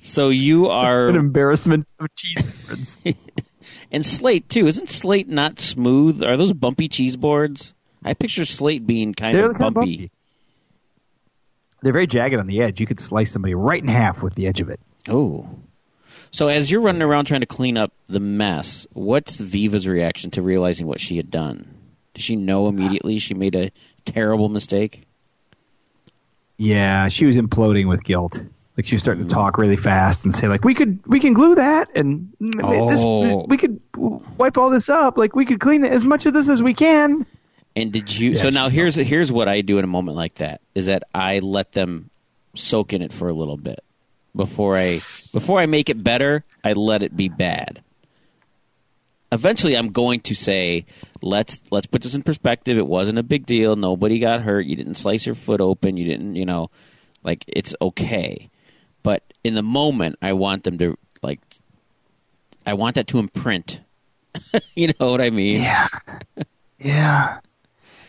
So 0.00 0.28
you 0.28 0.66
are. 0.70 1.08
An 1.08 1.16
embarrassment 1.16 1.88
of 1.98 2.08
cheese 2.14 2.44
boards. 2.66 2.96
And 3.92 4.04
slate, 4.04 4.48
too. 4.48 4.66
Isn't 4.66 4.88
slate 4.88 5.28
not 5.28 5.60
smooth? 5.60 6.22
Are 6.24 6.36
those 6.36 6.52
bumpy 6.52 6.88
cheese 6.88 7.16
boards? 7.16 7.72
I 8.04 8.14
picture 8.14 8.44
slate 8.44 8.84
being 8.84 9.14
kind 9.14 9.36
They're 9.36 9.50
of 9.50 9.52
kind 9.58 9.68
of 9.68 9.74
bumpy. 9.74 10.10
They're 11.82 11.92
very 11.92 12.06
jagged 12.06 12.34
on 12.34 12.46
the 12.46 12.62
edge. 12.62 12.80
You 12.80 12.86
could 12.86 13.00
slice 13.00 13.30
somebody 13.30 13.54
right 13.54 13.82
in 13.82 13.88
half 13.88 14.22
with 14.22 14.34
the 14.34 14.46
edge 14.46 14.60
of 14.60 14.70
it. 14.70 14.80
Oh. 15.08 15.48
So 16.30 16.48
as 16.48 16.70
you're 16.70 16.80
running 16.80 17.02
around 17.02 17.26
trying 17.26 17.40
to 17.40 17.46
clean 17.46 17.76
up 17.76 17.92
the 18.08 18.20
mess, 18.20 18.86
what's 18.92 19.36
Viva's 19.36 19.86
reaction 19.86 20.30
to 20.32 20.42
realizing 20.42 20.86
what 20.86 21.00
she 21.00 21.16
had 21.16 21.30
done? 21.30 21.68
Did 22.14 22.22
she 22.22 22.36
know 22.36 22.66
immediately 22.68 23.18
she 23.18 23.34
made 23.34 23.54
a 23.54 23.70
terrible 24.04 24.48
mistake? 24.48 25.06
Yeah, 26.56 27.08
she 27.08 27.26
was 27.26 27.36
imploding 27.36 27.88
with 27.88 28.02
guilt. 28.02 28.42
Like 28.76 28.86
she 28.86 28.94
was 28.94 29.02
starting 29.02 29.26
to 29.26 29.32
talk 29.34 29.56
really 29.58 29.76
fast 29.76 30.24
and 30.24 30.34
say 30.34 30.48
like, 30.48 30.64
"We 30.64 30.74
could, 30.74 30.98
we 31.06 31.18
can 31.20 31.32
glue 31.32 31.54
that, 31.54 31.88
and 31.96 32.30
mm, 32.40 32.90
this, 32.90 33.00
Oh. 33.02 33.46
we 33.46 33.56
could 33.56 33.80
wipe 33.96 34.58
all 34.58 34.68
this 34.68 34.88
up. 34.90 35.16
Like 35.16 35.34
we 35.34 35.46
could 35.46 35.60
clean 35.60 35.84
as 35.84 36.04
much 36.04 36.26
of 36.26 36.34
this 36.34 36.48
as 36.48 36.62
we 36.62 36.74
can." 36.74 37.24
And 37.76 37.92
did 37.92 38.10
you? 38.16 38.32
Yeah, 38.32 38.42
so 38.42 38.48
now 38.48 38.70
here's 38.70 38.94
here's 38.94 39.30
what 39.30 39.48
I 39.48 39.60
do 39.60 39.78
in 39.78 39.84
a 39.84 39.88
moment 39.88 40.16
like 40.16 40.36
that 40.36 40.62
is 40.74 40.86
that 40.86 41.02
I 41.14 41.40
let 41.40 41.72
them 41.72 42.10
soak 42.54 42.94
in 42.94 43.02
it 43.02 43.12
for 43.12 43.28
a 43.28 43.34
little 43.34 43.58
bit 43.58 43.84
before 44.34 44.76
I 44.76 44.94
before 45.32 45.60
I 45.60 45.66
make 45.66 45.90
it 45.90 46.02
better. 46.02 46.44
I 46.64 46.72
let 46.72 47.02
it 47.02 47.14
be 47.14 47.28
bad. 47.28 47.82
Eventually, 49.30 49.76
I'm 49.76 49.92
going 49.92 50.20
to 50.20 50.34
say, 50.34 50.86
let's 51.20 51.60
let's 51.70 51.86
put 51.86 52.02
this 52.02 52.14
in 52.14 52.22
perspective. 52.22 52.78
It 52.78 52.86
wasn't 52.86 53.18
a 53.18 53.22
big 53.22 53.44
deal. 53.44 53.76
Nobody 53.76 54.20
got 54.20 54.40
hurt. 54.40 54.64
You 54.64 54.76
didn't 54.76 54.94
slice 54.94 55.26
your 55.26 55.34
foot 55.34 55.60
open. 55.60 55.98
You 55.98 56.06
didn't, 56.06 56.34
you 56.36 56.46
know, 56.46 56.70
like 57.22 57.44
it's 57.46 57.74
okay. 57.82 58.48
But 59.02 59.22
in 59.44 59.54
the 59.54 59.62
moment, 59.62 60.16
I 60.22 60.32
want 60.32 60.64
them 60.64 60.78
to 60.78 60.96
like, 61.22 61.40
I 62.66 62.74
want 62.74 62.94
that 62.94 63.06
to 63.08 63.18
imprint. 63.18 63.80
you 64.74 64.88
know 64.98 65.10
what 65.10 65.20
I 65.20 65.30
mean? 65.30 65.62
Yeah, 65.62 65.88
yeah, 66.78 67.40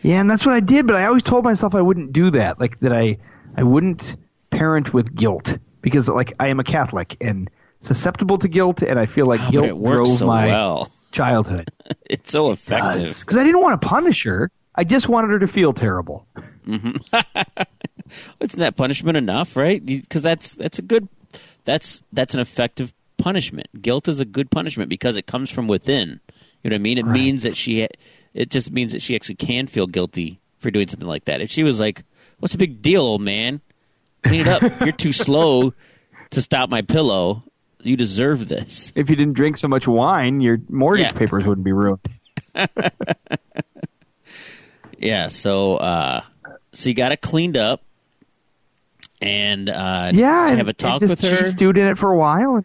yeah, 0.02 0.20
and 0.20 0.30
that's 0.30 0.44
what 0.46 0.54
I 0.54 0.60
did. 0.60 0.86
But 0.86 0.96
I 0.96 1.06
always 1.06 1.22
told 1.22 1.44
myself 1.44 1.74
I 1.74 1.80
wouldn't 1.82 2.12
do 2.12 2.30
that. 2.32 2.60
Like 2.60 2.78
that, 2.80 2.92
I 2.92 3.18
I 3.56 3.62
wouldn't 3.62 4.16
parent 4.50 4.92
with 4.94 5.14
guilt 5.14 5.58
because 5.82 6.08
like 6.08 6.34
I 6.40 6.48
am 6.48 6.60
a 6.60 6.64
Catholic 6.64 7.16
and 7.20 7.50
susceptible 7.80 8.38
to 8.38 8.48
guilt, 8.48 8.82
and 8.82 8.98
I 8.98 9.06
feel 9.06 9.26
like 9.26 9.40
Oh, 9.42 9.50
guilt 9.50 9.82
drove 9.84 10.18
so 10.18 10.26
my 10.26 10.46
well. 10.48 10.90
childhood. 11.12 11.70
It's 12.08 12.30
so 12.30 12.50
effective. 12.50 13.18
Because 13.20 13.36
I 13.36 13.44
didn't 13.44 13.60
want 13.60 13.80
to 13.80 13.86
punish 13.86 14.24
her. 14.24 14.50
I 14.74 14.84
just 14.84 15.08
wanted 15.08 15.30
her 15.30 15.38
to 15.40 15.48
feel 15.48 15.72
terrible. 15.72 16.26
Mm-hmm. 16.66 16.96
Isn't 18.40 18.60
that 18.60 18.76
punishment 18.76 19.16
enough, 19.16 19.56
right? 19.56 19.84
Because 19.84 20.22
that's 20.22 20.54
that's 20.54 20.78
a 20.78 20.82
good 20.82 21.08
that's 21.64 22.02
that's 22.12 22.34
an 22.34 22.40
effective 22.40 22.92
punishment. 23.16 23.82
Guilt 23.82 24.06
is 24.08 24.20
a 24.20 24.24
good 24.24 24.50
punishment 24.50 24.88
because 24.88 25.16
it 25.16 25.26
comes 25.26 25.50
from 25.50 25.66
within. 25.66 26.20
You 26.62 26.70
know 26.70 26.74
what 26.74 26.80
I 26.80 26.82
mean? 26.82 26.98
It 26.98 27.06
means 27.06 27.42
that 27.44 27.56
she 27.56 27.88
it 28.38 28.50
just 28.50 28.70
means 28.70 28.92
that 28.92 29.02
she 29.02 29.14
actually 29.16 29.34
can 29.34 29.66
feel 29.66 29.86
guilty 29.86 30.38
for 30.58 30.70
doing 30.70 30.86
something 30.88 31.08
like 31.08 31.24
that. 31.26 31.40
If 31.40 31.50
she 31.50 31.62
was 31.64 31.80
like, 31.80 32.04
"What's 32.38 32.52
the 32.52 32.58
big 32.58 32.80
deal, 32.80 33.02
old 33.02 33.20
man? 33.20 33.60
Clean 34.22 34.40
it 34.40 34.48
up. 34.48 34.62
You're 34.80 34.92
too 34.92 35.12
slow 35.12 35.74
to 36.30 36.40
stop 36.42 36.70
my 36.70 36.82
pillow. 36.82 37.42
You 37.82 37.96
deserve 37.96 38.48
this." 38.48 38.92
If 38.94 39.10
you 39.10 39.16
didn't 39.16 39.34
drink 39.34 39.56
so 39.56 39.68
much 39.68 39.86
wine, 39.88 40.40
your 40.40 40.58
mortgage 40.68 41.06
Yeah. 41.06 41.12
papers 41.18 41.44
wouldn't 41.46 41.64
be 41.64 41.72
ruined. 41.72 42.00
Yeah, 45.00 45.28
so 45.28 45.76
uh 45.76 46.22
so 46.72 46.88
you 46.88 46.94
got 46.94 47.12
it 47.12 47.20
cleaned 47.20 47.56
up 47.56 47.82
and 49.22 49.68
uh 49.68 50.10
Yeah, 50.12 50.48
have 50.50 50.66
a 50.68 50.72
talk 50.72 51.00
with 51.00 51.20
her. 51.20 51.44
She 51.44 51.52
stewed 51.52 51.78
in 51.78 51.86
it 51.86 51.98
for 51.98 52.10
a 52.10 52.16
while. 52.18 52.64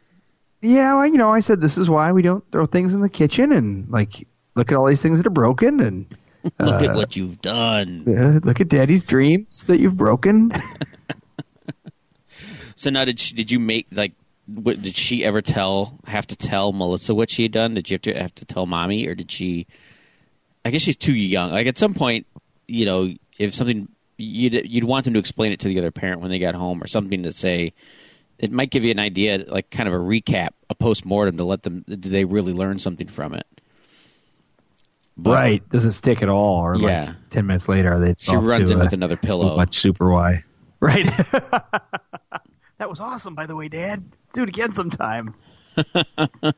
Yeah, 0.62 0.95
well, 0.95 1.05
you 1.05 1.17
know, 1.17 1.29
I 1.31 1.41
said 1.41 1.62
this 1.62 1.77
is 1.77 1.89
why 1.89 2.12
we 2.12 2.21
don't 2.21 2.43
throw 2.51 2.65
things 2.65 2.93
in 2.95 3.01
the 3.01 3.09
kitchen 3.09 3.51
and 3.51 3.89
like 3.89 4.27
look 4.55 4.71
at 4.71 4.77
all 4.77 4.85
these 4.85 5.01
things 5.01 5.19
that 5.19 5.27
are 5.27 5.31
broken 5.31 5.79
and 5.79 6.05
Look 6.59 6.81
at 6.83 6.93
what 6.93 7.15
you've 7.15 7.41
done. 7.41 8.03
uh, 8.05 8.39
look 8.45 8.59
at 8.59 8.67
Daddy's 8.67 9.05
dreams 9.05 9.65
that 9.67 9.79
you've 9.79 9.95
broken. 9.95 10.51
So 12.75 12.89
now, 12.89 13.05
did 13.05 13.19
she, 13.19 13.33
did 13.33 13.51
you 13.51 13.59
make 13.59 13.87
like? 13.91 14.13
What, 14.45 14.81
did 14.81 14.95
she 14.95 15.23
ever 15.23 15.41
tell? 15.41 15.97
Have 16.05 16.27
to 16.27 16.35
tell 16.35 16.73
Melissa 16.73 17.15
what 17.15 17.29
she 17.29 17.43
had 17.43 17.53
done? 17.53 17.75
Did 17.75 17.89
you 17.89 17.95
have 17.95 18.01
to 18.01 18.13
have 18.13 18.35
to 18.35 18.45
tell 18.45 18.65
mommy, 18.65 19.07
or 19.07 19.15
did 19.15 19.31
she? 19.31 19.67
I 20.65 20.69
guess 20.69 20.81
she's 20.81 20.97
too 20.97 21.13
young. 21.13 21.51
Like 21.51 21.67
at 21.67 21.77
some 21.77 21.93
point, 21.93 22.25
you 22.67 22.85
know, 22.85 23.13
if 23.37 23.55
something 23.55 23.87
you'd 24.17 24.69
you'd 24.69 24.83
want 24.83 25.05
them 25.05 25.13
to 25.13 25.19
explain 25.19 25.53
it 25.53 25.61
to 25.61 25.69
the 25.69 25.79
other 25.79 25.91
parent 25.91 26.19
when 26.19 26.29
they 26.29 26.39
got 26.39 26.55
home, 26.55 26.83
or 26.83 26.87
something 26.87 27.23
to 27.23 27.31
say. 27.31 27.73
It 28.39 28.51
might 28.51 28.71
give 28.71 28.83
you 28.83 28.91
an 28.91 28.99
idea, 28.99 29.45
like 29.47 29.69
kind 29.69 29.87
of 29.87 29.93
a 29.93 29.99
recap, 29.99 30.49
a 30.69 30.75
post 30.75 31.05
mortem, 31.05 31.37
to 31.37 31.45
let 31.45 31.63
them. 31.63 31.85
Did 31.87 32.01
they 32.01 32.25
really 32.25 32.51
learn 32.51 32.79
something 32.79 33.07
from 33.07 33.33
it? 33.33 33.45
But 35.15 35.34
right. 35.34 35.69
doesn't 35.69 35.91
stick 35.91 36.23
at 36.23 36.30
all? 36.30 36.58
Or 36.62 36.76
Yeah. 36.76 37.06
like 37.06 37.30
ten 37.30 37.45
minutes 37.45 37.69
later, 37.69 37.99
they 37.99 38.15
She 38.17 38.36
runs 38.36 38.71
in 38.71 38.80
with 38.80 38.93
another 38.93 39.15
pillow. 39.17 39.56
Much 39.56 39.78
Super 39.78 40.12
Y. 40.12 40.43
Right. 40.80 41.06
that 42.78 42.89
was 42.89 42.99
awesome, 42.99 43.36
by 43.36 43.45
the 43.45 43.56
way, 43.56 43.69
Dad. 43.69 44.04
Let's 44.12 44.34
do 44.34 44.43
it 44.43 44.49
again 44.49 44.73
sometime. 44.73 45.36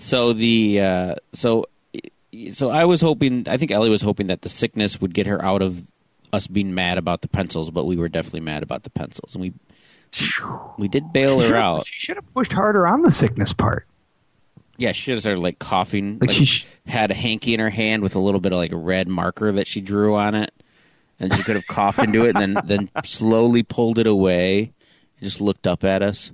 So 0.00 0.32
the 0.32 0.80
uh, 0.80 1.14
so 1.32 1.66
so 2.52 2.70
I 2.70 2.84
was 2.84 3.00
hoping. 3.00 3.48
I 3.48 3.56
think 3.56 3.72
Ellie 3.72 3.90
was 3.90 4.00
hoping 4.00 4.28
that 4.28 4.42
the 4.42 4.48
sickness 4.48 5.00
would 5.00 5.12
get 5.12 5.26
her 5.26 5.44
out 5.44 5.60
of 5.60 5.84
us 6.32 6.46
being 6.46 6.72
mad 6.72 6.98
about 6.98 7.20
the 7.20 7.28
pencils, 7.28 7.70
but 7.70 7.84
we 7.84 7.96
were 7.96 8.08
definitely 8.08 8.40
mad 8.40 8.62
about 8.62 8.84
the 8.84 8.90
pencils, 8.90 9.34
and 9.34 9.42
we 9.42 9.52
we 10.78 10.86
did 10.86 11.12
bail 11.12 11.40
her 11.40 11.56
out. 11.56 11.84
She 11.86 11.98
should 11.98 12.16
have 12.16 12.32
pushed 12.32 12.52
harder 12.52 12.86
on 12.86 13.02
the 13.02 13.10
sickness 13.10 13.52
part. 13.52 13.86
Yeah, 14.78 14.92
she 14.92 15.10
just 15.10 15.22
started 15.22 15.40
like 15.40 15.58
coughing. 15.58 16.18
Like 16.20 16.30
Like, 16.30 16.38
she 16.38 16.44
sh- 16.44 16.66
had 16.86 17.10
a 17.10 17.14
hanky 17.14 17.52
in 17.52 17.58
her 17.60 17.68
hand 17.68 18.00
with 18.02 18.14
a 18.14 18.20
little 18.20 18.40
bit 18.40 18.52
of 18.52 18.58
like 18.58 18.70
a 18.72 18.76
red 18.76 19.08
marker 19.08 19.50
that 19.52 19.66
she 19.66 19.80
drew 19.80 20.14
on 20.14 20.36
it, 20.36 20.52
and 21.18 21.34
she 21.34 21.42
could 21.42 21.56
have 21.56 21.66
coughed 21.66 21.98
into 21.98 22.24
it, 22.24 22.36
and 22.36 22.56
then 22.56 22.62
then 22.64 22.90
slowly 23.04 23.64
pulled 23.64 23.98
it 23.98 24.06
away 24.06 24.72
and 25.18 25.24
just 25.28 25.40
looked 25.40 25.66
up 25.66 25.82
at 25.82 26.02
us. 26.02 26.30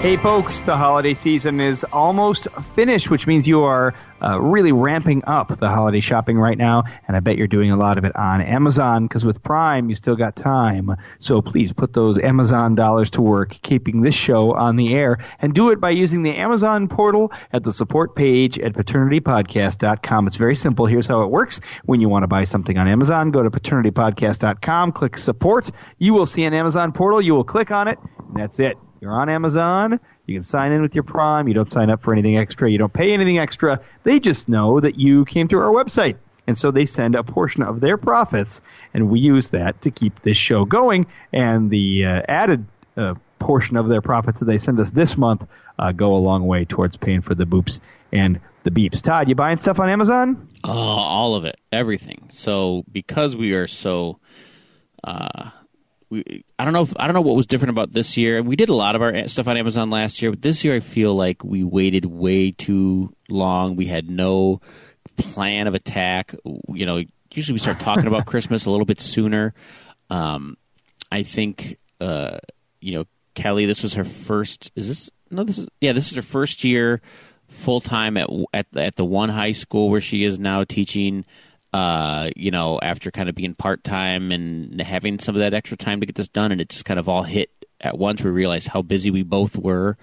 Hey, 0.00 0.16
folks, 0.16 0.62
the 0.62 0.78
holiday 0.78 1.12
season 1.12 1.60
is 1.60 1.84
almost 1.92 2.48
finished, 2.74 3.10
which 3.10 3.26
means 3.26 3.46
you 3.46 3.64
are 3.64 3.92
uh, 4.22 4.40
really 4.40 4.72
ramping 4.72 5.22
up 5.26 5.48
the 5.48 5.68
holiday 5.68 6.00
shopping 6.00 6.38
right 6.38 6.56
now. 6.56 6.84
And 7.06 7.16
I 7.16 7.20
bet 7.20 7.36
you're 7.36 7.46
doing 7.46 7.70
a 7.70 7.76
lot 7.76 7.98
of 7.98 8.04
it 8.04 8.14
on 8.16 8.40
Amazon 8.40 9.06
because 9.06 9.24
with 9.24 9.42
Prime, 9.42 9.88
you 9.88 9.94
still 9.94 10.16
got 10.16 10.36
time. 10.36 10.96
So 11.18 11.42
please 11.42 11.72
put 11.72 11.92
those 11.92 12.18
Amazon 12.18 12.74
dollars 12.74 13.10
to 13.10 13.22
work, 13.22 13.58
keeping 13.62 14.02
this 14.02 14.14
show 14.14 14.54
on 14.54 14.76
the 14.76 14.94
air. 14.94 15.18
And 15.40 15.54
do 15.54 15.70
it 15.70 15.80
by 15.80 15.90
using 15.90 16.22
the 16.22 16.36
Amazon 16.36 16.88
portal 16.88 17.32
at 17.52 17.64
the 17.64 17.72
support 17.72 18.14
page 18.14 18.58
at 18.58 18.72
paternitypodcast.com. 18.72 20.26
It's 20.26 20.36
very 20.36 20.56
simple. 20.56 20.86
Here's 20.86 21.06
how 21.06 21.22
it 21.22 21.30
works. 21.30 21.60
When 21.84 22.00
you 22.00 22.08
want 22.08 22.22
to 22.22 22.28
buy 22.28 22.44
something 22.44 22.76
on 22.78 22.88
Amazon, 22.88 23.30
go 23.30 23.42
to 23.42 23.50
paternitypodcast.com, 23.50 24.92
click 24.92 25.16
support. 25.16 25.70
You 25.98 26.14
will 26.14 26.26
see 26.26 26.44
an 26.44 26.54
Amazon 26.54 26.92
portal. 26.92 27.20
You 27.20 27.34
will 27.34 27.44
click 27.44 27.70
on 27.70 27.88
it, 27.88 27.98
and 28.18 28.36
that's 28.36 28.60
it. 28.60 28.76
You're 29.00 29.12
on 29.12 29.30
Amazon. 29.30 29.98
You 30.30 30.36
can 30.36 30.44
sign 30.44 30.70
in 30.70 30.80
with 30.80 30.94
your 30.94 31.02
Prime. 31.02 31.48
You 31.48 31.54
don't 31.54 31.70
sign 31.70 31.90
up 31.90 32.02
for 32.02 32.12
anything 32.12 32.38
extra. 32.38 32.70
You 32.70 32.78
don't 32.78 32.92
pay 32.92 33.12
anything 33.12 33.38
extra. 33.38 33.80
They 34.04 34.20
just 34.20 34.48
know 34.48 34.78
that 34.78 34.96
you 34.96 35.24
came 35.24 35.48
to 35.48 35.58
our 35.58 35.72
website. 35.72 36.18
And 36.46 36.56
so 36.56 36.70
they 36.70 36.86
send 36.86 37.16
a 37.16 37.24
portion 37.24 37.64
of 37.64 37.80
their 37.80 37.96
profits, 37.96 38.62
and 38.94 39.10
we 39.10 39.18
use 39.18 39.50
that 39.50 39.82
to 39.82 39.90
keep 39.90 40.20
this 40.20 40.36
show 40.36 40.64
going. 40.64 41.06
And 41.32 41.68
the 41.68 42.06
uh, 42.06 42.22
added 42.28 42.64
uh, 42.96 43.14
portion 43.40 43.76
of 43.76 43.88
their 43.88 44.00
profits 44.00 44.38
that 44.38 44.44
they 44.44 44.58
send 44.58 44.78
us 44.78 44.92
this 44.92 45.16
month 45.16 45.44
uh, 45.80 45.90
go 45.90 46.14
a 46.14 46.18
long 46.18 46.46
way 46.46 46.64
towards 46.64 46.96
paying 46.96 47.22
for 47.22 47.34
the 47.34 47.44
boops 47.44 47.80
and 48.12 48.38
the 48.62 48.70
beeps. 48.70 49.02
Todd, 49.02 49.28
you 49.28 49.34
buying 49.34 49.58
stuff 49.58 49.80
on 49.80 49.88
Amazon? 49.88 50.48
Oh, 50.62 50.70
all 50.70 51.34
of 51.34 51.44
it, 51.44 51.58
everything. 51.72 52.30
So 52.32 52.84
because 52.92 53.34
we 53.34 53.54
are 53.54 53.66
so, 53.66 54.20
uh, 55.02 55.50
we 56.10 56.44
I 56.58 56.64
don't 56.64 56.72
know 56.72 56.82
if 56.82 56.92
I 56.98 57.06
don't 57.06 57.14
know 57.14 57.20
what 57.20 57.36
was 57.36 57.46
different 57.46 57.70
about 57.70 57.92
this 57.92 58.16
year. 58.16 58.42
We 58.42 58.56
did 58.56 58.68
a 58.68 58.74
lot 58.74 58.96
of 58.96 59.02
our 59.02 59.28
stuff 59.28 59.48
on 59.48 59.56
Amazon 59.56 59.90
last 59.90 60.20
year, 60.20 60.30
but 60.30 60.42
this 60.42 60.64
year 60.64 60.74
I 60.74 60.80
feel 60.80 61.14
like 61.14 61.42
we 61.44 61.64
waited 61.64 62.04
way 62.04 62.50
too 62.50 63.14
long. 63.28 63.76
We 63.76 63.86
had 63.86 64.10
no 64.10 64.60
plan 65.16 65.66
of 65.66 65.74
attack. 65.74 66.34
You 66.44 66.86
know, 66.86 67.02
usually 67.32 67.54
we 67.54 67.60
start 67.60 67.80
talking 67.80 68.06
about 68.06 68.26
Christmas 68.26 68.66
a 68.66 68.70
little 68.70 68.86
bit 68.86 69.00
sooner. 69.00 69.54
Um, 70.10 70.56
I 71.12 71.22
think 71.22 71.78
uh, 72.00 72.38
you 72.80 72.92
know 72.92 73.04
Kelly. 73.34 73.66
This 73.66 73.82
was 73.82 73.94
her 73.94 74.04
first. 74.04 74.72
Is 74.74 74.88
this 74.88 75.10
no? 75.30 75.44
This 75.44 75.58
is 75.58 75.68
yeah. 75.80 75.92
This 75.92 76.10
is 76.10 76.16
her 76.16 76.22
first 76.22 76.64
year 76.64 77.00
full 77.48 77.80
time 77.80 78.16
at 78.16 78.28
at 78.52 78.70
the, 78.72 78.82
at 78.82 78.96
the 78.96 79.04
one 79.04 79.28
high 79.28 79.52
school 79.52 79.90
where 79.90 80.00
she 80.00 80.24
is 80.24 80.38
now 80.38 80.64
teaching. 80.64 81.24
Uh, 81.72 82.30
you 82.34 82.50
know, 82.50 82.80
after 82.82 83.12
kind 83.12 83.28
of 83.28 83.36
being 83.36 83.54
part 83.54 83.84
time 83.84 84.32
and 84.32 84.80
having 84.80 85.20
some 85.20 85.36
of 85.36 85.40
that 85.40 85.54
extra 85.54 85.76
time 85.76 86.00
to 86.00 86.06
get 86.06 86.16
this 86.16 86.28
done, 86.28 86.50
and 86.50 86.60
it 86.60 86.68
just 86.68 86.84
kind 86.84 86.98
of 86.98 87.08
all 87.08 87.22
hit 87.22 87.50
at 87.80 87.96
once. 87.96 88.22
We 88.22 88.30
realized 88.30 88.68
how 88.68 88.82
busy 88.82 89.10
we 89.10 89.22
both 89.22 89.56
were, 89.56 89.96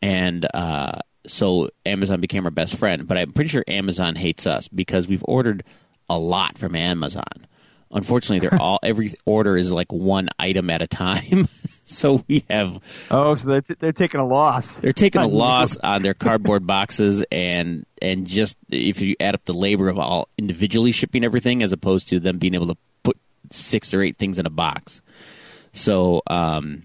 and 0.00 0.46
uh, 0.54 1.00
so 1.26 1.70
Amazon 1.84 2.20
became 2.20 2.44
our 2.44 2.50
best 2.52 2.76
friend. 2.76 3.08
But 3.08 3.18
I'm 3.18 3.32
pretty 3.32 3.48
sure 3.48 3.64
Amazon 3.66 4.14
hates 4.14 4.46
us 4.46 4.68
because 4.68 5.08
we've 5.08 5.24
ordered 5.26 5.64
a 6.08 6.18
lot 6.18 6.58
from 6.58 6.76
Amazon. 6.76 7.46
Unfortunately, 7.90 8.46
they're 8.46 8.58
all 8.60 8.78
every 8.82 9.12
order 9.24 9.56
is 9.56 9.72
like 9.72 9.92
one 9.92 10.28
item 10.38 10.70
at 10.70 10.82
a 10.82 10.86
time. 10.86 11.48
so 11.84 12.24
we 12.28 12.44
have 12.48 12.80
Oh, 13.10 13.34
so 13.34 13.48
they're, 13.48 13.60
t- 13.62 13.74
they're 13.78 13.92
taking 13.92 14.20
a 14.20 14.26
loss. 14.26 14.76
they're 14.76 14.92
taking 14.92 15.20
a 15.22 15.26
loss 15.28 15.76
on 15.76 16.02
their 16.02 16.14
cardboard 16.14 16.66
boxes 16.66 17.24
and 17.32 17.84
and 18.00 18.26
just 18.26 18.56
if 18.70 19.00
you 19.00 19.16
add 19.18 19.34
up 19.34 19.44
the 19.44 19.52
labor 19.54 19.88
of 19.88 19.98
all 19.98 20.28
individually 20.38 20.92
shipping 20.92 21.24
everything 21.24 21.62
as 21.62 21.72
opposed 21.72 22.08
to 22.10 22.20
them 22.20 22.38
being 22.38 22.54
able 22.54 22.68
to 22.68 22.76
put 23.02 23.16
six 23.50 23.92
or 23.92 24.02
eight 24.02 24.16
things 24.18 24.38
in 24.38 24.46
a 24.46 24.50
box. 24.50 25.02
So 25.72 26.22
um, 26.28 26.84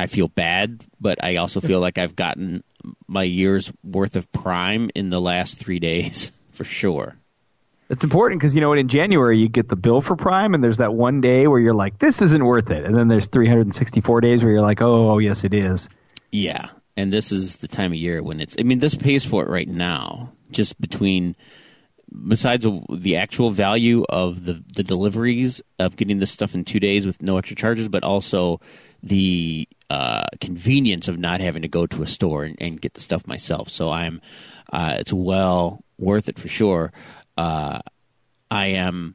I 0.00 0.06
feel 0.06 0.28
bad, 0.28 0.82
but 1.00 1.22
I 1.22 1.36
also 1.36 1.60
feel 1.60 1.80
like 1.80 1.98
I've 1.98 2.16
gotten 2.16 2.62
my 3.06 3.22
year's 3.24 3.72
worth 3.84 4.16
of 4.16 4.30
Prime 4.32 4.90
in 4.94 5.10
the 5.10 5.20
last 5.20 5.56
three 5.58 5.78
days 5.78 6.30
for 6.52 6.64
sure. 6.64 7.16
It's 7.88 8.04
important 8.04 8.40
because 8.40 8.54
you 8.54 8.60
know? 8.60 8.72
In 8.74 8.88
January, 8.88 9.38
you 9.38 9.48
get 9.48 9.68
the 9.68 9.76
bill 9.76 10.02
for 10.02 10.14
Prime, 10.14 10.54
and 10.54 10.62
there's 10.62 10.76
that 10.76 10.92
one 10.92 11.20
day 11.20 11.46
where 11.46 11.58
you're 11.58 11.72
like, 11.72 11.98
"This 11.98 12.20
isn't 12.20 12.44
worth 12.44 12.70
it," 12.70 12.84
and 12.84 12.94
then 12.94 13.08
there's 13.08 13.28
364 13.28 14.20
days 14.20 14.44
where 14.44 14.52
you're 14.52 14.62
like, 14.62 14.82
"Oh, 14.82 15.10
oh 15.10 15.18
yes, 15.18 15.44
it 15.44 15.54
is." 15.54 15.88
Yeah, 16.30 16.68
and 16.96 17.12
this 17.12 17.32
is 17.32 17.56
the 17.56 17.68
time 17.68 17.92
of 17.92 17.98
year 17.98 18.22
when 18.22 18.40
it's. 18.40 18.56
I 18.58 18.62
mean, 18.62 18.80
this 18.80 18.94
pays 18.94 19.24
for 19.24 19.42
it 19.42 19.48
right 19.48 19.68
now. 19.68 20.32
Just 20.50 20.78
between, 20.80 21.34
besides 22.26 22.66
the 22.90 23.16
actual 23.16 23.50
value 23.50 24.04
of 24.08 24.44
the 24.44 24.62
the 24.74 24.82
deliveries 24.82 25.62
of 25.78 25.96
getting 25.96 26.18
this 26.18 26.30
stuff 26.30 26.54
in 26.54 26.64
two 26.64 26.80
days 26.80 27.06
with 27.06 27.22
no 27.22 27.38
extra 27.38 27.56
charges, 27.56 27.88
but 27.88 28.04
also 28.04 28.60
the 29.02 29.66
uh, 29.90 30.26
convenience 30.40 31.08
of 31.08 31.18
not 31.18 31.40
having 31.40 31.62
to 31.62 31.68
go 31.68 31.86
to 31.86 32.02
a 32.02 32.06
store 32.06 32.44
and, 32.44 32.56
and 32.60 32.80
get 32.80 32.94
the 32.94 33.00
stuff 33.00 33.26
myself. 33.26 33.68
So 33.70 33.90
I'm, 33.90 34.20
uh, 34.72 34.96
it's 34.98 35.12
well 35.12 35.82
worth 35.98 36.28
it 36.28 36.38
for 36.38 36.48
sure. 36.48 36.92
Uh, 37.38 37.80
I 38.50 38.66
am 38.66 39.14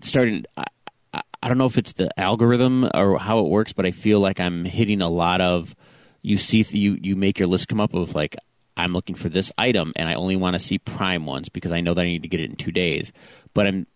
starting. 0.00 0.44
I, 0.56 0.64
I- 1.12 1.48
don't 1.48 1.58
know 1.58 1.66
if 1.66 1.78
it's 1.78 1.92
the 1.92 2.10
algorithm 2.18 2.88
or 2.92 3.18
how 3.18 3.38
it 3.40 3.48
works, 3.48 3.72
but 3.72 3.86
I 3.86 3.90
feel 3.92 4.18
like 4.20 4.40
I'm 4.40 4.64
hitting 4.64 5.00
a 5.02 5.08
lot 5.08 5.40
of. 5.40 5.74
You 6.22 6.38
see, 6.38 6.64
you 6.70 6.98
you 7.00 7.14
make 7.14 7.38
your 7.38 7.46
list 7.46 7.68
come 7.68 7.80
up 7.80 7.94
of 7.94 8.14
like 8.14 8.36
I'm 8.76 8.92
looking 8.92 9.14
for 9.14 9.28
this 9.28 9.52
item, 9.56 9.92
and 9.96 10.08
I 10.08 10.14
only 10.14 10.34
want 10.36 10.54
to 10.54 10.58
see 10.60 10.78
Prime 10.78 11.24
ones 11.24 11.48
because 11.48 11.70
I 11.72 11.80
know 11.80 11.94
that 11.94 12.02
I 12.02 12.06
need 12.06 12.22
to 12.22 12.28
get 12.28 12.40
it 12.40 12.50
in 12.50 12.56
two 12.56 12.72
days. 12.72 13.12
But 13.54 13.66
I'm, 13.68 13.86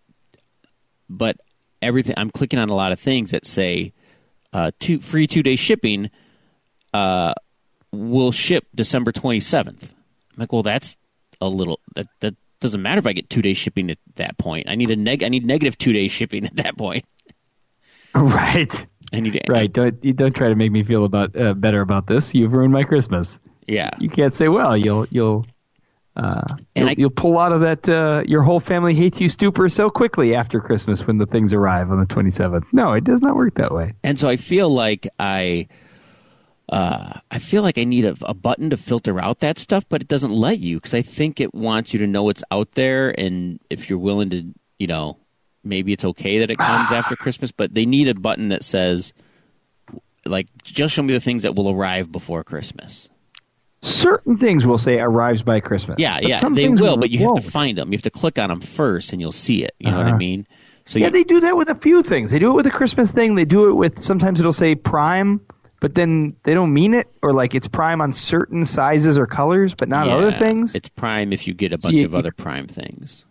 but 1.09 1.37
everything 1.83 2.14
I'm 2.16 2.30
clicking 2.30 2.59
on 2.61 2.68
a 2.68 2.74
lot 2.74 2.92
of 2.92 3.00
things 3.00 3.33
that 3.33 3.44
say 3.46 3.92
uh, 4.52 4.70
two 4.78 5.00
free 5.00 5.26
two 5.26 5.42
day 5.42 5.56
shipping. 5.56 6.11
Uh, 6.94 7.35
will 7.92 8.30
ship 8.30 8.66
December 8.74 9.11
27th. 9.11 9.83
I'm 9.83 9.88
like, 10.37 10.52
well, 10.52 10.62
that's 10.62 10.96
a 11.40 11.48
little 11.48 11.80
that 11.96 12.06
that 12.20 12.37
doesn't 12.60 12.82
matter 12.82 12.98
if 12.98 13.06
I 13.06 13.12
get 13.12 13.28
two 13.30 13.42
days 13.42 13.56
shipping 13.56 13.90
at 13.90 13.98
that 14.16 14.36
point. 14.38 14.68
I 14.68 14.74
need 14.74 14.90
a 14.90 14.96
neg 14.96 15.22
I 15.24 15.28
need 15.28 15.46
negative 15.46 15.76
two 15.78 15.92
days 15.92 16.10
shipping 16.10 16.44
at 16.46 16.56
that 16.56 16.76
point. 16.76 17.04
Right. 18.14 18.86
I 19.12 19.20
need 19.20 19.34
to, 19.34 19.40
Right. 19.48 19.72
Don't 19.72 20.04
you 20.04 20.12
don't 20.12 20.34
try 20.34 20.48
to 20.48 20.54
make 20.56 20.70
me 20.72 20.82
feel 20.84 21.04
about 21.04 21.36
uh, 21.36 21.54
better 21.54 21.80
about 21.80 22.06
this. 22.06 22.34
You've 22.34 22.52
ruined 22.52 22.72
my 22.72 22.82
Christmas. 22.84 23.38
Yeah. 23.66 23.90
You 23.98 24.08
can't 24.08 24.34
say, 24.34 24.48
"Well, 24.48 24.76
you'll 24.76 25.06
you'll." 25.10 25.46
Uh, 26.16 26.42
And 26.74 26.82
you'll, 26.82 26.88
I- 26.88 26.94
you'll 26.98 27.10
pull 27.10 27.38
out 27.38 27.52
of 27.52 27.60
that. 27.60 27.88
Uh, 27.88 28.24
your 28.26 28.42
whole 28.42 28.58
family 28.60 28.94
hates 28.94 29.20
you 29.20 29.28
stupor 29.28 29.68
so 29.68 29.90
quickly 29.90 30.34
after 30.34 30.61
Christmas 30.61 31.06
when 31.06 31.18
the 31.18 31.26
things 31.26 31.54
arrive 31.54 31.90
on 31.90 32.00
the 32.00 32.06
27th. 32.06 32.64
No, 32.72 32.92
it 32.94 33.04
does 33.04 33.22
not 33.22 33.36
work 33.36 33.54
that 33.54 33.72
way. 33.72 33.94
And 34.02 34.18
so 34.18 34.28
I 34.28 34.36
feel 34.36 34.68
like 34.68 35.08
I 35.20 35.68
uh, 36.70 37.18
I 37.30 37.38
feel 37.40 37.62
like 37.62 37.78
I 37.78 37.84
need 37.84 38.04
a, 38.04 38.16
a 38.22 38.32
button 38.34 38.70
to 38.70 38.76
filter 38.76 39.20
out 39.20 39.40
that 39.40 39.58
stuff, 39.58 39.84
but 39.88 40.00
it 40.00 40.08
doesn't 40.08 40.32
let 40.32 40.58
you 40.60 40.76
because 40.76 40.94
I 40.94 41.02
think 41.02 41.40
it 41.40 41.52
wants 41.52 41.92
you 41.92 41.98
to 41.98 42.06
know 42.06 42.28
it's 42.28 42.44
out 42.50 42.72
there, 42.72 43.10
and 43.20 43.58
if 43.68 43.90
you're 43.90 43.98
willing 43.98 44.30
to, 44.30 44.44
you 44.78 44.86
know, 44.86 45.18
maybe 45.64 45.92
it's 45.92 46.04
okay 46.04 46.38
that 46.38 46.50
it 46.50 46.58
comes 46.58 46.92
after 46.92 47.16
Christmas, 47.16 47.50
but 47.50 47.74
they 47.74 47.84
need 47.86 48.08
a 48.08 48.14
button 48.14 48.48
that 48.48 48.62
says, 48.64 49.12
like, 50.24 50.46
just 50.62 50.94
show 50.94 51.02
me 51.02 51.12
the 51.12 51.20
things 51.20 51.42
that 51.42 51.54
will 51.56 51.70
arrive 51.70 52.12
before 52.12 52.44
Christmas. 52.44 53.08
Certain 53.82 54.36
things 54.36 54.66
will 54.66 54.78
say 54.78 55.00
arrives 55.00 55.42
by 55.42 55.58
Christmas. 55.60 55.96
Yeah, 55.98 56.14
but 56.20 56.28
yeah, 56.28 56.36
some 56.36 56.54
they 56.54 56.68
will, 56.68 56.98
but 56.98 57.10
you 57.10 57.18
have 57.20 57.28
won't. 57.28 57.44
to 57.44 57.50
find 57.50 57.78
them. 57.78 57.90
You 57.92 57.96
have 57.96 58.02
to 58.02 58.10
click 58.10 58.38
on 58.38 58.48
them 58.48 58.60
first, 58.60 59.12
and 59.12 59.20
you'll 59.20 59.32
see 59.32 59.64
it. 59.64 59.74
You 59.80 59.90
know 59.90 59.96
what 59.96 60.06
I 60.06 60.10
Uh-huh. 60.10 60.18
mean? 60.18 60.46
So 60.86 60.98
Yeah, 60.98 61.06
you, 61.06 61.12
they 61.12 61.24
do 61.24 61.40
that 61.40 61.56
with 61.56 61.70
a 61.70 61.74
few 61.74 62.02
things. 62.02 62.30
They 62.30 62.38
do 62.38 62.52
it 62.52 62.54
with 62.54 62.66
a 62.66 62.70
Christmas 62.70 63.10
thing. 63.10 63.34
They 63.34 63.44
do 63.46 63.70
it 63.70 63.74
with 63.74 63.98
sometimes 63.98 64.38
it'll 64.38 64.52
say 64.52 64.74
Prime 64.74 65.40
but 65.81 65.95
then 65.95 66.37
they 66.45 66.55
don't 66.55 66.72
mean 66.72 66.95
it, 66.95 67.09
or 67.22 67.33
like 67.33 67.55
it's 67.55 67.66
Prime 67.68 68.01
on 68.01 68.12
certain 68.12 68.64
sizes 68.64 69.18
or 69.18 69.26
colors, 69.26 69.74
but 69.74 69.89
not 69.89 70.07
Yeah, 70.07 70.14
other 70.14 70.33
things. 70.39 70.74
It's 70.74 70.89
Prime 70.91 71.33
if 71.33 71.47
you 71.47 71.55
get 71.55 71.72
a 71.72 71.78
bunch 71.78 71.95
you- 71.97 72.05
of 72.05 72.14
other 72.14 72.33
Prime 72.33 72.66
things. 72.68 73.24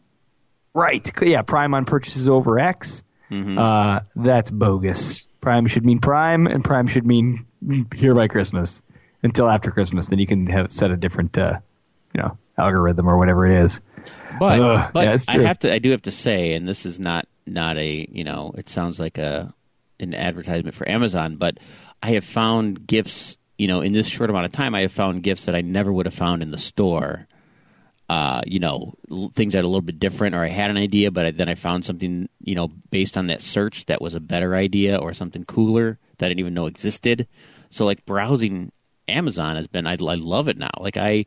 Right. 0.74 1.10
Yeah, 1.22 1.42
Prime 1.42 1.74
on 1.74 1.86
purchases 1.86 2.28
over 2.28 2.60
X. 2.60 3.04
Mm-hmm. 3.32 3.58
Uh, 3.58 4.02
that's 4.16 4.52
bogus. 4.52 5.26
Prime 5.42 5.68
should 5.68 5.86
mean 5.86 6.00
Prime, 6.00 6.48
and 6.48 6.64
Prime 6.64 6.88
should 6.88 7.06
mean 7.06 7.46
here 7.96 8.14
by 8.14 8.28
Christmas 8.28 8.82
until 9.24 9.48
after 9.48 9.72
Christmas. 9.72 10.08
Then 10.08 10.20
you 10.20 10.28
can 10.28 10.48
have 10.48 10.72
set 10.72 10.92
a 10.92 10.98
different, 10.98 11.38
uh, 11.38 11.60
you 12.14 12.22
know, 12.22 12.38
algorithm 12.58 13.08
or 13.08 13.18
whatever 13.18 13.48
it 13.48 13.54
is. 13.54 13.82
But 14.40 14.60
Ugh, 14.60 14.92
but 14.94 15.06
yeah, 15.06 15.18
I 15.28 15.40
have 15.40 15.60
to 15.60 15.74
I 15.74 15.80
do 15.80 15.92
have 15.92 16.04
to 16.04 16.12
say, 16.12 16.54
and 16.54 16.68
this 16.68 16.86
is 16.86 17.00
not 17.00 17.28
not 17.46 17.78
a 17.78 18.08
you 18.12 18.24
know 18.24 18.54
it 18.58 18.70
sounds 18.70 19.00
like 19.00 19.18
a 19.18 19.54
an 20.00 20.14
advertisement 20.14 20.76
for 20.76 20.88
Amazon, 20.88 21.36
but 21.36 21.58
I 22.02 22.12
have 22.12 22.26
found 22.26 22.88
gifts 22.88 23.38
you 23.58 23.68
know 23.68 23.82
in 23.82 23.94
this 23.94 24.08
short 24.08 24.30
amount 24.30 24.46
of 24.46 24.52
time 24.52 24.76
I 24.76 24.82
have 24.82 24.92
found 24.92 25.24
gifts 25.24 25.46
that 25.46 25.56
I 25.56 25.62
never 25.62 25.92
would 25.92 26.06
have 26.06 26.16
found 26.16 26.42
in 26.42 26.52
the 26.52 26.58
store. 26.58 27.28
Uh, 28.08 28.42
you 28.48 28.58
know, 28.58 28.96
l- 29.12 29.32
things 29.36 29.54
that 29.54 29.60
are 29.60 29.66
a 29.66 29.68
little 29.68 29.84
bit 29.84 30.00
different, 30.00 30.34
or 30.34 30.44
I 30.44 30.48
had 30.48 30.72
an 30.72 30.78
idea, 30.78 31.12
but 31.12 31.26
I, 31.28 31.32
then 31.32 31.48
I 31.48 31.54
found 31.54 31.86
something, 31.86 32.28
you 32.40 32.56
know, 32.56 32.70
based 32.90 33.20
on 33.20 33.28
that 33.28 33.40
search 33.40 33.86
that 33.86 34.02
was 34.02 34.16
a 34.16 34.20
better 34.20 34.56
idea 34.56 34.98
or 34.98 35.14
something 35.14 35.44
cooler 35.44 36.00
that 36.18 36.26
I 36.26 36.30
didn't 36.30 36.40
even 36.40 36.56
know 36.56 36.66
existed. 36.66 37.28
So, 37.70 37.86
like 37.86 38.08
browsing 38.08 38.72
Amazon 39.08 39.58
has 39.58 39.68
been, 39.68 39.86
I, 39.86 39.92
I 39.92 40.16
love 40.16 40.48
it 40.48 40.58
now. 40.58 40.72
Like 40.80 40.98
I, 40.98 41.26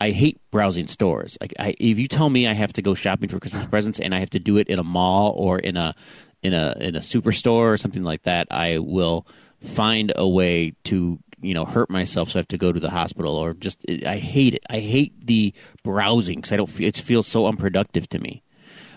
I 0.00 0.10
hate 0.10 0.40
browsing 0.50 0.86
stores. 0.86 1.38
Like 1.40 1.54
I, 1.58 1.74
if 1.78 1.98
you 1.98 2.08
tell 2.08 2.28
me 2.28 2.46
I 2.46 2.52
have 2.52 2.72
to 2.74 2.82
go 2.82 2.94
shopping 2.94 3.28
for 3.28 3.38
Christmas 3.38 3.66
presents 3.66 4.00
and 4.00 4.14
I 4.14 4.18
have 4.18 4.30
to 4.30 4.38
do 4.38 4.56
it 4.56 4.68
in 4.68 4.78
a 4.78 4.84
mall 4.84 5.32
or 5.36 5.58
in 5.58 5.76
a 5.76 5.94
in 6.42 6.52
a 6.52 6.76
in 6.78 6.96
a 6.96 7.00
superstore 7.00 7.72
or 7.72 7.76
something 7.76 8.02
like 8.02 8.22
that, 8.24 8.48
I 8.50 8.78
will 8.78 9.26
find 9.64 10.12
a 10.14 10.28
way 10.28 10.74
to 10.84 11.18
you 11.40 11.54
know 11.54 11.64
hurt 11.64 11.90
myself. 11.90 12.30
So 12.30 12.38
I 12.38 12.40
have 12.40 12.48
to 12.48 12.58
go 12.58 12.72
to 12.72 12.80
the 12.80 12.90
hospital 12.90 13.36
or 13.36 13.54
just 13.54 13.78
I 14.06 14.16
hate 14.16 14.54
it. 14.54 14.62
I 14.68 14.80
hate 14.80 15.26
the 15.26 15.54
browsing 15.82 16.36
because 16.36 16.52
I 16.52 16.56
don't 16.56 16.70
feel 16.70 16.88
it 16.88 16.96
feels 16.96 17.26
so 17.26 17.46
unproductive 17.46 18.08
to 18.10 18.18
me. 18.18 18.42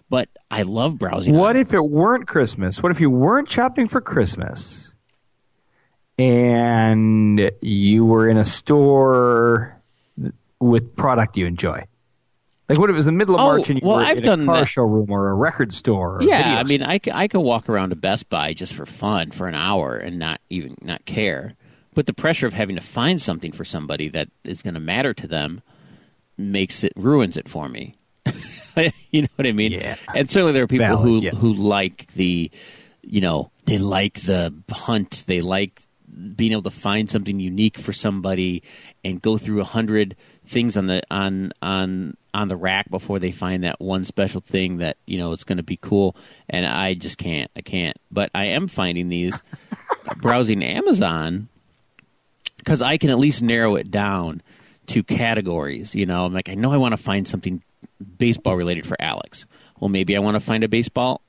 But 0.09 0.29
I 0.49 0.61
love 0.61 0.97
browsing. 0.97 1.35
What 1.35 1.57
if 1.57 1.73
it 1.73 1.83
weren't 1.83 2.27
Christmas? 2.27 2.81
What 2.81 2.91
if 2.91 3.01
you 3.01 3.09
weren't 3.09 3.49
shopping 3.49 3.89
for 3.89 3.99
Christmas 3.99 4.95
and 6.17 7.51
you 7.61 8.05
were 8.05 8.29
in 8.29 8.37
a 8.37 8.45
store 8.45 9.81
with 10.59 10.95
product 10.95 11.35
you 11.35 11.45
enjoy? 11.45 11.83
Like, 12.69 12.79
what 12.79 12.89
if 12.89 12.95
it 12.95 12.97
was 12.97 13.07
in 13.07 13.13
the 13.13 13.17
middle 13.17 13.35
of 13.35 13.41
Oh, 13.41 13.45
March 13.45 13.69
and 13.69 13.79
you 13.81 13.87
well, 13.87 13.97
were 13.97 14.03
I've 14.03 14.17
in 14.17 14.23
done 14.23 14.41
a 14.41 14.45
car 14.45 14.59
that. 14.59 14.67
showroom 14.67 15.09
or 15.09 15.29
a 15.29 15.35
record 15.35 15.73
store? 15.73 16.17
Or 16.17 16.23
yeah, 16.23 16.59
I 16.59 16.63
mean, 16.63 16.83
I, 16.83 16.99
I, 17.13 17.27
could 17.29 17.39
walk 17.39 17.69
around 17.69 17.89
to 17.91 17.95
Best 17.95 18.29
Buy 18.29 18.53
just 18.53 18.73
for 18.73 18.85
fun 18.85 19.31
for 19.31 19.47
an 19.47 19.55
hour 19.55 19.95
and 19.95 20.19
not 20.19 20.41
even 20.49 20.75
not 20.81 21.05
care. 21.05 21.55
But 21.93 22.07
the 22.07 22.13
pressure 22.13 22.45
of 22.45 22.53
having 22.53 22.75
to 22.75 22.81
find 22.81 23.21
something 23.21 23.53
for 23.53 23.63
somebody 23.63 24.09
that 24.09 24.27
is 24.43 24.61
going 24.61 24.73
to 24.73 24.79
matter 24.81 25.13
to 25.13 25.27
them 25.27 25.61
makes 26.37 26.83
it 26.83 26.93
ruins 26.95 27.37
it 27.37 27.47
for 27.47 27.69
me. 27.69 27.95
you 29.11 29.21
know 29.21 29.27
what 29.37 29.47
I 29.47 29.51
mean? 29.53 29.71
Yeah. 29.71 29.95
And 30.13 30.29
certainly 30.29 30.51
there 30.51 30.63
are 30.63 30.67
people 30.67 30.85
Valid, 30.85 31.03
who 31.03 31.21
yes. 31.21 31.35
who 31.39 31.53
like 31.53 32.11
the, 32.13 32.51
you 33.01 33.21
know, 33.21 33.49
they 33.65 33.77
like 33.77 34.21
the 34.21 34.53
hunt. 34.69 35.23
They 35.25 35.41
like 35.41 35.81
being 36.35 36.51
able 36.51 36.63
to 36.63 36.71
find 36.71 37.09
something 37.09 37.39
unique 37.39 37.77
for 37.77 37.93
somebody 37.93 38.63
and 39.03 39.21
go 39.21 39.37
through 39.37 39.61
a 39.61 39.65
hundred 39.65 40.15
things 40.45 40.77
on 40.77 40.87
the 40.87 41.01
on 41.11 41.51
on 41.61 42.15
on 42.33 42.47
the 42.47 42.55
rack 42.55 42.89
before 42.89 43.19
they 43.19 43.31
find 43.31 43.63
that 43.63 43.81
one 43.81 44.05
special 44.05 44.41
thing 44.41 44.77
that 44.77 44.97
you 45.05 45.17
know 45.17 45.33
it's 45.33 45.43
going 45.43 45.57
to 45.57 45.63
be 45.63 45.77
cool. 45.77 46.15
And 46.49 46.65
I 46.65 46.93
just 46.93 47.17
can't. 47.17 47.51
I 47.55 47.61
can't. 47.61 47.97
But 48.11 48.31
I 48.33 48.47
am 48.47 48.67
finding 48.67 49.09
these 49.09 49.35
browsing 50.17 50.63
Amazon 50.63 51.49
because 52.57 52.81
I 52.81 52.97
can 52.97 53.09
at 53.09 53.19
least 53.19 53.41
narrow 53.41 53.75
it 53.75 53.91
down 53.91 54.41
to 54.87 55.03
categories. 55.03 55.95
You 55.95 56.05
know, 56.05 56.25
I'm 56.25 56.33
like, 56.33 56.49
I 56.49 56.55
know 56.55 56.71
I 56.71 56.77
want 56.77 56.93
to 56.93 57.01
find 57.01 57.27
something 57.27 57.61
baseball 58.17 58.55
related 58.55 58.85
for 58.85 58.95
Alex. 58.99 59.45
Well, 59.79 59.89
maybe 59.89 60.15
I 60.15 60.19
want 60.19 60.35
to 60.35 60.39
find 60.39 60.63
a 60.63 60.69
baseball 60.69 61.21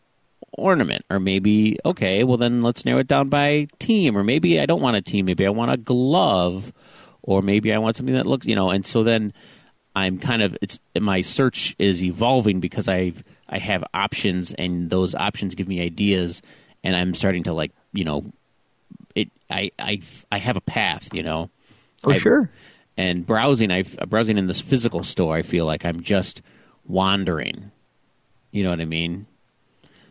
ornament, 0.53 1.05
or 1.11 1.20
maybe 1.20 1.78
okay, 1.84 2.24
well 2.24 2.36
then 2.36 2.62
let's 2.62 2.84
narrow 2.84 3.01
it 3.01 3.09
down 3.09 3.28
by 3.28 3.68
team, 3.78 4.16
or 4.16 4.24
maybe 4.24 4.61
I 4.61 4.66
don't 4.66 4.80
want 4.82 4.96
a 4.96 5.03
team. 5.03 5.26
Maybe 5.26 5.46
I 5.46 5.51
want 5.51 5.70
a 5.70 5.76
glove, 5.76 6.72
or 7.22 7.42
maybe 7.42 7.72
I 7.72 7.78
want 7.78 7.96
something 7.96 8.14
that 8.14 8.26
looks, 8.26 8.46
you 8.46 8.55
know. 8.55 8.70
And 8.70 8.86
so 8.86 9.03
then 9.03 9.32
I'm 9.94 10.18
kind 10.18 10.42
of 10.42 10.57
it's 10.62 10.78
my 10.99 11.20
search 11.20 11.74
is 11.78 12.03
evolving 12.03 12.61
because 12.61 12.88
I've 12.88 13.22
I 13.49 13.59
have 13.59 13.84
options, 13.94 14.53
and 14.55 14.90
those 14.90 15.14
options 15.14 15.55
give 15.55 15.68
me 15.68 15.80
ideas, 15.82 16.42
and 16.84 16.94
I'm 16.96 17.14
starting 17.14 17.44
to 17.44 17.53
like 17.53 17.72
you 17.92 18.05
know 18.05 18.32
it 19.14 19.30
I 19.51 19.70
I 19.78 20.01
I 20.32 20.38
have 20.38 20.57
a 20.57 20.61
path, 20.62 21.09
you 21.12 21.22
know. 21.22 21.51
oh, 22.05 22.11
I- 22.12 22.18
sure. 22.18 22.51
And 22.96 23.24
browsing, 23.24 23.70
I 23.70 23.82
browsing 23.82 24.38
in 24.38 24.49
this 24.49 24.61
physical 24.61 25.05
store, 25.05 25.36
I 25.36 25.42
feel 25.42 25.64
like 25.64 25.84
I'm 25.84 26.03
just 26.03 26.42
wandering. 26.84 27.70
You 28.51 28.64
know 28.64 28.70
what 28.70 28.80
I 28.80 28.86
mean? 28.86 29.26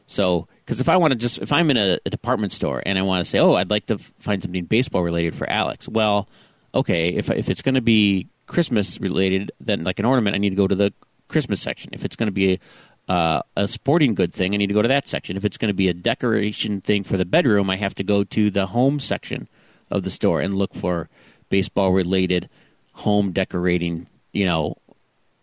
So, 0.07 0.47
because 0.65 0.79
if 0.79 0.89
I 0.89 0.97
want 0.97 1.11
to 1.11 1.15
just 1.15 1.37
if 1.39 1.51
I'm 1.51 1.69
in 1.69 1.77
a, 1.77 1.99
a 2.05 2.09
department 2.09 2.53
store 2.53 2.81
and 2.85 2.97
I 2.97 3.01
want 3.01 3.23
to 3.23 3.29
say, 3.29 3.39
oh, 3.39 3.53
I'd 3.53 3.69
like 3.69 3.85
to 3.87 3.95
f- 3.95 4.13
find 4.19 4.41
something 4.41 4.65
baseball 4.65 5.03
related 5.03 5.35
for 5.35 5.49
Alex. 5.49 5.87
Well, 5.87 6.27
okay, 6.73 7.09
if 7.09 7.29
if 7.29 7.49
it's 7.49 7.61
going 7.61 7.75
to 7.75 7.81
be 7.81 8.27
Christmas 8.47 8.99
related, 8.99 9.51
then 9.59 9.83
like 9.83 9.99
an 9.99 10.05
ornament, 10.05 10.35
I 10.35 10.39
need 10.39 10.51
to 10.51 10.55
go 10.55 10.67
to 10.67 10.75
the 10.75 10.93
Christmas 11.27 11.61
section. 11.61 11.91
If 11.93 12.05
it's 12.05 12.15
going 12.15 12.27
to 12.27 12.31
be 12.33 12.59
a, 13.07 13.11
uh, 13.11 13.41
a 13.55 13.67
sporting 13.67 14.15
good 14.15 14.33
thing, 14.33 14.53
I 14.53 14.57
need 14.57 14.67
to 14.67 14.73
go 14.73 14.81
to 14.81 14.87
that 14.87 15.07
section. 15.07 15.37
If 15.37 15.45
it's 15.45 15.57
going 15.57 15.69
to 15.69 15.73
be 15.75 15.89
a 15.89 15.93
decoration 15.93 16.81
thing 16.81 17.03
for 17.03 17.17
the 17.17 17.25
bedroom, 17.25 17.69
I 17.69 17.75
have 17.75 17.95
to 17.95 18.03
go 18.03 18.23
to 18.23 18.49
the 18.49 18.67
home 18.67 18.99
section 18.99 19.47
of 19.91 20.03
the 20.03 20.09
store 20.09 20.41
and 20.41 20.53
look 20.53 20.73
for 20.73 21.09
baseball 21.49 21.91
related 21.91 22.49
home 22.93 23.31
decorating, 23.31 24.07
you 24.31 24.45
know, 24.45 24.75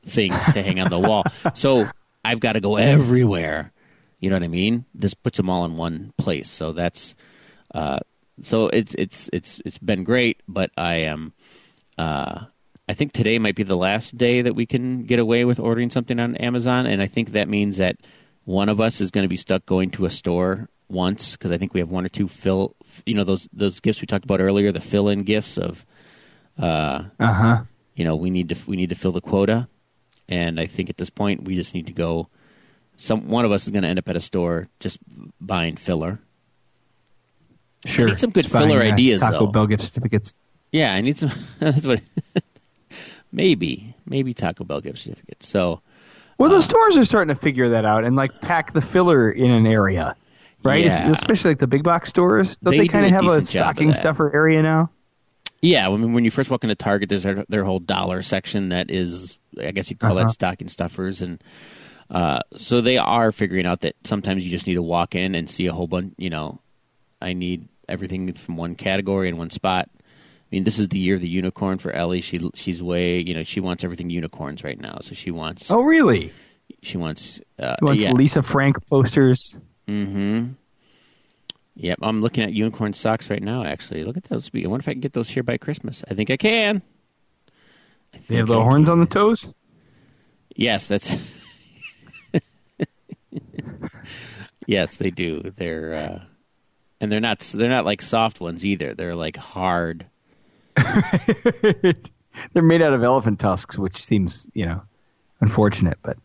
things 0.05 0.43
to 0.53 0.62
hang 0.62 0.81
on 0.81 0.91
the 0.91 0.99
wall. 0.99 1.25
So 1.55 1.89
I've 2.25 2.41
got 2.41 2.53
to 2.53 2.61
go 2.61 2.77
everywhere. 2.77 3.71
You 4.25 4.31
know 4.31 4.37
what 4.37 4.43
I 4.45 4.49
mean? 4.49 4.87
This 4.95 5.12
puts 5.12 5.37
them 5.37 5.51
all 5.51 5.66
in 5.66 5.77
one 5.77 6.14
place. 6.16 6.49
So 6.49 6.72
that's 6.72 7.14
uh, 7.75 7.99
so 8.41 8.68
it's 8.68 8.95
it's 8.95 9.29
it's 9.35 9.61
it's 9.66 9.77
been 9.77 10.03
great, 10.03 10.41
but 10.49 10.70
I 10.79 10.95
am. 11.12 11.35
Uh, 11.99 12.47
I 12.89 12.95
think 12.95 13.12
today 13.12 13.39
might 13.39 13.55
be 13.55 13.64
the 13.64 13.77
last 13.77 14.16
day 14.16 14.41
that 14.41 14.55
we 14.55 14.64
can 14.64 15.05
get 15.05 15.18
away 15.18 15.45
with 15.45 15.61
ordering 15.61 15.91
something 15.91 16.18
on 16.18 16.37
Amazon, 16.37 16.87
and 16.87 17.03
I 17.03 17.07
think 17.07 17.33
that 17.33 17.49
means 17.51 17.77
that 17.77 17.97
one 18.47 18.70
of 18.70 18.81
us 18.81 19.03
is 19.03 19.11
going 19.11 19.25
to 19.25 19.29
be 19.29 19.37
stuck 19.37 19.66
going 19.66 19.91
to 19.91 20.07
a 20.07 20.11
store 20.11 20.70
once 20.89 21.33
because 21.37 21.51
I 21.51 21.59
think 21.59 21.75
we 21.75 21.81
have 21.81 21.91
one 21.91 22.07
or 22.07 22.09
two 22.09 22.27
fill. 22.27 22.75
You 23.05 23.14
know 23.14 23.25
those 23.25 23.47
those 23.53 23.79
gifts 23.81 24.01
we 24.01 24.07
talked 24.07 24.25
about 24.25 24.41
earlier, 24.41 24.72
the 24.72 24.81
fill-in 24.81 25.25
gifts 25.25 25.59
of 25.59 25.85
Uh 26.59 27.05
huh. 27.20 27.62
you 27.95 28.05
know 28.07 28.16
we 28.16 28.31
need 28.31 28.49
to 28.49 28.57
we 28.66 28.77
need 28.77 28.89
to 28.89 28.95
fill 28.95 29.12
the 29.12 29.20
quota 29.20 29.68
and 30.29 30.59
i 30.61 30.66
think 30.66 30.89
at 30.89 30.97
this 30.97 31.11
point 31.11 31.45
we 31.45 31.55
just 31.57 31.75
need 31.75 31.87
to 31.87 31.93
go 31.93 32.29
some 32.97 33.28
one 33.28 33.45
of 33.45 33.53
us 33.53 33.64
is 33.64 33.70
going 33.70 33.82
to 33.82 33.88
end 33.88 33.99
up 33.99 34.09
at 34.09 34.16
a 34.16 34.20
store 34.20 34.68
just 34.80 34.99
buying 35.40 35.76
filler 35.76 36.18
Sure. 37.86 38.07
need 38.07 38.18
some 38.18 38.30
good 38.30 38.45
Just 38.45 38.53
buying, 38.53 38.68
filler 38.68 38.80
uh, 38.82 38.92
ideas, 38.92 39.20
Taco 39.20 39.40
though. 39.40 39.47
Bell 39.49 39.66
gift 39.66 39.82
certificates. 39.84 40.38
yeah 40.72 40.92
i 40.95 41.01
need 41.01 41.18
some 41.18 41.30
that's 41.59 41.86
what 41.86 42.01
maybe 43.32 43.95
maybe 44.07 44.32
taco 44.34 44.64
bell 44.64 44.80
gift 44.80 44.99
certificates 44.99 45.49
so 45.49 45.80
Well, 46.38 46.51
Uh, 46.53 46.57
the 46.57 46.62
stores 46.62 46.97
are 46.97 47.05
starting 47.05 47.34
to 47.34 47.40
figure 47.40 47.68
that 47.70 47.84
out 47.84 48.05
and 48.05 48.16
like 48.16 48.40
pack 48.40 48.72
the 48.72 48.80
filler 48.80 49.30
in 49.30 49.51
an 49.51 49.66
area, 49.66 50.16
right? 50.62 50.84
If- 50.86 51.12
especially 51.12 51.51
like 51.53 51.59
the 51.59 51.66
big 51.66 51.82
box 51.84 52.09
stores. 52.09 52.57
Don't 52.57 52.72
They 52.72 52.78
they, 52.80 52.88
kind 52.88 53.05
of 53.07 53.12
have 53.12 53.22
a 53.24 53.38
decent 53.38 53.51
job 53.51 53.61
of 53.61 53.66
stocking 53.76 53.95
stuffer 53.95 54.34
area 54.34 54.62
now? 54.62 54.90
yeah 55.62 55.88
when, 55.88 56.12
when 56.12 56.24
you 56.24 56.30
first 56.30 56.51
walk 56.51 56.62
into 56.64 56.74
target 56.74 57.09
there's 57.09 57.22
their, 57.22 57.45
their 57.49 57.64
whole 57.64 57.78
dollar 57.80 58.20
section 58.22 58.68
that 58.70 58.90
is 58.90 59.38
i 59.62 59.70
guess 59.70 59.88
you'd 59.90 59.99
call 59.99 60.12
Uh-huh. 60.18 60.26
that 60.26 60.30
stocking 60.32 60.68
stuffers 60.68 61.22
and 61.22 61.42
uh, 62.11 62.40
so 62.59 62.80
they 62.80 62.96
are 62.98 63.32
figuring 63.32 63.66
out 63.66 63.80
that 63.80 63.94
sometimes 64.05 64.44
you 64.44 64.50
just 64.50 64.66
need 64.66 64.74
to 64.74 64.82
walk 64.82 65.14
in 65.14 65.34
and 65.34 65.48
see 65.48 65.66
a 65.66 65.72
whole 65.72 65.86
bunch 65.86 66.12
you 66.18 66.30
know 66.30 66.61
i 67.22 67.32
need 67.32 67.68
everything 67.88 68.32
from 68.32 68.57
one 68.57 68.74
category 68.74 69.28
in 69.28 69.36
one 69.36 69.50
spot 69.50 69.88
i 69.94 70.00
mean 70.50 70.64
this 70.64 70.78
is 70.78 70.88
the 70.88 70.98
year 70.98 71.14
of 71.14 71.20
the 71.20 71.28
unicorn 71.28 71.78
for 71.78 71.92
ellie 71.92 72.20
she 72.20 72.38
she's 72.55 72.82
way 72.82 73.20
you 73.20 73.34
know 73.34 73.42
she 73.44 73.61
wants 73.61 73.84
everything 73.84 74.11
unicorns 74.11 74.62
right 74.64 74.80
now 74.80 74.98
so 75.02 75.14
she 75.14 75.30
wants 75.30 75.70
Oh, 75.70 75.82
really? 75.82 76.32
she 76.82 76.96
wants 76.98 77.40
uh, 77.59 77.74
He 77.80 77.84
wants 77.84 78.02
yeah. 78.05 78.12
Lisa 78.12 78.42
Frank 78.42 78.76
posters. 78.88 79.59
Mm-hmm. 79.88 80.52
Yep, 81.76 81.98
I'm 82.02 82.22
looking 82.22 82.44
at 82.44 82.52
unicorn 82.52 82.92
socks 82.92 83.28
right 83.30 83.42
now. 83.42 83.64
Actually, 83.64 84.05
look 84.05 84.16
at 84.16 84.24
those. 84.24 84.48
I 84.55 84.66
wonder 84.66 84.82
if 84.84 84.88
I 84.88 84.92
can 84.92 85.00
get 85.00 85.12
those 85.12 85.28
here 85.28 85.42
by 85.42 85.57
Christmas. 85.59 86.02
I 86.09 86.14
think 86.14 86.30
I 86.30 86.36
can. 86.36 86.82
I 88.14 88.18
They 88.28 88.36
have 88.36 88.46
think 88.46 88.48
little 88.48 88.62
I 88.62 88.66
horns 88.66 88.86
can. 88.86 88.92
on 88.92 89.00
the 89.00 89.07
toes. 89.07 89.52
Yes, 90.55 90.86
that's. 90.86 91.14
yes, 94.66 94.97
they 94.97 95.11
do. 95.11 95.53
They're 95.57 95.95
uh, 95.95 96.22
and 97.01 97.11
they're 97.11 97.20
not. 97.20 97.41
They're 97.41 97.68
not 97.68 97.85
like 97.85 98.03
soft 98.03 98.41
ones 98.41 98.64
either. 98.64 98.95
They're 98.95 99.14
like 99.14 99.37
hard. 99.37 100.07
They're 102.53 102.62
made 102.62 102.82
out 102.82 102.93
of 102.93 103.03
elephant 103.03 103.39
tusks, 103.39 103.78
which 103.78 104.05
seems, 104.05 104.49
you 104.55 104.66
know, 104.66 104.82
unfortunate, 105.41 105.99
but 106.03 106.16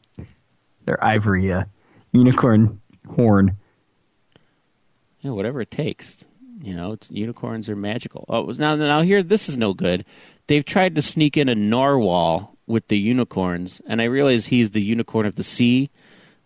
they're 0.86 1.03
ivory 1.03 1.51
uh, 1.51 1.66
unicorn 2.12 2.82
horn. 3.07 3.55
You 5.22 5.30
know, 5.30 5.36
whatever 5.36 5.62
it 5.62 5.70
takes. 5.70 6.18
You 6.62 6.76
know, 6.76 6.93
it's, 6.93 7.10
unicorns 7.12 7.70
are 7.70 7.76
magical. 7.76 8.26
Oh, 8.28 8.41
was- 8.43 8.60
now 8.60 8.76
now 8.76 9.01
here 9.01 9.22
this 9.24 9.49
is 9.49 9.57
no 9.57 9.74
good. 9.74 10.05
They've 10.47 10.66
tried 10.66 10.95
to 10.95 11.01
sneak 11.01 11.38
in 11.38 11.47
a 11.47 11.55
narwhal 11.55 12.57
with 12.66 12.88
the 12.88 12.97
unicorns, 12.97 13.82
and 13.88 14.01
I 14.01 14.05
realize 14.05 14.47
he's 14.47 14.72
the 14.72 14.82
unicorn 14.82 15.26
of 15.26 15.36
the 15.36 15.43
sea, 15.43 15.89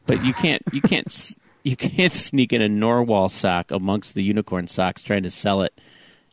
but 0.06 0.24
you 0.24 0.34
can't 0.34 0.62
you 0.72 0.82
can't 0.82 1.36
you 1.64 1.76
can't 1.76 2.14
sneak 2.14 2.54
in 2.54 2.62
a 2.62 2.70
narwhal 2.70 3.30
sock 3.30 3.72
amongst 3.72 4.14
the 4.16 4.24
unicorn 4.24 4.68
socks 4.68 5.02
trying 5.02 5.24
to 5.24 5.30
sell 5.30 5.62
it. 5.62 5.80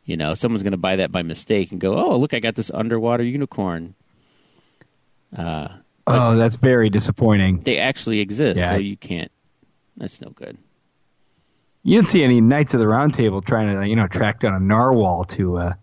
You 0.05 0.17
know, 0.17 0.33
someone's 0.33 0.63
going 0.63 0.71
to 0.71 0.77
buy 0.77 0.97
that 0.97 1.11
by 1.11 1.21
mistake 1.21 1.71
and 1.71 1.79
go, 1.79 1.95
"Oh, 1.97 2.15
look, 2.19 2.33
I 2.33 2.39
got 2.39 2.55
this 2.55 2.71
underwater 2.73 3.23
unicorn." 3.23 3.95
Uh, 5.35 5.67
Oh, 6.07 6.35
that's 6.35 6.55
very 6.55 6.89
disappointing. 6.89 7.61
they 7.61 7.77
actually 7.77 8.19
exist, 8.19 8.57
Yeah. 8.57 8.71
so 8.71 8.77
you 8.79 8.97
can't. 8.97 9.31
That's 9.97 10.19
no 10.19 10.31
good. 10.31 10.57
You 11.83 11.97
didn't 11.97 12.09
see 12.09 12.23
any 12.23 12.41
Knights 12.41 12.73
of 12.73 12.79
the 12.79 12.87
Round 12.87 13.13
Table 13.13 13.41
trying 13.41 13.77
to, 13.77 13.87
you 13.87 13.95
know, 13.95 14.07
track 14.07 14.39
down 14.39 14.53
a 14.55 14.59
narwhal 14.59 15.23
to 15.25 15.57
uh, 15.57 15.73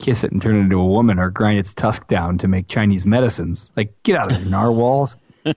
kiss 0.00 0.24
it 0.24 0.32
and 0.32 0.42
turn 0.42 0.56
it 0.56 0.60
into 0.60 0.78
a 0.80 0.84
woman 0.86 1.18
or 1.20 1.30
grind 1.30 1.58
its 1.60 1.72
tusk 1.72 2.08
down 2.08 2.38
to 2.38 2.48
make 2.48 2.66
Chinese 2.68 3.06
medicines. 3.06 3.70
Like, 3.76 3.94
get 4.02 4.16
out 4.18 4.32
of 4.32 4.38
here, 4.38 4.46
narwhals. 4.50 5.16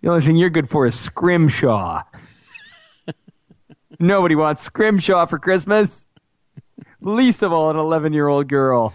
the 0.00 0.08
only 0.08 0.24
thing 0.24 0.36
you're 0.36 0.50
good 0.50 0.70
for 0.70 0.86
is 0.86 0.98
scrimshaw. 0.98 2.02
Nobody 3.98 4.34
wants 4.36 4.62
scrimshaw 4.62 5.26
for 5.26 5.38
Christmas. 5.38 6.06
Least 7.00 7.42
of 7.42 7.52
all, 7.52 7.70
an 7.70 7.76
11 7.76 8.12
year 8.12 8.28
old 8.28 8.48
girl. 8.48 8.94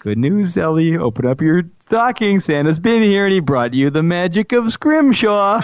Good 0.00 0.18
news, 0.18 0.56
Ellie. 0.56 0.96
Open 0.96 1.26
up 1.26 1.40
your 1.40 1.62
stocking. 1.80 2.40
Santa's 2.40 2.78
been 2.78 3.02
here 3.02 3.26
and 3.26 3.32
he 3.32 3.40
brought 3.40 3.74
you 3.74 3.90
the 3.90 4.02
magic 4.02 4.52
of 4.52 4.72
scrimshaw. 4.72 5.60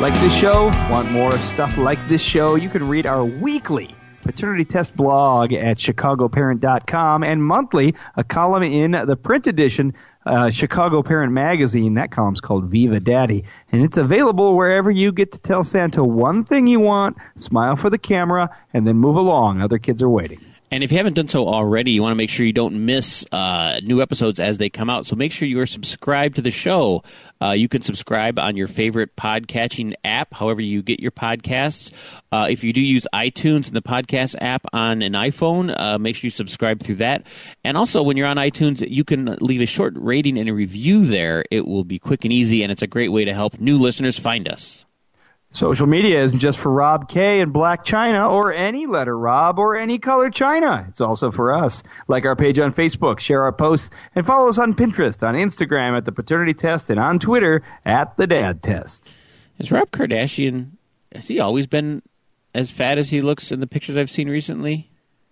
Like 0.00 0.14
this 0.14 0.34
show? 0.34 0.66
Want 0.90 1.12
more 1.12 1.32
stuff 1.32 1.76
like 1.76 1.98
this 2.08 2.22
show? 2.22 2.56
You 2.56 2.70
can 2.70 2.88
read 2.88 3.06
our 3.06 3.24
weekly 3.24 3.94
paternity 4.22 4.64
test 4.64 4.96
blog 4.96 5.52
at 5.52 5.78
chicagoparent.com 5.78 7.22
and 7.22 7.44
monthly 7.44 7.94
a 8.16 8.24
column 8.24 8.62
in 8.62 8.92
the 8.92 9.16
print 9.16 9.46
edition 9.46 9.94
uh, 10.26 10.50
Chicago 10.50 11.02
Parent 11.02 11.32
Magazine. 11.32 11.94
That 11.94 12.10
column's 12.10 12.40
called 12.40 12.66
Viva 12.66 13.00
Daddy, 13.00 13.44
and 13.72 13.82
it's 13.82 13.96
available 13.96 14.56
wherever 14.56 14.90
you 14.90 15.12
get 15.12 15.32
to 15.32 15.38
tell 15.38 15.64
Santa 15.64 16.04
one 16.04 16.44
thing 16.44 16.66
you 16.66 16.80
want, 16.80 17.16
smile 17.36 17.76
for 17.76 17.90
the 17.90 17.98
camera, 17.98 18.56
and 18.74 18.86
then 18.86 18.96
move 18.96 19.16
along. 19.16 19.62
Other 19.62 19.78
kids 19.78 20.02
are 20.02 20.10
waiting. 20.10 20.40
And 20.72 20.84
if 20.84 20.92
you 20.92 20.98
haven't 20.98 21.14
done 21.14 21.26
so 21.26 21.48
already, 21.48 21.90
you 21.90 22.02
want 22.02 22.12
to 22.12 22.16
make 22.16 22.30
sure 22.30 22.46
you 22.46 22.52
don't 22.52 22.86
miss 22.86 23.26
uh, 23.32 23.80
new 23.82 24.00
episodes 24.00 24.38
as 24.38 24.58
they 24.58 24.70
come 24.70 24.88
out. 24.88 25.04
So 25.04 25.16
make 25.16 25.32
sure 25.32 25.48
you 25.48 25.58
are 25.60 25.66
subscribed 25.66 26.36
to 26.36 26.42
the 26.42 26.52
show. 26.52 27.02
Uh, 27.42 27.50
you 27.52 27.68
can 27.68 27.82
subscribe 27.82 28.38
on 28.38 28.56
your 28.56 28.68
favorite 28.68 29.16
podcatching 29.16 29.94
app, 30.04 30.32
however 30.32 30.60
you 30.60 30.82
get 30.82 31.00
your 31.00 31.10
podcasts. 31.10 31.92
Uh, 32.30 32.46
if 32.48 32.62
you 32.62 32.72
do 32.72 32.80
use 32.80 33.04
iTunes 33.12 33.66
and 33.66 33.74
the 33.74 33.82
podcast 33.82 34.36
app 34.40 34.64
on 34.72 35.02
an 35.02 35.14
iPhone, 35.14 35.74
uh, 35.76 35.98
make 35.98 36.14
sure 36.14 36.28
you 36.28 36.30
subscribe 36.30 36.80
through 36.80 36.96
that. 36.96 37.26
And 37.64 37.76
also, 37.76 38.02
when 38.04 38.16
you're 38.16 38.28
on 38.28 38.36
iTunes, 38.36 38.88
you 38.88 39.02
can 39.02 39.36
leave 39.40 39.62
a 39.62 39.66
short 39.66 39.94
rating 39.96 40.38
and 40.38 40.48
a 40.48 40.54
review 40.54 41.04
there. 41.04 41.44
It 41.50 41.66
will 41.66 41.84
be 41.84 41.98
quick 41.98 42.24
and 42.24 42.32
easy, 42.32 42.62
and 42.62 42.70
it's 42.70 42.82
a 42.82 42.86
great 42.86 43.10
way 43.10 43.24
to 43.24 43.34
help 43.34 43.58
new 43.58 43.78
listeners 43.78 44.18
find 44.18 44.48
us. 44.48 44.84
Social 45.52 45.88
media 45.88 46.22
isn't 46.22 46.38
just 46.38 46.58
for 46.58 46.70
Rob 46.70 47.08
K 47.08 47.40
and 47.40 47.52
Blac 47.52 47.84
Chyna 47.84 48.30
or 48.30 48.52
any 48.52 48.86
letter 48.86 49.18
Rob 49.18 49.58
or 49.58 49.76
any 49.76 49.98
color 49.98 50.30
China. 50.30 50.86
It's 50.88 51.00
also 51.00 51.32
for 51.32 51.52
us. 51.52 51.82
Like 52.06 52.24
our 52.24 52.36
page 52.36 52.60
on 52.60 52.72
Facebook, 52.72 53.18
share 53.18 53.42
our 53.42 53.52
posts, 53.52 53.90
and 54.14 54.24
follow 54.24 54.48
us 54.48 54.58
on 54.58 54.74
Pinterest, 54.74 55.26
on 55.26 55.34
Instagram 55.34 55.96
at 55.96 56.04
the 56.04 56.12
Paternity 56.12 56.54
Test, 56.54 56.88
and 56.88 57.00
on 57.00 57.18
Twitter 57.18 57.64
at 57.84 58.16
the 58.16 58.28
Dad 58.28 58.62
Test. 58.62 59.12
Has 59.58 59.72
Rob 59.72 59.90
Kardashian, 59.90 60.70
has 61.12 61.26
he 61.26 61.40
always 61.40 61.66
been 61.66 62.02
as 62.54 62.70
fat 62.70 62.98
as 62.98 63.10
he 63.10 63.20
looks 63.20 63.50
in 63.50 63.58
the 63.58 63.66
pictures 63.66 63.96
I've 63.96 64.10
seen 64.10 64.28
recently? 64.28 64.88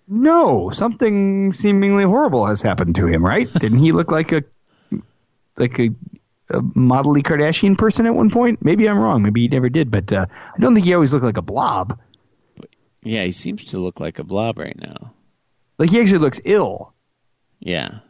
No, 0.08 0.70
something 0.70 1.52
seemingly 1.52 2.04
horrible 2.04 2.46
has 2.46 2.60
happened 2.60 2.96
to 2.96 3.06
him, 3.06 3.24
right? 3.24 3.52
Didn't 3.60 3.78
he 3.78 3.92
look 3.92 4.10
like 4.10 4.32
a 4.32 4.42
like 5.56 5.78
a, 5.78 5.90
a 6.50 6.60
modelly 6.60 7.22
Kardashian 7.22 7.76
person 7.76 8.06
at 8.06 8.14
one 8.14 8.30
point? 8.30 8.64
Maybe 8.64 8.88
I'm 8.88 8.98
wrong. 8.98 9.22
Maybe 9.22 9.42
he 9.42 9.48
never 9.48 9.68
did, 9.68 9.90
but 9.90 10.12
uh, 10.12 10.26
I 10.56 10.58
don't 10.60 10.74
think 10.74 10.86
he 10.86 10.94
always 10.94 11.12
looked 11.12 11.24
like 11.24 11.36
a 11.36 11.42
blob. 11.42 11.98
Yeah, 13.02 13.24
he 13.24 13.32
seems 13.32 13.64
to 13.66 13.78
look 13.78 14.00
like 14.00 14.18
a 14.18 14.24
blob 14.24 14.58
right 14.58 14.78
now. 14.78 15.14
Like 15.78 15.90
he 15.90 16.00
actually 16.00 16.18
looks 16.18 16.40
ill. 16.44 16.92
Yeah. 17.60 18.00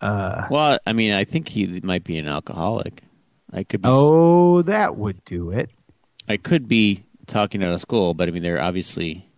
Uh, 0.00 0.46
Well, 0.50 0.78
I 0.86 0.92
mean, 0.92 1.12
I 1.12 1.24
think 1.24 1.48
he 1.48 1.80
might 1.82 2.04
be 2.04 2.18
an 2.18 2.28
alcoholic. 2.28 3.02
I 3.52 3.64
could 3.64 3.82
be. 3.82 3.88
oh, 3.90 4.62
that 4.62 4.96
would 4.96 5.24
do 5.24 5.50
it. 5.50 5.70
I 6.28 6.36
could 6.36 6.68
be 6.68 7.04
talking 7.26 7.64
out 7.64 7.72
of 7.72 7.80
school, 7.80 8.14
but 8.14 8.28
I 8.28 8.30
mean, 8.30 8.42
they're 8.42 8.60
obviously. 8.62 9.28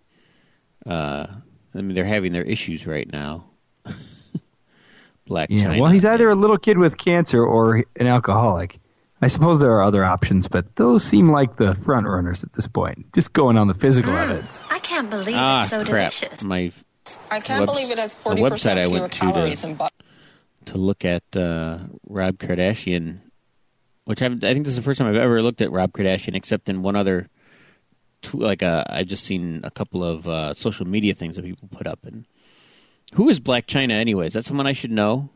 Uh, 0.85 1.27
I 1.75 1.81
mean, 1.83 1.95
they're 1.95 2.05
having 2.05 2.33
their 2.33 2.43
issues 2.43 2.87
right 2.87 3.11
now. 3.11 3.45
Black 5.31 5.49
Yeah, 5.51 5.63
China. 5.65 5.81
well, 5.83 5.91
he's 5.93 6.05
either 6.05 6.29
a 6.29 6.35
little 6.35 6.59
kid 6.59 6.77
with 6.77 6.99
cancer 6.99 7.43
or 7.43 7.85
an 7.97 8.07
alcoholic. 8.07 8.79
I 9.23 9.29
suppose 9.29 9.59
there 9.61 9.73
are 9.73 9.83
other 9.83 10.05
options, 10.05 10.49
but 10.49 10.75
those 10.77 11.05
seem 11.05 11.31
like 11.31 11.57
the 11.57 11.75
front 11.77 12.07
runners 12.07 12.43
at 12.45 12.53
this 12.53 12.67
point. 12.67 13.13
Just 13.15 13.33
going 13.33 13.57
on 13.57 13.69
the 13.69 13.75
physical 13.75 14.15
evidence. 14.17 14.63
I 14.71 14.81
can't 14.81 15.09
believe 15.09 15.37
ah 15.39 15.61
it's 15.61 15.71
so 15.71 15.85
crap. 15.85 16.13
delicious. 16.13 16.43
My 16.45 16.73
I 17.31 17.41
can't 17.41 17.61
webs- 17.61 17.73
believe 17.73 17.91
it 17.91 17.99
has 17.99 18.15
40% 18.15 18.39
website 18.51 18.77
I 18.79 18.85
fewer 18.87 19.01
went 19.01 19.13
to 19.13 19.19
calories 19.19 19.61
to- 19.61 19.67
than 19.69 19.77
butter. 19.77 19.95
to 20.67 20.79
look 20.79 21.05
at 21.05 21.23
uh, 21.37 21.79
Rob 22.09 22.37
Kardashian, 22.39 23.21
which 24.07 24.23
I've, 24.23 24.43
I 24.43 24.53
think 24.53 24.65
this 24.65 24.73
is 24.73 24.77
the 24.77 24.83
first 24.83 24.99
time 24.99 25.09
I've 25.09 25.17
ever 25.17 25.41
looked 25.43 25.63
at 25.63 25.71
Rob 25.71 25.93
Kardashian, 25.93 26.35
except 26.35 26.69
in 26.69 26.83
one 26.83 26.97
other. 26.97 27.29
Tw- 28.23 28.35
like 28.35 28.63
uh, 28.63 28.85
I've 28.89 29.07
just 29.07 29.25
seen 29.25 29.61
a 29.65 29.71
couple 29.71 30.03
of 30.05 30.27
uh, 30.27 30.55
social 30.55 30.87
media 30.87 31.15
things 31.15 31.37
that 31.37 31.45
people 31.45 31.69
put 31.71 31.87
up. 31.87 32.01
And 32.05 32.27
who 33.15 33.29
is 33.29 33.41
Blac 33.41 33.67
Chyna, 33.67 33.93
anyways? 33.93 34.33
That's 34.35 34.47
someone 34.47 34.67
I 34.67 34.73
should 34.73 34.91
know. 34.91 35.31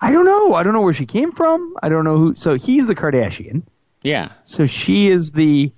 I 0.00 0.12
don't 0.12 0.24
know. 0.24 0.54
I 0.54 0.62
don't 0.62 0.72
know 0.74 0.82
where 0.82 0.92
she 0.92 1.06
came 1.06 1.32
from. 1.32 1.74
I 1.82 1.88
don't 1.88 2.04
know 2.04 2.16
who. 2.18 2.34
So 2.36 2.54
he's 2.54 2.86
the 2.86 2.94
Kardashian. 2.94 3.62
Yeah, 4.02 4.32
So 4.44 4.66
she 4.66 5.08
is 5.08 5.32
the. 5.32 5.72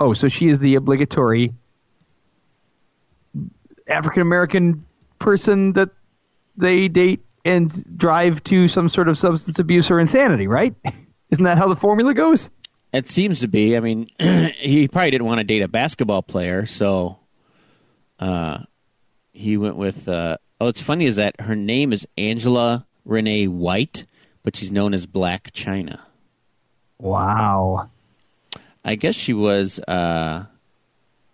Oh, 0.00 0.14
so 0.14 0.28
she 0.28 0.48
is 0.48 0.58
the 0.58 0.76
obligatory 0.76 1.52
African 3.86 4.22
American 4.22 4.86
person 5.18 5.74
that 5.74 5.90
they 6.56 6.88
date 6.88 7.20
and 7.44 7.96
drive 7.96 8.42
to 8.44 8.68
some 8.68 8.88
sort 8.88 9.08
of 9.08 9.18
substance 9.18 9.58
abuse 9.58 9.90
or 9.90 10.00
insanity, 10.00 10.46
right? 10.46 10.74
Isn't 11.30 11.44
that 11.44 11.58
how 11.58 11.68
the 11.68 11.76
formula 11.76 12.14
goes? 12.14 12.50
it 12.92 13.08
seems 13.10 13.40
to 13.40 13.48
be. 13.48 13.76
I 13.76 13.80
mean, 13.80 14.08
he 14.18 14.86
probably 14.88 15.10
didn't 15.10 15.26
want 15.26 15.38
to 15.38 15.44
date 15.44 15.62
a 15.62 15.68
basketball 15.68 16.22
player, 16.22 16.66
so 16.66 17.18
uh, 18.18 18.58
he 19.32 19.56
went 19.56 19.76
with. 19.76 20.08
Uh, 20.08 20.36
oh, 20.60 20.68
it's 20.68 20.80
funny 20.80 21.06
is 21.06 21.16
that 21.16 21.40
her 21.40 21.56
name 21.56 21.92
is 21.92 22.06
Angela 22.16 22.86
Renee 23.04 23.48
White, 23.48 24.04
but 24.42 24.56
she's 24.56 24.70
known 24.70 24.94
as 24.94 25.06
Blac 25.06 25.52
Chyna. 25.52 26.00
Wow. 26.98 27.90
I 28.84 28.94
guess 28.94 29.14
she 29.14 29.32
was 29.32 29.80
uh, 29.80 30.44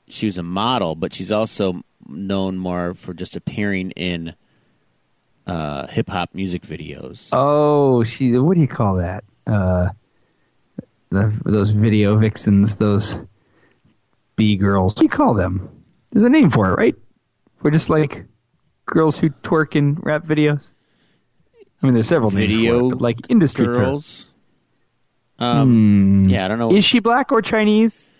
she 0.08 0.26
was 0.26 0.38
a 0.38 0.42
model, 0.42 0.94
but 0.94 1.14
she's 1.14 1.32
also 1.32 1.82
known 2.06 2.56
more 2.56 2.94
for 2.94 3.12
just 3.14 3.36
appearing 3.36 3.90
in 3.92 4.34
uh, 5.46 5.86
hip 5.86 6.08
hop 6.08 6.34
music 6.34 6.62
videos. 6.62 7.28
Oh, 7.32 8.04
she. 8.04 8.36
What 8.38 8.54
do 8.54 8.60
you 8.60 8.68
call 8.68 8.96
that? 8.96 9.24
Uh, 9.46 9.88
the, 11.10 11.38
those 11.44 11.70
video 11.70 12.16
vixens, 12.16 12.76
those 12.76 13.20
B 14.36 14.56
girls. 14.56 14.92
What 14.92 15.00
do 15.00 15.04
you 15.04 15.10
call 15.10 15.34
them? 15.34 15.84
There's 16.10 16.22
a 16.22 16.30
name 16.30 16.50
for 16.50 16.70
it, 16.70 16.76
right? 16.76 16.94
We're 17.62 17.70
just 17.70 17.90
like 17.90 18.24
girls 18.86 19.18
who 19.18 19.30
twerk 19.30 19.74
in 19.76 19.94
rap 19.96 20.24
videos. 20.24 20.72
I 21.82 21.86
mean, 21.86 21.94
there's 21.94 22.08
several 22.08 22.30
names 22.30 22.52
for 22.54 22.92
it, 22.94 23.00
like 23.00 23.18
industry. 23.28 23.66
Girls. 23.66 24.26
Um, 25.38 26.24
Yeah, 26.28 26.44
I 26.44 26.48
don't 26.48 26.58
know. 26.58 26.72
Is 26.74 26.84
she 26.84 26.98
black 26.98 27.30
or 27.30 27.40
Chinese? 27.42 28.12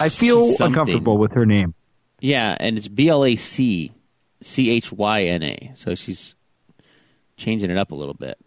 I 0.00 0.08
feel 0.08 0.46
Something. 0.52 0.66
uncomfortable 0.66 1.16
with 1.18 1.32
her 1.32 1.46
name. 1.46 1.74
Yeah, 2.20 2.56
and 2.58 2.76
it's 2.76 2.88
B 2.88 3.08
L 3.08 3.24
A 3.24 3.36
C 3.36 3.92
C 4.42 4.70
H 4.70 4.92
Y 4.92 5.24
N 5.24 5.42
A. 5.42 5.72
So 5.76 5.94
she's 5.94 6.34
changing 7.36 7.70
it 7.70 7.76
up 7.78 7.90
a 7.92 7.94
little 7.94 8.14
bit. 8.14 8.38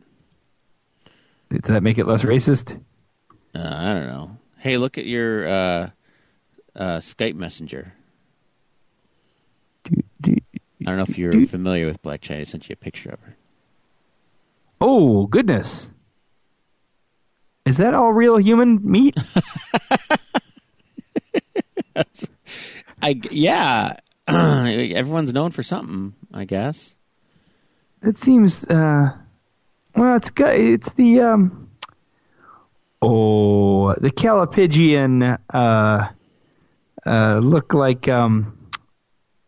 Does 1.50 1.62
that 1.74 1.82
make 1.82 1.98
it 1.98 2.06
less 2.06 2.22
racist? 2.24 2.80
Uh, 3.56 3.60
I 3.64 3.94
don't 3.94 4.08
know. 4.08 4.38
Hey, 4.58 4.78
look 4.78 4.98
at 5.00 5.06
your 5.06 5.48
uh, 5.48 5.90
uh, 6.76 6.98
Skype 7.00 7.36
messenger. 7.36 7.94
I 10.82 10.86
don't 10.86 10.98
know 10.98 11.06
if 11.08 11.18
you're 11.18 11.46
familiar 11.48 11.86
with 11.86 12.02
Blac 12.02 12.20
Chyna. 12.20 12.42
I 12.42 12.44
sent 12.46 12.70
you 12.70 12.74
a 12.74 12.78
picture 12.78 13.10
of 13.10 13.20
her. 13.22 13.36
Oh 14.82 15.28
goodness! 15.28 15.92
Is 17.66 17.78
that 17.78 17.94
all 17.94 18.14
real 18.14 18.38
human 18.38 18.80
meat? 18.90 19.18
I 23.02 23.20
yeah. 23.32 23.98
Everyone's 24.28 25.34
known 25.34 25.52
for 25.52 25.64
something, 25.64 26.14
I 26.34 26.46
guess. 26.46 26.94
It 28.02 28.18
seems. 28.18 28.66
Uh, 28.66 29.18
Well, 29.96 30.16
it's 30.16 30.30
got 30.30 30.56
it's 30.56 30.94
the 30.94 31.22
um. 31.22 31.70
Oh, 33.02 33.94
the 33.94 34.12
callipygian 34.12 35.40
uh, 35.54 36.10
uh, 37.06 37.40
look 37.42 37.74
like 37.74 38.08
um. 38.08 38.56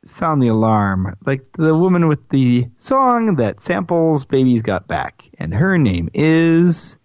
Sound 0.04 0.42
the 0.42 0.48
alarm, 0.48 1.16
like 1.26 1.46
the 1.58 1.76
woman 1.76 2.08
with 2.08 2.28
the 2.30 2.68
song 2.78 3.36
that 3.36 3.62
samples 3.62 4.24
"Baby's 4.26 4.64
Got 4.64 4.88
Back," 4.88 5.30
and 5.38 5.54
her 5.54 5.78
name 5.78 6.10
is 6.14 6.98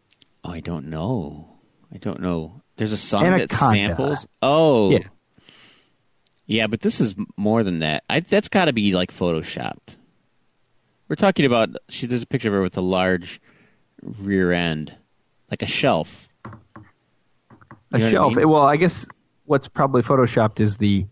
Oh, 0.44 0.50
I 0.50 0.60
don't 0.60 0.86
know. 0.88 1.58
I 1.92 1.98
don't 1.98 2.20
know. 2.20 2.62
There's 2.76 2.92
a 2.92 2.96
song 2.96 3.24
Anaconda. 3.24 3.46
that 3.48 3.96
samples. 3.98 4.26
Oh, 4.42 4.90
Yeah. 4.92 4.98
Yeah, 6.46 6.68
but 6.68 6.80
this 6.80 7.00
is 7.00 7.14
more 7.36 7.64
than 7.64 7.80
that. 7.80 8.04
I, 8.08 8.20
that's 8.20 8.48
got 8.48 8.66
to 8.66 8.72
be 8.72 8.92
like 8.92 9.12
photoshopped. 9.12 9.96
We're 11.08 11.16
talking 11.16 11.44
about. 11.44 11.70
She, 11.88 12.06
there's 12.06 12.22
a 12.22 12.26
picture 12.26 12.48
of 12.48 12.54
her 12.54 12.62
with 12.62 12.76
a 12.76 12.82
large 12.82 13.40
rear 14.02 14.52
end, 14.52 14.94
like 15.50 15.62
a 15.62 15.66
shelf. 15.66 16.28
a 16.44 16.48
You 16.50 16.52
know 16.52 16.62
what 17.98 18.02
I 18.04 18.10
shelf. 18.10 18.34
mean? 18.36 18.48
Well, 18.48 18.62
I 18.62 18.76
guess 18.76 19.06
what's 19.44 19.68
probably 19.68 20.02
photoshopped 20.02 20.60
is 20.60 20.76
the 20.76 21.06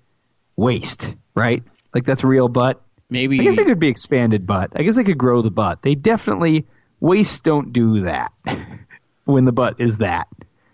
waist, 0.57 1.15
right? 1.35 1.63
Like 1.95 2.05
that's 2.05 2.25
a 2.25 2.27
real 2.27 2.49
butt. 2.49 2.83
Maybe. 3.09 3.41
I 3.41 3.45
guess 3.45 3.59
it 3.59 3.67
could 3.67 3.79
be 3.79 3.89
expanded 3.89 4.47
butt. 4.47 4.73
I 4.75 4.83
guess 4.83 4.97
they 4.97 5.05
could 5.05 5.19
grow 5.19 5.43
the 5.43 5.51
butt. 5.51 5.83
They 5.83 5.95
definitely 5.95 6.67
waist 7.01 7.45
don't 7.45 7.73
do 7.73 8.01
that 8.01 8.33
when 9.25 9.45
the 9.45 9.53
butt 9.53 9.81
is 9.81 9.99
that. 9.99 10.29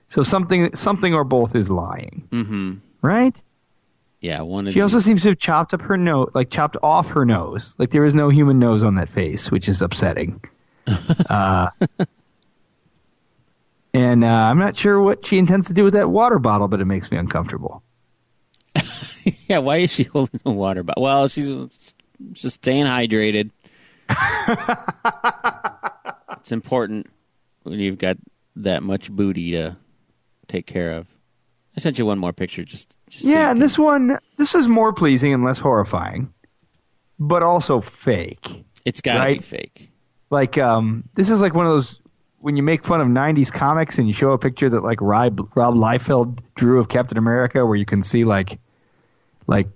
So 0.08 0.22
something 0.22 0.74
something 0.74 1.14
or 1.14 1.24
both 1.24 1.54
is 1.54 1.70
lying, 1.70 2.26
hmm 2.30 2.74
right? 3.02 3.40
Yeah, 4.20 4.42
one 4.42 4.70
She 4.70 4.82
also 4.82 4.98
seems 4.98 5.22
to 5.22 5.30
have 5.30 5.38
chopped 5.38 5.72
up 5.72 5.80
her 5.82 5.96
nose, 5.96 6.30
like 6.34 6.50
chopped 6.50 6.76
off 6.82 7.08
her 7.10 7.24
nose. 7.24 7.74
Like 7.78 7.90
there 7.90 8.04
is 8.04 8.14
no 8.14 8.28
human 8.28 8.58
nose 8.58 8.82
on 8.82 8.96
that 8.96 9.08
face, 9.08 9.50
which 9.50 9.66
is 9.66 9.80
upsetting. 9.80 10.42
uh, 11.30 11.68
and 13.94 14.22
uh, 14.22 14.26
I'm 14.26 14.58
not 14.58 14.76
sure 14.76 15.00
what 15.00 15.24
she 15.24 15.38
intends 15.38 15.68
to 15.68 15.72
do 15.72 15.84
with 15.84 15.94
that 15.94 16.10
water 16.10 16.38
bottle, 16.38 16.68
but 16.68 16.80
it 16.80 16.84
makes 16.84 17.10
me 17.10 17.16
uncomfortable. 17.16 17.82
Yeah, 19.48 19.58
why 19.58 19.78
is 19.78 19.90
she 19.90 20.04
holding 20.12 20.40
a 20.44 20.50
water 20.50 20.82
bottle? 20.82 21.02
Well, 21.02 21.28
she's 21.28 21.94
just 22.32 22.56
staying 22.56 22.86
hydrated. 22.86 23.50
it's 26.38 26.52
important 26.52 27.06
when 27.62 27.78
you've 27.78 27.98
got 27.98 28.16
that 28.56 28.82
much 28.82 29.10
booty 29.10 29.52
to 29.52 29.76
take 30.48 30.66
care 30.66 30.92
of. 30.92 31.06
I 31.76 31.80
sent 31.80 31.98
you 31.98 32.06
one 32.06 32.18
more 32.18 32.32
picture. 32.32 32.64
Just, 32.64 32.94
just 33.08 33.24
so 33.24 33.30
Yeah, 33.30 33.50
and 33.50 33.62
this 33.62 33.78
one, 33.78 34.18
this 34.36 34.54
is 34.54 34.66
more 34.68 34.92
pleasing 34.92 35.32
and 35.32 35.44
less 35.44 35.58
horrifying, 35.58 36.32
but 37.18 37.42
also 37.42 37.80
fake. 37.80 38.64
it's 38.84 39.00
got 39.00 39.24
to 39.24 39.34
be 39.34 39.38
fake. 39.40 39.90
Like, 40.30 40.58
um, 40.58 41.04
this 41.14 41.30
is 41.30 41.40
like 41.40 41.54
one 41.54 41.66
of 41.66 41.72
those 41.72 42.00
when 42.38 42.56
you 42.56 42.62
make 42.62 42.84
fun 42.84 43.00
of 43.00 43.08
'90s 43.08 43.52
comics 43.52 43.98
and 43.98 44.08
you 44.08 44.14
show 44.14 44.30
a 44.30 44.38
picture 44.38 44.70
that 44.70 44.82
like 44.82 45.00
Rob, 45.00 45.50
Rob 45.54 45.74
Liefeld 45.74 46.40
drew 46.54 46.80
of 46.80 46.88
Captain 46.88 47.18
America, 47.18 47.64
where 47.66 47.76
you 47.76 47.86
can 47.86 48.02
see 48.02 48.24
like, 48.24 48.58
like 49.50 49.68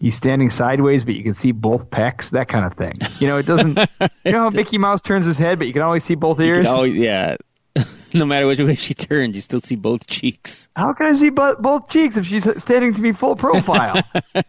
he's 0.00 0.14
standing 0.14 0.50
sideways, 0.50 1.02
but 1.02 1.14
you 1.14 1.24
can 1.24 1.34
see 1.34 1.50
both 1.50 1.90
pecs, 1.90 2.30
that 2.30 2.46
kind 2.48 2.64
of 2.64 2.74
thing. 2.74 2.92
You 3.18 3.26
know, 3.26 3.38
it 3.38 3.46
doesn't. 3.46 3.76
you 4.24 4.30
know 4.32 4.40
how 4.40 4.50
Mickey 4.50 4.78
Mouse 4.78 5.02
turns 5.02 5.24
his 5.24 5.38
head, 5.38 5.58
but 5.58 5.66
you 5.66 5.72
can 5.72 5.82
always 5.82 6.04
see 6.04 6.14
both 6.14 6.38
ears. 6.40 6.68
always- 6.68 6.94
yeah. 6.96 7.36
no 8.14 8.26
matter 8.26 8.46
which 8.46 8.58
way 8.60 8.74
she 8.74 8.92
turns, 8.92 9.34
you 9.34 9.40
still 9.40 9.62
see 9.62 9.76
both 9.76 10.06
cheeks. 10.06 10.68
How 10.76 10.92
can 10.92 11.06
I 11.06 11.14
see 11.14 11.30
bo- 11.30 11.56
both 11.56 11.88
cheeks 11.88 12.16
if 12.18 12.26
she's 12.26 12.46
standing 12.62 12.92
to 12.94 13.00
me 13.02 13.12
full 13.12 13.34
profile? 13.34 14.02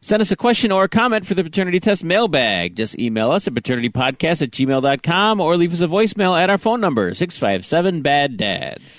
Send 0.00 0.20
us 0.20 0.30
a 0.30 0.36
question 0.36 0.70
or 0.70 0.84
a 0.84 0.88
comment 0.88 1.26
for 1.26 1.34
the 1.34 1.42
paternity 1.42 1.80
test 1.80 2.04
mailbag. 2.04 2.76
Just 2.76 2.98
email 2.98 3.30
us 3.30 3.46
at 3.46 3.54
paternitypodcast 3.54 4.42
at 4.42 4.50
gmail.com 4.50 5.40
or 5.40 5.56
leave 5.56 5.72
us 5.72 5.80
a 5.80 5.86
voicemail 5.86 6.38
at 6.38 6.50
our 6.50 6.58
phone 6.58 6.80
number, 6.80 7.14
657 7.14 8.02
Bad 8.02 8.36
Dads. 8.36 8.98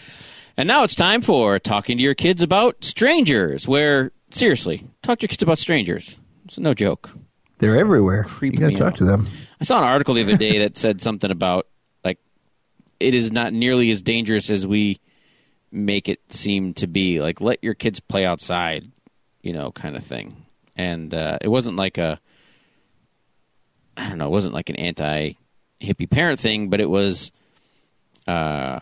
And 0.58 0.68
now 0.68 0.84
it's 0.84 0.96
time 0.96 1.22
for 1.22 1.60
talking 1.60 1.98
to 1.98 2.04
your 2.04 2.16
kids 2.16 2.42
about 2.42 2.84
strangers, 2.84 3.68
where, 3.68 4.12
seriously, 4.32 4.88
talk 5.02 5.20
to 5.20 5.24
your 5.24 5.30
kids 5.30 5.44
about 5.44 5.60
strangers. 5.60 6.20
It's 6.46 6.58
no 6.58 6.74
joke. 6.74 7.12
They're 7.58 7.78
everywhere. 7.78 8.24
Creep 8.24 8.54
you 8.54 8.60
gotta 8.60 8.76
talk 8.76 8.94
out. 8.94 8.96
to 8.98 9.06
them. 9.06 9.28
I 9.60 9.64
saw 9.66 9.78
an 9.80 9.84
article 9.84 10.14
the 10.14 10.24
other 10.24 10.38
day 10.38 10.60
that 10.60 10.78
said 10.78 11.02
something 11.02 11.30
about, 11.30 11.68
like, 12.04 12.20
it 13.00 13.14
is 13.14 13.32
not 13.32 13.52
nearly 13.52 13.92
as 13.92 14.02
dangerous 14.02 14.50
as 14.50 14.66
we 14.66 15.00
make 15.72 16.08
it 16.08 16.22
seem 16.30 16.74
to 16.76 16.88
be. 16.88 17.20
Like, 17.20 17.42
let 17.42 17.64
your 17.64 17.74
kids 17.74 18.00
play 18.00 18.26
outside, 18.26 18.90
you 19.42 19.52
know, 19.52 19.72
kind 19.72 19.98
of 19.98 20.04
thing. 20.04 20.46
And 20.78 21.14
uh, 21.14 21.38
it 21.42 21.50
wasn't 21.50 21.76
like 21.76 21.98
a, 21.98 22.20
I 23.98 24.08
don't 24.08 24.18
know, 24.18 24.28
it 24.28 24.32
wasn't 24.32 24.54
like 24.54 24.70
an 24.70 24.76
anti 24.78 25.34
hippie 25.82 26.10
parent 26.10 26.40
thing, 26.40 26.70
but 26.70 26.80
it 26.80 26.90
was, 26.90 27.32
uh, 28.28 28.80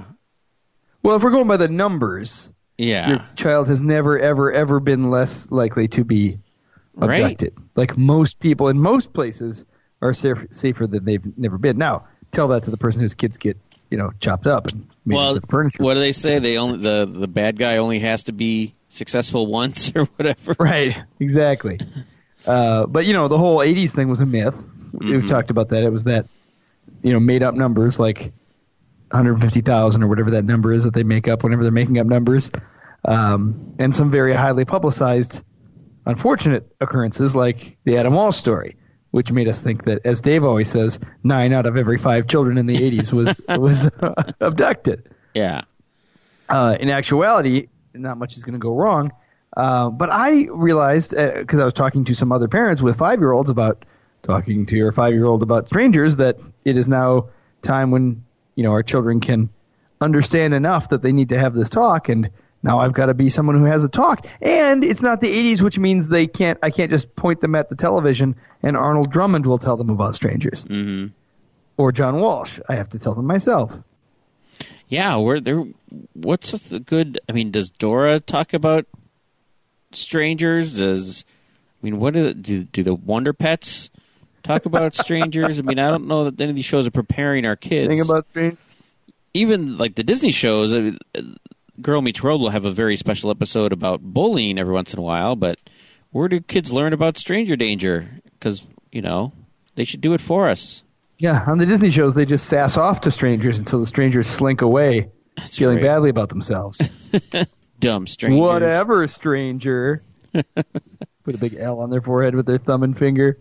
Well, 1.04 1.16
if 1.18 1.24
we're 1.24 1.32
going 1.32 1.48
by 1.48 1.58
the 1.58 1.68
numbers, 1.68 2.52
yeah. 2.78 3.10
your 3.10 3.28
child 3.36 3.68
has 3.68 3.82
never, 3.82 4.18
ever, 4.18 4.52
ever 4.52 4.80
been 4.80 5.12
less 5.12 5.50
likely 5.52 5.88
to 5.90 6.04
be 6.04 6.40
Right. 6.96 7.24
abducted. 7.24 7.54
Like 7.76 7.98
most 7.98 8.40
people 8.40 8.68
in 8.70 8.80
most 8.80 9.14
places 9.14 9.66
are 10.02 10.14
safe, 10.14 10.38
safer 10.52 10.86
than 10.88 11.04
they've 11.06 11.38
never 11.38 11.58
been. 11.58 11.78
Now, 11.78 12.06
tell 12.32 12.48
that 12.50 12.64
to 12.64 12.72
the 12.72 12.78
person 12.78 13.02
whose 13.02 13.16
kids 13.16 13.38
get, 13.38 13.58
you 13.90 13.98
know, 13.98 14.12
chopped 14.20 14.46
up 14.48 14.68
and 14.68 14.88
made 15.06 15.16
well, 15.16 15.36
into 15.36 15.48
furniture. 15.48 15.82
what 15.84 15.96
do 15.96 16.00
they 16.00 16.12
say? 16.12 16.38
They 16.40 16.58
only 16.58 16.78
the 16.78 17.06
the 17.12 17.28
bad 17.28 17.58
guy 17.58 17.78
only 17.78 17.98
has 18.00 18.26
to 18.26 18.32
be 18.32 18.74
successful 18.90 19.48
once 19.48 19.92
or 19.96 20.06
whatever. 20.06 20.56
Right, 20.60 20.96
exactly. 21.20 21.80
uh, 22.46 22.86
but 22.86 23.06
you 23.08 23.14
know, 23.14 23.28
the 23.28 23.38
whole 23.40 23.58
'80s 23.58 23.92
thing 23.96 24.08
was 24.08 24.22
a 24.22 24.26
myth. 24.28 24.56
We've 24.94 25.26
talked 25.26 25.50
about 25.50 25.70
that. 25.70 25.84
It 25.84 25.90
was 25.92 26.04
that 26.04 26.28
you 27.02 27.12
know 27.12 27.20
made 27.20 27.42
up 27.42 27.56
numbers 27.56 28.00
like 28.00 28.34
150,000 29.14 30.04
or 30.04 30.08
whatever 30.08 30.32
that 30.32 30.44
number 30.46 30.74
is 30.74 30.84
that 30.86 30.94
they 30.94 31.04
make 31.04 31.28
up 31.28 31.44
whenever 31.44 31.62
they're 31.64 31.72
making 31.72 32.00
up 32.00 32.08
numbers, 32.08 32.52
um, 33.06 33.76
and 33.80 33.96
some 33.96 34.10
very 34.12 34.34
highly 34.34 34.66
publicized, 34.66 35.44
unfortunate 36.06 36.74
occurrences 36.82 37.36
like 37.36 37.78
the 37.84 37.98
Adam 37.98 38.14
Walsh 38.14 38.38
story. 38.38 38.76
Which 39.12 39.32
made 39.32 39.48
us 39.48 39.60
think 39.60 39.84
that, 39.86 40.02
as 40.06 40.22
Dave 40.22 40.44
always 40.44 40.68
says, 40.68 41.00
nine 41.24 41.54
out 41.54 41.68
of 41.68 41.78
every 41.78 42.00
five 42.00 42.26
children 42.26 42.58
in 42.58 42.66
the 42.66 42.76
80s 42.78 43.14
was 43.14 43.40
was 43.48 43.88
abducted 44.42 45.08
Yeah. 45.36 45.62
uh, 46.50 46.76
in 46.80 46.90
actuality, 46.90 47.68
not 47.94 48.18
much 48.18 48.36
is 48.38 48.44
going 48.44 48.54
to 48.54 48.60
go 48.60 48.74
wrong. 48.76 49.12
Uh, 49.56 49.92
but 49.92 50.10
I 50.10 50.48
realized 50.50 51.12
because 51.12 51.60
I 51.60 51.64
was 51.64 51.74
talking 51.76 52.06
to 52.06 52.16
some 52.16 52.32
other 52.32 52.48
parents 52.48 52.82
with 52.82 52.98
five 52.98 53.20
year 53.20 53.32
olds 53.32 53.52
about 53.52 53.86
talking 54.24 54.66
to 54.66 54.76
your 54.76 54.92
five 54.92 55.14
year 55.14 55.26
old 55.26 55.44
about 55.44 55.68
strangers 55.68 56.16
that 56.18 56.40
it 56.66 56.76
is 56.76 56.90
now 56.90 57.28
time 57.62 57.92
when 57.92 58.24
you 58.56 58.64
know 58.64 58.72
our 58.72 58.84
children 58.84 59.20
can 59.20 59.50
understand 60.02 60.54
enough 60.54 60.90
that 60.90 61.02
they 61.02 61.12
need 61.14 61.30
to 61.30 61.40
have 61.40 61.54
this 61.54 61.70
talk 61.70 62.10
and 62.10 62.30
now 62.62 62.80
I've 62.80 62.94
got 62.94 63.08
to 63.08 63.14
be 63.14 63.30
someone 63.30 63.58
who 63.58 63.66
has 63.66 63.84
a 63.84 63.90
talk 63.90 64.26
and 64.42 64.84
it's 64.84 65.02
not 65.02 65.22
the 65.22 65.28
80s 65.28 65.62
which 65.62 65.80
means 65.80 66.08
they 66.08 66.28
can't 66.28 66.60
I 66.62 66.70
can't 66.72 66.90
just 66.92 67.16
point 67.16 67.42
them 67.42 67.56
at 67.56 67.70
the 67.70 67.76
television 67.76 68.36
and 68.62 68.76
Arnold 68.78 69.12
Drummond 69.12 69.46
will 69.46 69.60
tell 69.60 69.78
them 69.78 69.90
about 69.90 70.16
strangers 70.16 70.64
hmm 70.64 71.08
or 71.78 71.92
John 71.92 72.20
Walsh 72.20 72.60
I 72.70 72.76
have 72.76 72.90
to 72.90 73.00
tell 73.00 73.16
them 73.16 73.26
myself 73.26 73.74
Yeah, 74.88 75.16
where 75.18 75.40
there. 75.42 75.64
What's 76.14 76.52
the 76.52 76.80
good? 76.80 77.20
I 77.28 77.32
mean, 77.32 77.52
does 77.52 77.70
Dora 77.72 78.20
talk 78.20 78.54
about 78.54 78.86
strangers? 79.92 80.78
Does 80.78 81.26
I 81.82 81.86
mean, 81.86 82.00
what 82.00 82.14
do 82.14 82.34
do, 82.34 82.64
do 82.64 82.84
the 82.84 82.96
Wonder 82.96 83.34
Pets 83.34 83.90
talk 84.44 84.66
about 84.66 84.96
strangers? 85.04 85.60
I 85.60 85.64
mean, 85.64 85.80
I 85.80 85.90
don't 85.90 86.08
know 86.08 86.26
that 86.26 86.40
any 86.40 86.50
of 86.52 86.56
these 86.56 86.66
shows 86.66 86.86
are 86.88 86.92
preparing 86.92 87.46
our 87.46 87.56
kids. 87.56 87.88
Thing 87.88 88.02
about 88.02 88.26
strangers 88.26 88.60
even 89.34 89.78
like 89.78 89.96
the 89.96 90.04
Disney 90.04 90.32
shows. 90.32 90.74
uh, 90.74 90.92
Girl 91.82 92.02
Meets 92.02 92.22
World 92.22 92.42
will 92.42 92.52
have 92.52 92.66
a 92.66 92.72
very 92.72 92.96
special 92.98 93.32
episode 93.32 93.74
about 93.74 94.02
bullying 94.02 94.60
every 94.60 94.74
once 94.74 94.94
in 94.94 95.00
a 95.00 95.02
while, 95.02 95.36
but 95.36 95.58
where 96.12 96.28
do 96.28 96.40
kids 96.40 96.72
learn 96.72 96.94
about 96.94 97.18
stranger 97.18 97.56
danger? 97.56 98.22
Because 98.38 98.66
you 98.92 99.02
know 99.02 99.34
they 99.76 99.84
should 99.84 100.02
do 100.02 100.14
it 100.14 100.22
for 100.22 100.50
us. 100.50 100.84
Yeah, 101.18 101.44
on 101.48 101.58
the 101.58 101.66
Disney 101.66 101.90
shows, 101.90 102.16
they 102.16 102.26
just 102.26 102.46
sass 102.48 102.78
off 102.78 103.02
to 103.02 103.12
strangers 103.12 103.58
until 103.58 103.80
the 103.80 103.86
strangers 103.86 104.28
slink 104.28 104.62
away, 104.62 105.10
That's 105.38 105.58
feeling 105.58 105.78
right. 105.78 105.84
badly 105.86 106.10
about 106.10 106.30
themselves. 106.30 106.82
Dumb 107.80 108.08
strangers. 108.08 108.40
Whatever, 108.40 109.08
stranger. 109.08 110.04
Put 110.34 111.36
a 111.36 111.38
big 111.38 111.56
L 111.56 111.80
on 111.80 111.90
their 111.90 112.02
forehead 112.02 112.36
with 112.36 112.46
their 112.46 112.58
thumb 112.58 112.84
and 112.84 112.98
finger. 112.98 113.40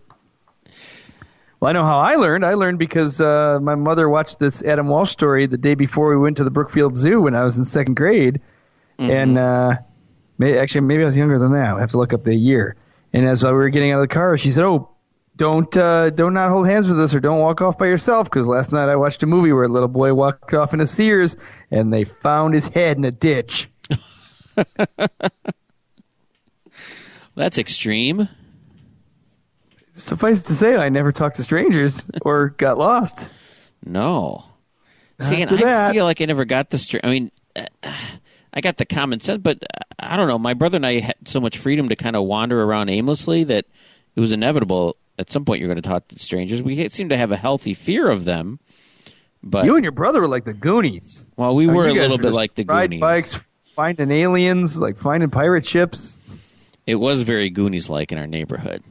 Well, 1.63 1.69
I 1.69 1.71
know 1.71 1.85
how 1.85 1.99
I 1.99 2.15
learned. 2.15 2.43
I 2.43 2.55
learned 2.55 2.77
because 2.77 3.21
uh, 3.21 3.57
my 3.61 3.75
mother 3.75 4.09
watched 4.09 4.37
this 4.37 4.61
Adam 4.63 4.89
Walsh 4.89 5.11
story 5.11 5.45
the 5.45 5.57
day 5.57 5.75
before 5.75 6.09
we 6.09 6.17
went 6.17 6.35
to 6.35 6.43
the 6.43 6.51
Brookfield 6.51 6.97
Zoo 6.97 7.21
when 7.21 7.35
I 7.35 7.45
was 7.45 7.57
in 7.57 7.63
second 7.63 7.93
grade, 7.93 8.41
and 8.99 9.37
uh, 9.37 9.77
may, 10.37 10.57
actually 10.57 10.81
maybe 10.81 11.03
I 11.03 11.05
was 11.05 11.15
younger 11.15 11.39
than 11.39 11.53
that. 11.53 11.73
I 11.73 11.79
have 11.79 11.91
to 11.91 11.97
look 11.97 12.11
up 12.11 12.25
the 12.25 12.35
year. 12.35 12.75
And 13.13 13.25
as 13.25 13.45
we 13.45 13.51
were 13.53 13.69
getting 13.69 13.93
out 13.93 13.99
of 13.99 14.01
the 14.01 14.13
car, 14.13 14.37
she 14.37 14.51
said, 14.51 14.65
"Oh, 14.65 14.89
don't 15.37 15.77
uh, 15.77 16.09
don't 16.09 16.33
not 16.33 16.49
hold 16.49 16.67
hands 16.67 16.89
with 16.89 16.99
us 16.99 17.13
or 17.13 17.21
don't 17.21 17.39
walk 17.39 17.61
off 17.61 17.77
by 17.77 17.85
yourself 17.85 18.29
because 18.29 18.45
last 18.45 18.73
night 18.73 18.89
I 18.89 18.97
watched 18.97 19.23
a 19.23 19.25
movie 19.25 19.53
where 19.53 19.63
a 19.63 19.69
little 19.69 19.87
boy 19.87 20.13
walked 20.13 20.53
off 20.53 20.73
in 20.73 20.81
a 20.81 20.85
Sears 20.85 21.37
and 21.71 21.93
they 21.93 22.03
found 22.03 22.55
his 22.55 22.67
head 22.67 22.97
in 22.97 23.05
a 23.05 23.11
ditch." 23.11 23.69
That's 27.35 27.57
Suffice 29.93 30.43
to 30.43 30.53
say, 30.53 30.75
I 30.75 30.89
never 30.89 31.11
talked 31.11 31.35
to 31.37 31.43
strangers 31.43 32.05
or 32.23 32.49
got 32.49 32.77
lost. 32.77 33.31
No. 33.85 34.43
See, 35.19 35.41
and 35.41 35.51
After 35.51 35.65
I 35.65 35.69
that- 35.69 35.91
feel 35.93 36.05
like 36.05 36.19
I 36.21 36.25
never 36.25 36.45
got 36.45 36.69
the. 36.71 36.77
Str- 36.77 36.97
I 37.03 37.09
mean, 37.09 37.31
uh, 37.55 37.65
I 38.53 38.61
got 38.61 38.77
the 38.77 38.85
common 38.85 39.19
sense, 39.19 39.41
but 39.41 39.59
uh, 39.63 39.83
I 39.99 40.17
don't 40.17 40.27
know. 40.27 40.39
My 40.39 40.53
brother 40.55 40.77
and 40.77 40.85
I 40.85 40.99
had 40.99 41.15
so 41.25 41.39
much 41.39 41.57
freedom 41.59 41.89
to 41.89 41.95
kind 41.95 42.15
of 42.15 42.23
wander 42.23 42.61
around 42.63 42.89
aimlessly 42.89 43.43
that 43.45 43.65
it 44.15 44.19
was 44.19 44.31
inevitable. 44.31 44.97
At 45.19 45.31
some 45.31 45.45
point, 45.45 45.59
you're 45.59 45.69
going 45.69 45.81
to 45.81 45.87
talk 45.87 46.07
to 46.07 46.17
strangers. 46.19 46.63
We 46.63 46.89
seem 46.89 47.09
to 47.09 47.17
have 47.17 47.31
a 47.31 47.37
healthy 47.37 47.75
fear 47.75 48.09
of 48.09 48.25
them, 48.25 48.59
but 49.43 49.65
You 49.65 49.75
and 49.75 49.83
your 49.85 49.91
brother 49.91 50.21
were 50.21 50.27
like 50.27 50.43
the 50.45 50.53
Goonies. 50.53 51.23
well, 51.37 51.53
we 51.55 51.65
I 51.65 51.67
mean, 51.67 51.75
were 51.75 51.87
a 51.87 51.93
little 51.93 52.17
were 52.17 52.23
bit 52.23 52.33
like 52.33 52.55
the 52.55 52.63
ride 52.65 52.89
Goonies. 52.89 52.99
bikes, 53.01 53.39
finding 53.75 54.09
aliens, 54.09 54.81
like 54.81 54.97
finding 54.97 55.29
pirate 55.29 55.67
ships. 55.67 56.19
It 56.87 56.95
was 56.95 57.21
very 57.21 57.51
Goonies 57.51 57.89
like 57.89 58.11
in 58.11 58.17
our 58.17 58.25
neighborhood. 58.27 58.83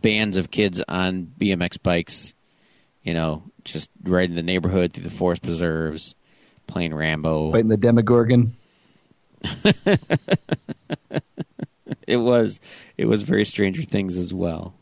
Bands 0.00 0.36
of 0.36 0.50
kids 0.50 0.82
on 0.86 1.32
BMX 1.38 1.82
bikes, 1.82 2.34
you 3.02 3.14
know, 3.14 3.42
just 3.64 3.90
riding 4.02 4.36
the 4.36 4.42
neighborhood 4.42 4.92
through 4.92 5.04
the 5.04 5.10
forest 5.10 5.42
preserves, 5.42 6.14
playing 6.66 6.94
Rambo. 6.94 7.52
Fighting 7.52 7.68
the 7.68 7.76
Demogorgon. 7.76 8.56
it 12.06 12.16
was 12.16 12.60
it 12.96 13.06
was 13.06 13.22
very 13.22 13.44
Stranger 13.44 13.82
Things 13.82 14.16
as 14.16 14.32
well. 14.32 14.74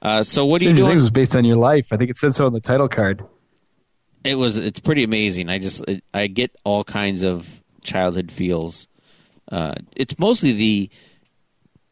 Uh, 0.00 0.22
so 0.22 0.44
what 0.44 0.60
are 0.60 0.64
you 0.64 0.70
Stranger 0.70 0.82
doing? 0.82 0.92
Things 0.92 1.02
was 1.02 1.10
based 1.10 1.36
on 1.36 1.44
your 1.44 1.56
life. 1.56 1.92
I 1.92 1.96
think 1.96 2.10
it 2.10 2.16
said 2.16 2.34
so 2.34 2.46
on 2.46 2.52
the 2.52 2.60
title 2.60 2.88
card. 2.88 3.24
It 4.24 4.34
was 4.34 4.56
it's 4.56 4.80
pretty 4.80 5.04
amazing. 5.04 5.48
I 5.48 5.58
just 5.58 5.82
it, 5.88 6.04
I 6.12 6.26
get 6.26 6.54
all 6.64 6.84
kinds 6.84 7.24
of 7.24 7.62
childhood 7.82 8.30
feels. 8.30 8.86
Uh, 9.50 9.74
it's 9.96 10.18
mostly 10.18 10.52
the 10.52 10.90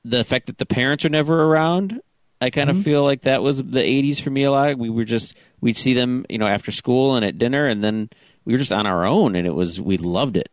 the 0.08 0.24
fact 0.24 0.46
that 0.46 0.58
the 0.58 0.66
parents 0.66 1.04
are 1.04 1.10
never 1.10 1.44
around. 1.44 2.00
I 2.40 2.50
kind 2.50 2.68
of 2.68 2.76
mm-hmm. 2.76 2.84
feel 2.84 3.02
like 3.02 3.22
that 3.22 3.42
was 3.42 3.58
the 3.58 3.80
'80s 3.80 4.20
for 4.20 4.30
me 4.30 4.44
a 4.44 4.50
lot. 4.50 4.78
We 4.78 4.90
were 4.90 5.04
just 5.04 5.34
we'd 5.60 5.76
see 5.76 5.94
them, 5.94 6.26
you 6.28 6.38
know, 6.38 6.46
after 6.46 6.70
school 6.70 7.16
and 7.16 7.24
at 7.24 7.38
dinner, 7.38 7.66
and 7.66 7.82
then 7.82 8.10
we 8.44 8.52
were 8.52 8.58
just 8.58 8.72
on 8.72 8.86
our 8.86 9.04
own, 9.04 9.34
and 9.34 9.46
it 9.46 9.54
was 9.54 9.80
we 9.80 9.96
loved 9.96 10.36
it. 10.36 10.50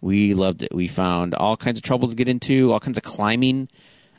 We 0.00 0.34
loved 0.34 0.62
it. 0.62 0.74
We 0.74 0.88
found 0.88 1.34
all 1.34 1.56
kinds 1.56 1.78
of 1.78 1.82
trouble 1.82 2.08
to 2.08 2.14
get 2.14 2.28
into, 2.28 2.72
all 2.72 2.80
kinds 2.80 2.98
of 2.98 3.04
climbing. 3.04 3.68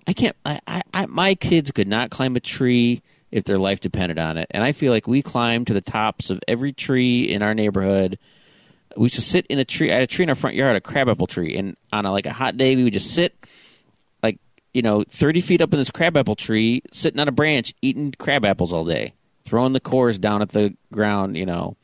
I 0.08 0.14
can't. 0.14 0.36
I, 0.46 0.60
I, 0.68 0.82
I 0.94 1.06
my 1.06 1.36
kids 1.36 1.72
could 1.72 1.88
not 1.88 2.10
climb 2.10 2.36
a 2.36 2.40
tree 2.40 3.02
if 3.32 3.44
their 3.44 3.60
life 3.60 3.80
depended 3.80 4.20
on 4.20 4.38
it, 4.38 4.48
and 4.52 4.64
I 4.64 4.72
feel 4.72 4.92
like 4.92 5.08
we 5.08 5.22
climbed 5.22 5.68
to 5.68 5.74
the 5.74 5.82
tops 5.82 6.30
of 6.30 6.42
every 6.48 6.74
tree 6.74 7.24
in 7.24 7.42
our 7.42 7.54
neighborhood. 7.54 8.20
We 8.98 9.06
used 9.06 9.16
to 9.16 9.22
sit 9.22 9.46
in 9.48 9.60
a 9.60 9.66
tree. 9.66 9.92
I 9.92 9.96
had 9.96 10.04
a 10.04 10.08
tree 10.08 10.24
in 10.24 10.30
our 10.30 10.36
front 10.36 10.56
yard, 10.56 10.76
a 10.76 10.82
crabapple 10.82 11.28
tree, 11.28 11.56
and 11.58 11.78
on 11.94 12.06
a, 12.06 12.12
like 12.12 12.26
a 12.26 12.34
hot 12.34 12.58
day, 12.58 12.76
we 12.76 12.84
would 12.84 12.94
just 12.94 13.12
sit, 13.14 13.36
you 14.80 14.84
know, 14.84 15.04
thirty 15.10 15.42
feet 15.42 15.60
up 15.60 15.74
in 15.74 15.80
this 15.80 15.92
crabapple 15.92 16.38
tree, 16.38 16.82
sitting 16.94 17.20
on 17.20 17.28
a 17.28 17.34
branch, 17.34 17.74
eating 17.82 18.14
crab 18.18 18.46
apples 18.46 18.72
all 18.72 18.86
day, 18.86 19.14
throwing 19.44 19.74
the 19.74 19.82
cores 19.82 20.18
down 20.18 20.42
at 20.42 20.50
the 20.50 20.74
ground, 20.94 21.36
you 21.36 21.46
know, 21.46 21.76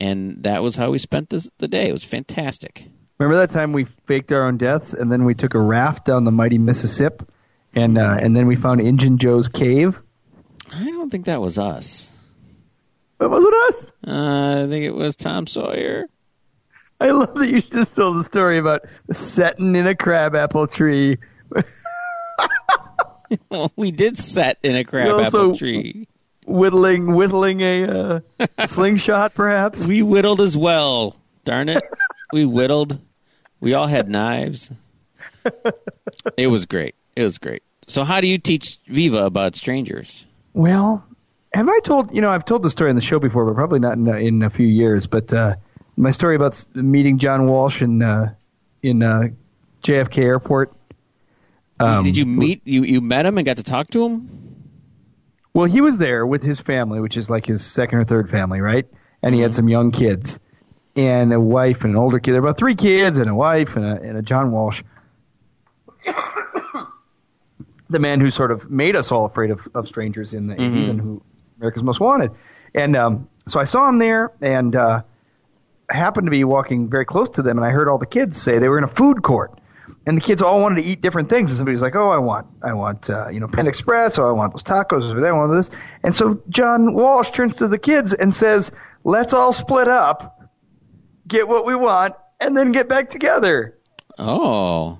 and 0.00 0.42
that 0.42 0.62
was 0.62 0.76
how 0.76 0.90
we 0.90 0.98
spent 0.98 1.28
this, 1.28 1.50
the 1.58 1.68
day. 1.68 1.90
It 1.90 1.92
was 1.92 2.02
fantastic. 2.02 2.86
Remember 3.18 3.36
that 3.36 3.50
time 3.50 3.74
we 3.74 3.84
faked 4.06 4.32
our 4.32 4.46
own 4.46 4.56
deaths, 4.56 4.94
and 4.94 5.12
then 5.12 5.26
we 5.26 5.34
took 5.34 5.52
a 5.52 5.60
raft 5.60 6.06
down 6.06 6.24
the 6.24 6.32
mighty 6.32 6.56
Mississippi, 6.56 7.26
and 7.74 7.98
uh, 7.98 8.16
and 8.18 8.34
then 8.34 8.46
we 8.46 8.56
found 8.56 8.80
Injun 8.80 9.18
Joe's 9.18 9.48
cave. 9.48 10.00
I 10.72 10.86
don't 10.86 11.10
think 11.10 11.26
that 11.26 11.42
was 11.42 11.58
us. 11.58 12.08
But 13.18 13.30
wasn't 13.30 13.54
us? 13.68 13.92
Uh, 14.06 14.64
I 14.64 14.66
think 14.70 14.86
it 14.86 14.94
was 14.94 15.14
Tom 15.14 15.46
Sawyer. 15.46 16.06
I 17.02 17.10
love 17.10 17.34
that 17.34 17.50
you 17.50 17.60
just 17.60 17.94
told 17.94 18.16
the 18.16 18.24
story 18.24 18.56
about 18.56 18.86
setting 19.12 19.76
in 19.76 19.86
a 19.86 19.94
crabapple 19.94 20.68
tree. 20.68 21.18
Well, 23.50 23.72
we 23.76 23.90
did 23.90 24.18
set 24.18 24.58
in 24.62 24.76
a 24.76 24.84
crab 24.84 25.10
also- 25.10 25.46
apple 25.48 25.58
tree. 25.58 26.08
whittling 26.46 27.14
whittling 27.14 27.60
a 27.62 27.84
uh, 27.84 28.20
slingshot, 28.66 29.34
perhaps. 29.34 29.86
We 29.88 30.02
whittled 30.02 30.40
as 30.40 30.56
well. 30.56 31.16
Darn 31.44 31.68
it. 31.68 31.82
we 32.32 32.44
whittled. 32.44 32.98
We 33.60 33.74
all 33.74 33.86
had 33.86 34.08
knives. 34.08 34.70
It 36.36 36.46
was 36.48 36.66
great. 36.66 36.94
It 37.16 37.22
was 37.22 37.38
great. 37.38 37.62
So, 37.86 38.04
how 38.04 38.20
do 38.20 38.26
you 38.26 38.38
teach 38.38 38.78
Viva 38.86 39.24
about 39.24 39.56
strangers? 39.56 40.24
Well, 40.54 41.06
have 41.52 41.68
I 41.68 41.78
told 41.84 42.14
you 42.14 42.20
know 42.22 42.30
I've 42.30 42.44
told 42.44 42.62
the 42.62 42.70
story 42.70 42.90
on 42.90 42.96
the 42.96 43.02
show 43.02 43.18
before, 43.18 43.44
but 43.44 43.54
probably 43.54 43.78
not 43.78 43.94
in, 43.94 44.08
a- 44.08 44.16
in 44.16 44.42
a 44.42 44.50
few 44.50 44.66
years. 44.66 45.06
But 45.06 45.32
uh, 45.32 45.56
my 45.96 46.10
story 46.10 46.34
about 46.36 46.66
meeting 46.74 47.18
John 47.18 47.46
Walsh 47.46 47.82
in 47.82 48.02
uh, 48.02 48.34
in 48.82 49.02
uh, 49.02 49.28
JFK 49.82 50.18
Airport. 50.18 50.72
Um, 51.80 52.04
Did 52.04 52.16
you 52.16 52.26
meet 52.26 52.62
you 52.64 52.84
you 52.84 53.00
met 53.00 53.26
him 53.26 53.38
and 53.38 53.44
got 53.44 53.56
to 53.56 53.62
talk 53.62 53.88
to 53.90 54.04
him? 54.04 54.54
Well, 55.52 55.66
he 55.66 55.80
was 55.80 55.98
there 55.98 56.26
with 56.26 56.42
his 56.42 56.60
family, 56.60 57.00
which 57.00 57.16
is 57.16 57.30
like 57.30 57.46
his 57.46 57.64
second 57.64 57.98
or 57.98 58.04
third 58.04 58.28
family, 58.30 58.60
right? 58.60 58.86
And 59.22 59.34
he 59.34 59.40
had 59.40 59.54
some 59.54 59.68
young 59.68 59.92
kids 59.92 60.38
and 60.96 61.32
a 61.32 61.40
wife 61.40 61.84
and 61.84 61.94
an 61.94 61.96
older 61.96 62.18
kid. 62.18 62.32
There 62.32 62.42
were 62.42 62.48
about 62.48 62.58
three 62.58 62.74
kids 62.74 63.18
and 63.18 63.30
a 63.30 63.34
wife 63.34 63.76
and 63.76 63.84
a, 63.84 64.00
and 64.00 64.16
a 64.18 64.22
John 64.22 64.50
Walsh. 64.50 64.82
the 67.88 67.98
man 67.98 68.20
who 68.20 68.30
sort 68.30 68.50
of 68.50 68.70
made 68.70 68.96
us 68.96 69.12
all 69.12 69.24
afraid 69.24 69.50
of, 69.50 69.66
of 69.74 69.88
strangers 69.88 70.34
in 70.34 70.48
the 70.48 70.54
80s 70.54 70.88
and 70.88 71.00
who 71.00 71.22
America's 71.58 71.82
Most 71.82 72.00
Wanted. 72.00 72.32
And 72.74 72.96
um, 72.96 73.28
so 73.46 73.60
I 73.60 73.64
saw 73.64 73.88
him 73.88 73.98
there 73.98 74.32
and 74.40 74.74
uh, 74.74 75.02
happened 75.88 76.26
to 76.26 76.30
be 76.30 76.44
walking 76.44 76.88
very 76.88 77.04
close 77.04 77.30
to 77.30 77.42
them, 77.42 77.58
and 77.58 77.66
I 77.66 77.70
heard 77.70 77.88
all 77.88 77.98
the 77.98 78.06
kids 78.06 78.40
say 78.40 78.58
they 78.58 78.68
were 78.68 78.78
in 78.78 78.84
a 78.84 78.88
food 78.88 79.22
court. 79.22 79.58
And 80.06 80.18
the 80.18 80.20
kids 80.20 80.42
all 80.42 80.60
wanted 80.60 80.82
to 80.82 80.88
eat 80.88 81.00
different 81.00 81.30
things. 81.30 81.50
And 81.50 81.56
somebody 81.56 81.72
was 81.74 81.82
like, 81.82 81.96
"Oh, 81.96 82.10
I 82.10 82.18
want, 82.18 82.46
I 82.62 82.74
want, 82.74 83.08
uh, 83.08 83.28
you 83.30 83.40
know, 83.40 83.48
Pan 83.48 83.66
Express. 83.66 84.18
Oh, 84.18 84.28
I 84.28 84.32
want 84.32 84.52
those 84.52 84.62
tacos 84.62 85.08
over 85.10 85.20
there. 85.20 85.32
I 85.32 85.36
want 85.36 85.52
this." 85.52 85.70
And 86.02 86.14
so 86.14 86.42
John 86.50 86.92
Walsh 86.94 87.30
turns 87.30 87.56
to 87.56 87.68
the 87.68 87.78
kids 87.78 88.12
and 88.12 88.32
says, 88.34 88.70
"Let's 89.02 89.32
all 89.32 89.52
split 89.54 89.88
up, 89.88 90.42
get 91.26 91.48
what 91.48 91.64
we 91.64 91.74
want, 91.74 92.14
and 92.38 92.54
then 92.56 92.72
get 92.72 92.88
back 92.88 93.08
together." 93.08 93.78
Oh, 94.18 94.98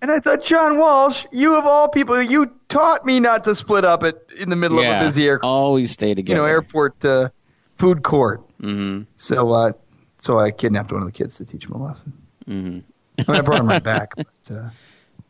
And 0.00 0.10
I 0.12 0.20
thought, 0.20 0.44
John 0.44 0.78
Walsh, 0.78 1.26
you 1.32 1.58
of 1.58 1.66
all 1.66 1.88
people, 1.88 2.22
you 2.22 2.52
taught 2.68 3.04
me 3.04 3.18
not 3.18 3.44
to 3.44 3.54
split 3.54 3.84
up 3.84 4.02
at 4.04 4.14
in 4.38 4.48
the 4.50 4.56
middle 4.56 4.80
yeah. 4.80 5.00
of 5.00 5.02
a 5.02 5.04
busy 5.06 5.26
airport. 5.26 5.44
Always 5.44 5.90
stay 5.90 6.14
together. 6.14 6.36
you 6.40 6.42
know, 6.42 6.48
airport 6.48 7.04
uh, 7.04 7.30
food 7.78 8.02
court. 8.02 8.42
Mm-hmm. 8.60 9.02
So, 9.16 9.52
uh, 9.52 9.72
so 10.18 10.38
I 10.38 10.52
kidnapped 10.52 10.92
one 10.92 11.02
of 11.02 11.06
the 11.06 11.12
kids 11.12 11.38
to 11.38 11.44
teach 11.44 11.64
him 11.64 11.72
a 11.72 11.82
lesson. 11.84 12.12
Mm-hmm. 12.48 12.78
I, 13.28 13.32
mean, 13.32 13.38
I 13.38 13.40
brought 13.42 13.60
him 13.60 13.68
right 13.68 13.82
back. 13.82 14.14
But, 14.16 14.54
uh, 14.54 14.70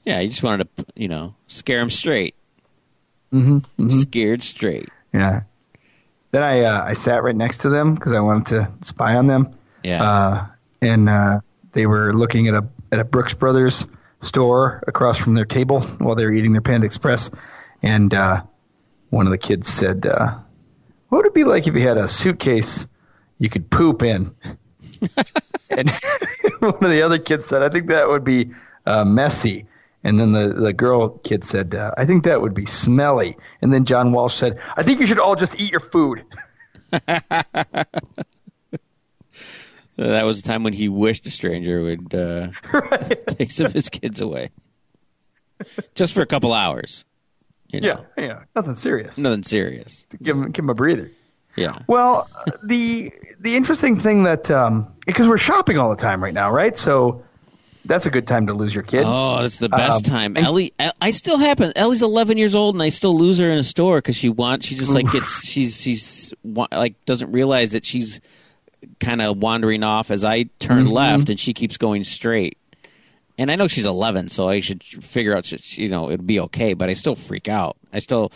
Yeah, 0.05 0.21
you 0.21 0.29
just 0.29 0.43
wanted 0.43 0.69
to, 0.77 0.87
you 0.95 1.09
know, 1.09 1.35
scare 1.49 1.81
him 1.81 1.91
straight. 1.91 2.35
Mm-hmm. 3.33 3.91
Scared 4.01 4.43
straight. 4.43 4.89
Yeah. 5.13 5.43
Then 6.31 6.43
I 6.43 6.61
uh, 6.65 6.85
I 6.85 6.93
sat 6.95 7.23
right 7.23 7.35
next 7.35 7.59
to 7.59 7.71
them 7.71 7.95
because 7.95 8.13
I 8.13 8.21
wanted 8.21 8.47
to 8.47 8.73
spy 8.83 9.15
on 9.17 9.27
them. 9.27 9.55
Yeah. 9.83 10.03
Uh, 10.03 10.47
and 10.83 11.09
uh, 11.09 11.41
they 11.73 11.87
were 11.87 12.13
looking 12.13 12.49
at 12.49 12.55
a 12.55 12.67
at 12.93 12.99
a 12.99 13.05
Brooks 13.05 13.35
Brothers 13.35 13.87
store 14.21 14.83
across 14.87 15.19
from 15.19 15.35
their 15.35 15.45
table 15.45 15.81
while 15.81 16.15
they 16.15 16.25
were 16.25 16.33
eating 16.33 16.53
their 16.53 16.61
Panda 16.61 16.87
Express. 16.87 17.31
And 17.83 18.13
uh, 18.13 18.43
one 19.11 19.27
of 19.27 19.33
the 19.33 19.39
kids 19.39 19.69
said, 19.69 20.07
uh, 20.07 20.39
"What 21.09 21.19
would 21.19 21.27
it 21.27 21.35
be 21.35 21.45
like 21.45 21.67
if 21.67 21.75
you 21.75 21.81
had 21.81 21.99
a 21.99 22.09
suitcase 22.09 22.87
you 23.39 23.49
could 23.49 23.71
poop 23.71 24.03
in?" 24.03 24.35
and 25.71 25.91
one 26.61 26.85
of 26.85 26.91
the 26.91 27.03
other 27.03 27.19
kids 27.19 27.47
said, 27.47 27.63
"I 27.63 27.69
think 27.69 27.89
that 27.89 28.09
would 28.09 28.25
be 28.25 28.53
uh, 28.87 29.05
messy." 29.05 29.67
And 30.05 30.21
then 30.21 30.33
the, 30.33 30.49
the 30.53 30.73
girl 30.73 31.09
kid 31.25 31.43
said, 31.45 31.75
uh, 31.75 31.91
I 31.97 32.07
think 32.07 32.23
that 32.25 32.41
would 32.41 32.55
be 32.55 32.65
smelly. 32.65 33.37
And 33.61 33.73
then 33.73 33.87
John 33.87 34.13
Walsh 34.13 34.35
said, 34.37 34.57
I 34.77 34.85
think 34.85 35.01
you 35.01 35.07
should 35.07 35.19
all 35.19 35.35
just 35.35 35.59
eat 35.59 35.73
your 35.73 35.81
food. 35.81 36.23
that 36.93 37.87
was 39.97 40.39
a 40.39 40.43
time 40.43 40.63
when 40.63 40.75
he 40.75 40.89
wished 40.89 41.27
a 41.27 41.31
stranger 41.31 41.83
would 41.83 42.15
uh, 42.15 42.49
take 43.27 43.51
some 43.51 43.67
of 43.67 43.73
his 43.73 43.89
kids 43.89 44.21
away, 44.21 44.51
just 45.97 46.13
for 46.15 46.23
a 46.23 46.27
couple 46.27 46.53
hours. 46.53 47.05
You 47.69 47.81
know, 47.81 48.05
Yeah, 48.17 48.25
yeah, 48.25 48.43
nothing 48.55 48.75
serious. 48.75 49.19
nothing 49.19 49.43
serious. 49.43 50.07
Give 50.23 50.37
him, 50.37 50.53
give 50.53 50.65
him 50.65 50.71
a 50.71 50.75
breather. 50.75 51.11
Yeah. 51.57 51.79
Well, 51.87 52.29
the 52.63 53.11
the 53.41 53.57
interesting 53.57 53.99
thing 54.01 54.25
that 54.25 54.51
um, 54.51 54.93
because 55.07 55.29
we're 55.29 55.39
shopping 55.39 55.79
all 55.79 55.91
the 55.91 56.01
time 56.01 56.23
right 56.23 56.35
now, 56.35 56.51
right? 56.51 56.77
So 56.77 57.23
that's 57.85 58.05
a 58.07 58.11
good 58.11 58.27
time 58.27 58.49
to 58.49 58.53
lose 58.55 58.75
your 58.75 58.83
kid. 58.83 59.05
Oh, 59.07 59.43
that's 59.43 59.59
the 59.59 59.69
best 59.69 59.99
Um, 60.07 60.13
time. 60.13 60.37
Ellie, 60.37 60.73
I- 61.01 61.11
still 61.13 61.37
happen. 61.39 61.73
Ellie's 61.77 62.03
11 62.03 62.37
years 62.37 62.55
old, 62.55 62.75
and 62.75 62.83
I 62.83 62.89
still 62.89 63.17
lose 63.17 63.39
her 63.39 63.49
in 63.49 63.59
a 63.59 63.63
store 63.65 63.99
because 63.99 64.17
she 64.17 64.29
wants. 64.29 64.67
She 64.67 64.75
just 64.75 64.93
like 64.93 65.11
gets. 65.13 65.45
She's 65.45 65.81
she's 65.81 66.35
like 66.45 67.03
doesn't 67.05 67.31
realize 67.31 67.73
that 67.73 67.87
she's 67.87 68.21
kind 69.01 69.23
of 69.23 69.39
wandering 69.39 69.83
off 69.83 70.11
as 70.11 70.25
I 70.25 70.45
turn 70.59 70.87
Mm-hmm. 70.87 70.93
left, 70.95 71.29
and 71.29 71.39
she 71.39 71.55
keeps 71.55 71.77
going 71.77 72.03
straight. 72.05 72.59
And 73.39 73.51
I 73.51 73.55
know 73.57 73.69
she's 73.69 73.85
11, 73.85 74.31
so 74.31 74.49
I 74.49 74.61
should 74.61 74.83
figure 74.83 75.37
out. 75.37 75.51
You 75.79 75.89
know, 75.89 76.09
it'd 76.09 76.27
be 76.27 76.41
okay, 76.41 76.75
but 76.75 76.89
I 76.89 76.95
still 76.95 77.15
freak 77.15 77.49
out. 77.49 77.77
I 77.93 77.99
still. 78.01 78.33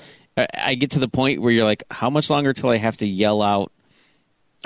I, 0.54 0.74
get 0.74 0.92
to 0.92 0.98
the 0.98 1.08
point 1.08 1.40
where 1.40 1.52
you're 1.52 1.64
like, 1.64 1.82
how 1.90 2.10
much 2.10 2.30
longer 2.30 2.52
till 2.52 2.68
I 2.70 2.76
have 2.76 2.96
to 2.98 3.06
yell 3.06 3.42
out 3.42 3.72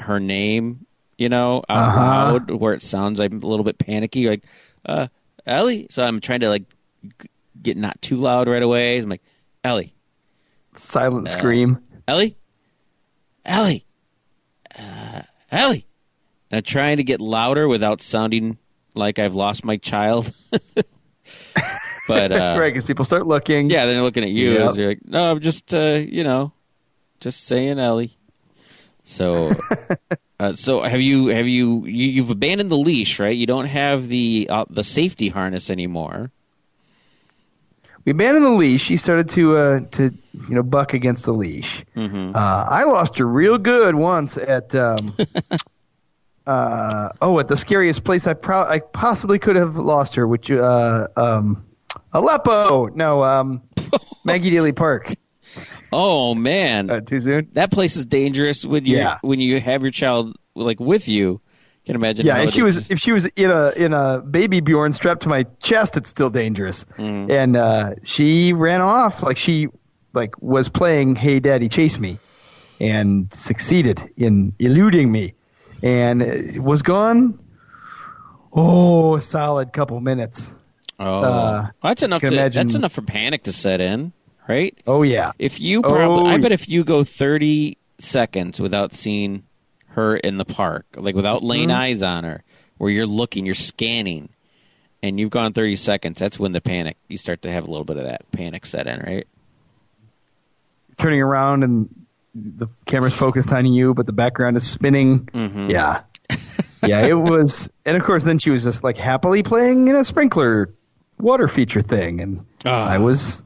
her 0.01 0.19
name? 0.21 0.87
You 1.19 1.29
know, 1.29 1.63
out 1.69 1.89
Uh-huh. 1.89 2.01
loud, 2.01 2.51
where 2.51 2.75
it 2.75 2.83
sounds 2.83 3.19
like 3.19 3.33
a 3.33 3.37
little 3.37 3.65
bit 3.65 3.79
panicky, 3.79 4.29
like 4.29 4.45
uh, 4.85 5.07
Ellie. 5.47 5.87
So 5.91 6.03
I'm 6.03 6.21
trying 6.21 6.41
to 6.41 6.49
like 6.49 6.65
get 7.63 7.77
not 7.77 8.01
too 8.03 8.17
loud 8.17 8.49
right 8.49 8.63
away. 8.63 8.99
I'm 8.99 9.09
like, 9.09 9.23
Ellie, 9.63 9.95
Silent 10.75 11.29
scream. 11.29 11.79
Ellie, 12.09 12.37
Ellie, 13.45 13.87
uh, 14.79 15.23
Ellie. 15.53 15.87
And 16.51 16.59
I'm 16.59 16.63
trying 16.65 16.97
to 16.99 17.05
get 17.05 17.21
louder 17.21 17.69
without 17.69 18.03
sounding 18.03 18.59
like 18.95 19.19
I've 19.21 19.35
lost 19.37 19.65
my 19.65 19.77
child. 19.77 20.33
but 22.09 22.33
uh, 22.33 22.57
right, 22.59 22.73
because 22.73 22.85
people 22.87 23.05
start 23.05 23.27
looking. 23.27 23.71
yeah, 23.71 23.87
then 23.87 23.95
they're 23.95 24.03
looking 24.03 24.25
at 24.25 24.31
you. 24.31 24.53
Yep. 24.53 24.71
As 24.71 24.79
you're 24.79 24.89
like, 24.89 25.05
no, 25.05 25.31
I'm 25.31 25.41
just, 25.41 25.75
uh, 25.75 26.01
you 26.07 26.25
know, 26.25 26.53
just 27.21 27.45
saying 27.45 27.79
Ellie. 27.79 28.17
So, 29.05 29.53
uh, 30.41 30.55
so 30.55 30.83
have 30.83 31.01
you 31.01 31.29
have 31.29 31.47
you, 31.47 31.85
you 31.87 32.07
you've 32.09 32.31
abandoned 32.31 32.71
the 32.71 32.77
leash, 32.77 33.19
right? 33.21 33.37
You 33.37 33.47
don't 33.47 33.67
have 33.67 34.09
the 34.09 34.49
uh, 34.51 34.65
the 34.71 34.85
safety 34.85 35.29
harness 35.29 35.71
anymore. 35.71 36.31
We 38.05 38.13
abandoned 38.13 38.45
the 38.45 38.51
leash. 38.51 38.83
She 38.83 38.97
started 38.97 39.31
to 39.31 39.57
uh, 39.57 39.81
to 39.93 40.05
you 40.49 40.55
know 40.55 40.63
buck 40.63 40.95
against 40.95 41.25
the 41.25 41.33
leash. 41.33 41.85
Mm-hmm. 41.97 42.33
Uh, 42.35 42.67
I 42.69 42.85
lost 42.85 43.19
her 43.19 43.27
real 43.27 43.59
good 43.59 43.95
once 43.95 44.37
at 44.37 44.75
um, 44.75 45.17
uh, 46.47 47.09
oh 47.21 47.39
at 47.39 47.49
the 47.49 47.57
scariest 47.57 48.05
place 48.05 48.27
I 48.27 48.35
pro- 48.35 48.65
I 48.69 48.81
possibly 48.81 49.39
could 49.39 49.57
have 49.57 49.77
lost 49.77 50.17
her, 50.17 50.27
which 50.27 50.51
uh, 50.51 51.09
um, 51.17 51.65
Aleppo. 52.13 52.87
No, 52.89 53.23
um, 53.23 53.63
Maggie 54.25 54.51
Daley 54.51 54.73
Park. 54.73 55.15
Oh 55.93 56.35
man, 56.35 56.91
Uh, 56.91 57.01
too 57.01 57.21
soon. 57.21 57.49
that 57.53 57.71
place 57.71 57.97
is 57.97 58.05
dangerous 58.05 58.65
when 58.65 58.85
you 58.87 58.97
Yeah. 58.97 59.19
when 59.23 59.41
you 59.41 59.61
have 59.61 59.83
your 59.83 59.91
child 59.93 60.37
like 60.55 60.81
with 60.81 61.09
you. 61.09 61.41
Can 61.87 61.97
imagine. 61.97 62.25
Yeah, 62.27 62.39
if 62.43 62.53
she 62.55 62.63
was 62.63 62.91
if 62.91 62.99
she 62.99 63.13
was 63.13 63.27
in 63.27 63.51
a 63.51 63.71
in 63.77 63.93
a 63.93 64.19
baby 64.21 64.61
Bjorn 64.61 64.93
strapped 64.95 65.23
to 65.25 65.29
my 65.29 65.45
chest, 65.61 65.97
it's 65.99 66.09
still 66.09 66.31
dangerous. 66.31 66.87
Mm. 66.99 67.31
And 67.31 67.57
uh, 67.57 67.95
she 68.05 68.53
ran 68.55 68.81
off 68.81 69.23
like 69.23 69.37
she 69.37 69.69
like 70.15 70.41
was 70.41 70.69
playing 70.71 71.15
Hey 71.15 71.41
Daddy 71.41 71.69
Chase 71.69 71.99
Me, 71.99 72.19
and 72.81 73.31
succeeded 73.33 74.03
in 74.17 74.55
eluding 74.59 75.13
me, 75.13 75.35
and 75.83 76.59
was 76.65 76.81
gone. 76.83 77.39
Oh, 78.53 79.17
a 79.17 79.21
solid 79.21 79.73
couple 79.73 80.01
minutes. 80.01 80.55
Oh, 81.01 81.23
uh, 81.25 81.67
that's 81.83 82.03
enough. 82.03 82.21
To, 82.21 82.29
imagine- 82.29 82.67
That's 82.67 82.75
enough 82.77 82.93
for 82.93 83.03
panic 83.03 83.45
to 83.45 83.53
set 83.53 83.81
in, 83.81 84.13
right? 84.49 84.77
Oh 84.87 85.03
yeah, 85.03 85.33
If 85.39 85.61
you 85.61 85.83
probably, 85.83 86.25
Oh, 86.31 86.35
I 86.35 86.39
bet 86.39 86.53
if 86.53 86.69
you 86.69 86.85
go 86.85 87.03
thirty 87.05 87.79
seconds 87.99 88.61
without 88.61 88.93
seeing 88.95 89.43
her 89.89 90.17
in 90.17 90.39
the 90.39 90.45
park, 90.45 90.87
like 90.97 91.15
without 91.15 91.43
laying 91.43 91.69
Mm-hmm. 91.69 91.79
eyes 91.79 92.03
on 92.03 92.25
her, 92.25 92.43
where 92.79 92.91
you're 92.91 93.07
looking, 93.07 93.45
you're 93.47 93.55
scanning, 93.55 94.29
and 95.03 95.19
you've 95.19 95.31
gone 95.31 95.53
thirty 95.53 95.77
seconds, 95.77 96.19
that's 96.21 96.39
when 96.39 96.53
the 96.53 96.61
panic. 96.61 96.97
You 97.09 97.17
start 97.17 97.43
to 97.43 97.51
have 97.51 97.65
a 97.67 97.71
little 97.71 97.85
bit 97.85 97.97
of 97.97 98.05
that 98.05 98.31
panic 98.33 98.65
set 98.67 98.87
in, 98.87 99.01
right? 99.01 99.27
turning 100.97 101.21
around 101.21 101.65
and 101.65 101.89
the 102.37 102.69
camera's 102.87 103.15
focused 103.15 103.53
on 103.53 103.67
you, 103.67 103.95
but 103.95 104.07
the 104.07 104.13
background 104.13 104.57
is 104.57 104.65
spinning. 104.65 105.27
Mhm. 105.27 105.71
Yeah. 105.71 106.03
yeah, 106.87 107.01
it 107.07 107.15
was. 107.15 107.71
And 107.85 107.97
of 107.97 108.05
course, 108.05 108.23
then 108.25 108.39
she 108.39 108.51
was 108.51 108.63
just 108.65 108.85
like 108.85 108.97
happily 108.97 109.43
playing 109.43 109.89
in 109.89 109.97
a 109.97 110.05
sprinkler 110.05 110.73
water 111.25 111.49
feature 111.49 111.83
thing. 111.83 112.21
And 112.21 112.45
Ah. 112.65 112.89
I 112.89 112.99
was, 112.99 113.43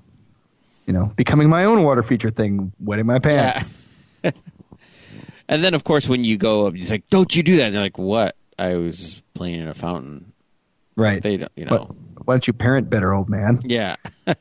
you 0.86 0.92
know, 0.92 1.12
becoming 1.16 1.48
my 1.48 1.64
own 1.64 1.82
water 1.82 2.02
feature 2.02 2.30
thing, 2.30 2.72
wetting 2.80 3.06
my 3.06 3.18
pants. 3.20 3.70
And 5.50 5.64
then, 5.64 5.72
of 5.72 5.82
course, 5.82 6.06
when 6.06 6.24
you 6.24 6.36
go 6.36 6.66
up, 6.66 6.74
he's 6.74 6.90
like, 6.90 7.08
"Don't 7.08 7.34
you 7.34 7.42
do 7.42 7.56
that?" 7.56 7.66
And 7.66 7.74
they're 7.74 7.80
like, 7.80 7.96
"What?" 7.96 8.36
I 8.58 8.74
was 8.76 9.22
playing 9.32 9.60
in 9.60 9.66
a 9.68 9.72
fountain. 9.72 10.32
Right. 10.94 11.22
They 11.22 11.38
don't, 11.38 11.50
you 11.56 11.64
But 11.64 11.88
know. 11.88 11.96
why 12.26 12.34
don't 12.34 12.46
you 12.46 12.52
parent 12.52 12.90
better, 12.90 13.14
old 13.14 13.30
man? 13.30 13.60
Yeah, 13.64 13.96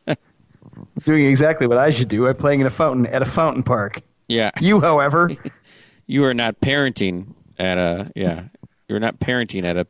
Doing 1.06 1.26
exactly 1.28 1.66
what 1.66 1.78
I 1.78 1.92
should 1.92 2.10
do. 2.10 2.28
I'm 2.28 2.36
playing 2.36 2.60
in 2.60 2.68
a 2.68 2.72
fountain 2.72 3.06
at 3.06 3.22
a 3.22 3.26
fountain 3.26 3.64
park. 3.64 4.02
yeah. 4.28 4.52
You, 4.60 4.82
however, 4.82 5.32
You 6.08 6.24
are 6.26 6.34
not 6.34 6.60
parenting 6.60 7.36
at 7.58 7.78
a 7.78 8.12
yeah. 8.16 8.44
You're 8.90 9.00
not 9.00 9.18
parenting 9.20 9.64
at 9.64 9.78
a 9.78 9.88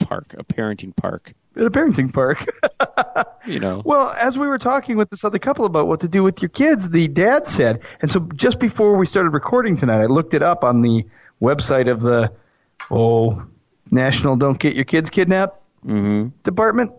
park, 0.00 0.34
a 0.38 0.42
parenting 0.44 0.94
park. 0.96 1.34
At 1.56 1.62
a 1.62 1.70
parenting 1.70 2.12
park. 2.12 2.44
You 3.44 3.58
know. 3.58 3.82
Well, 3.84 4.08
as 4.10 4.38
we 4.38 4.46
were 4.46 4.58
talking 4.58 4.96
with 4.96 5.10
this 5.10 5.24
other 5.24 5.40
couple 5.40 5.64
about 5.64 5.88
what 5.88 6.00
to 6.00 6.08
do 6.08 6.22
with 6.22 6.40
your 6.40 6.48
kids, 6.48 6.88
the 6.88 7.08
dad 7.08 7.48
said, 7.48 7.80
and 8.00 8.08
so 8.08 8.20
just 8.36 8.60
before 8.60 8.96
we 8.96 9.04
started 9.04 9.30
recording 9.30 9.76
tonight, 9.76 10.00
I 10.00 10.06
looked 10.06 10.34
it 10.34 10.42
up 10.44 10.62
on 10.62 10.80
the 10.80 11.06
website 11.40 11.90
of 11.90 12.00
the 12.00 12.32
oh 12.88 13.44
National 13.90 14.36
Don't 14.36 14.58
Get 14.60 14.76
Your 14.76 14.84
Kids 14.84 15.10
Kidnapped 15.10 15.60
hmm 15.82 16.28
Department. 16.44 16.92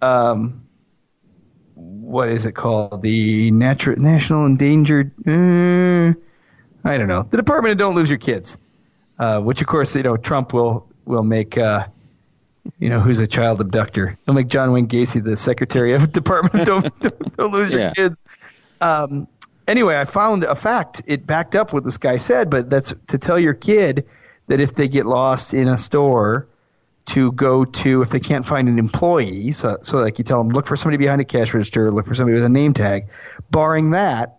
Um, 0.00 0.66
what 1.74 2.28
is 2.28 2.46
it 2.46 2.52
called? 2.52 3.02
The 3.02 3.50
Natu- 3.50 3.98
National 3.98 4.46
Endangered. 4.46 5.12
Uh, 5.26 6.14
I 6.88 6.96
don't 6.96 7.08
know. 7.08 7.26
The 7.28 7.38
Department 7.38 7.72
of 7.72 7.78
Don't 7.78 7.96
Lose 7.96 8.08
Your 8.08 8.18
Kids, 8.18 8.56
uh, 9.18 9.40
which 9.40 9.60
of 9.62 9.66
course 9.66 9.96
you 9.96 10.04
know 10.04 10.16
Trump 10.16 10.52
will 10.52 10.88
will 11.04 11.24
make. 11.24 11.58
Uh, 11.58 11.88
you 12.78 12.88
know 12.88 13.00
who's 13.00 13.18
a 13.18 13.26
child 13.26 13.60
abductor? 13.60 14.18
He'll 14.26 14.34
make 14.34 14.48
John 14.48 14.72
Wayne 14.72 14.88
Gacy 14.88 15.22
the 15.22 15.36
Secretary 15.36 15.94
of 15.94 16.12
Department 16.12 16.68
of 16.68 16.82
Don't, 16.82 17.00
don't, 17.00 17.36
don't 17.36 17.52
Lose 17.52 17.70
Your 17.70 17.80
Yeah. 17.80 17.92
Kids. 17.92 18.22
Um, 18.80 19.28
anyway, 19.66 19.96
I 19.96 20.04
found 20.04 20.44
a 20.44 20.54
fact. 20.54 21.02
It 21.06 21.26
backed 21.26 21.54
up 21.54 21.72
what 21.72 21.84
this 21.84 21.98
guy 21.98 22.18
said, 22.18 22.50
but 22.50 22.70
that's 22.70 22.94
to 23.08 23.18
tell 23.18 23.38
your 23.38 23.54
kid 23.54 24.06
that 24.48 24.60
if 24.60 24.74
they 24.74 24.88
get 24.88 25.06
lost 25.06 25.54
in 25.54 25.68
a 25.68 25.76
store, 25.76 26.48
to 27.06 27.30
go 27.32 27.64
to 27.64 28.02
if 28.02 28.10
they 28.10 28.20
can't 28.20 28.46
find 28.46 28.68
an 28.68 28.78
employee. 28.78 29.52
So, 29.52 29.78
so 29.82 29.98
like 29.98 30.18
you 30.18 30.24
tell 30.24 30.38
them, 30.42 30.48
look 30.48 30.66
for 30.66 30.76
somebody 30.76 30.96
behind 30.96 31.20
a 31.20 31.24
cash 31.24 31.54
register, 31.54 31.90
look 31.92 32.06
for 32.06 32.14
somebody 32.14 32.34
with 32.34 32.44
a 32.44 32.48
name 32.48 32.74
tag. 32.74 33.06
Barring 33.50 33.90
that, 33.92 34.38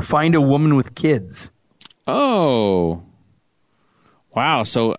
find 0.00 0.34
a 0.34 0.40
woman 0.40 0.76
with 0.76 0.94
kids. 0.94 1.50
Oh. 2.06 3.02
Wow. 4.34 4.62
So, 4.62 4.96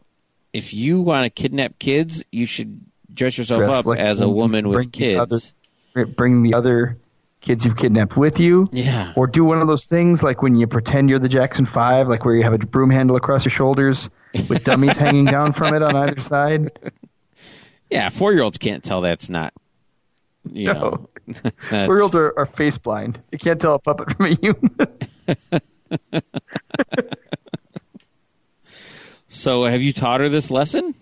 if 0.54 0.74
you 0.74 1.02
want 1.02 1.24
to 1.26 1.30
kidnap 1.30 1.78
kids, 1.80 2.24
you 2.32 2.46
should 2.46 2.80
dress 3.14 3.38
yourself 3.38 3.60
Dress 3.60 3.74
up 3.74 3.86
like 3.88 4.00
as 4.00 4.22
a 4.22 4.30
woman 4.30 4.70
with 4.70 4.84
the 4.86 4.90
kids. 4.90 5.20
other- 5.20 6.06
Bring 6.06 6.42
the 6.44 6.54
other 6.56 6.98
kids 7.42 7.66
you've 7.66 7.76
kidnapped 7.78 8.16
with 8.18 8.40
you. 8.40 8.68
Yeah. 8.72 9.14
Or 9.16 9.28
do 9.28 9.44
one 9.46 9.62
of 9.62 9.68
those 9.68 9.86
things 9.86 10.24
like 10.24 10.42
when 10.42 10.56
you 10.56 10.66
pretend 10.66 11.10
you're 11.10 11.20
the 11.20 11.30
Jackson 11.30 11.66
Five, 11.66 12.08
like 12.08 12.26
where 12.26 12.34
you 12.36 12.42
have 12.44 12.54
a 12.54 12.58
broom 12.58 12.90
handle 12.90 13.16
across 13.16 13.46
your 13.46 13.52
shoulders 13.52 14.10
with 14.50 14.64
dummies 14.66 14.98
hanging 14.98 15.26
down 15.26 15.52
from 15.54 15.76
it 15.76 15.82
on 15.84 15.96
either 15.96 16.20
side. 16.22 16.72
Yeah. 17.92 18.10
Four 18.10 18.34
year 18.34 18.42
olds 18.42 18.58
can't 18.58 18.84
tell 18.84 19.02
that's 19.02 19.30
not. 19.30 19.54
You 20.52 20.74
No. 20.74 20.74
know. 20.74 21.10
Four 21.70 21.96
year 21.96 22.02
olds 22.02 22.16
are, 22.16 22.34
are 22.38 22.46
face 22.48 22.78
blind. 22.80 23.22
You 23.32 23.38
can't 23.38 23.62
tell 23.62 23.76
a 23.76 23.80
puppet 23.80 24.16
from 24.18 24.26
a 24.26 24.30
human. 24.36 26.32
so, 29.44 29.64
have 29.66 29.82
you 29.82 29.92
taught 29.94 30.20
her 30.22 30.30
this 30.30 30.50
lesson? 30.50 30.96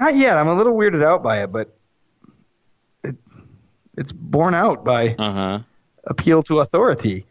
Not 0.00 0.16
yet. 0.16 0.36
I'm 0.38 0.48
a 0.48 0.54
little 0.54 0.74
weirded 0.74 1.04
out 1.04 1.22
by 1.22 1.42
it, 1.42 1.52
but 1.52 1.76
it, 3.04 3.16
it's 3.96 4.12
borne 4.12 4.54
out 4.54 4.84
by 4.84 5.14
Uh 5.18 5.32
huh. 5.32 5.58
appeal 6.04 6.42
to 6.44 6.60
authority. 6.60 7.24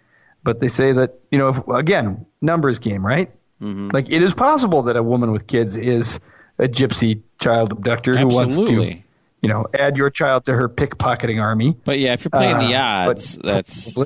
But 0.43 0.60
they 0.60 0.68
say 0.68 0.93
that 0.93 1.20
you 1.32 1.38
know, 1.38 1.49
if, 1.49 1.68
again, 1.68 2.26
numbers 2.41 2.80
game, 2.80 3.05
right? 3.05 3.32
Mm-hmm. 3.62 3.89
Like 3.93 4.10
it 4.10 4.22
is 4.24 4.34
possible 4.34 4.84
that 4.84 4.95
a 4.95 5.03
woman 5.03 5.32
with 5.32 5.47
kids 5.47 5.76
is 5.78 6.20
a 6.60 6.68
gypsy 6.68 7.22
child 7.39 7.72
abductor 7.72 8.16
who 8.18 8.28
wants 8.28 8.58
to, 8.58 8.95
you 9.41 9.49
know, 9.49 9.66
add 9.74 9.97
your 9.97 10.10
child 10.10 10.45
to 10.45 10.53
her 10.53 10.70
pickpocketing 10.70 11.41
army. 11.41 11.76
But 11.84 11.99
yeah, 11.99 12.14
if 12.14 12.24
you're 12.24 12.30
playing 12.32 12.60
the 12.60 12.76
Uh, 12.76 13.05
but- 13.05 13.10
odds, 13.18 13.36
that's 13.38 13.97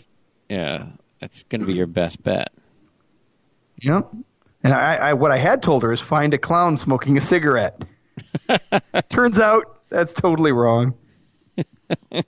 yeah, 0.50 0.86
that's 1.20 1.44
going 1.44 1.62
to 1.62 1.68
be 1.68 1.74
your 1.74 1.88
best 1.88 2.22
bet. 2.24 2.50
Yep. 3.82 4.12
And 4.64 4.74
I, 4.74 4.96
I, 4.96 5.14
what 5.14 5.32
I 5.32 5.38
had 5.38 5.64
told 5.64 5.84
her 5.84 5.92
is 5.92 6.00
find 6.00 6.34
a 6.34 6.38
clown 6.38 6.78
smoking 6.78 7.18
a 7.18 7.22
cigarette. 7.22 7.82
Turns 9.10 9.40
out 9.40 9.80
that's 9.90 10.14
totally 10.14 10.52
wrong. 10.52 10.94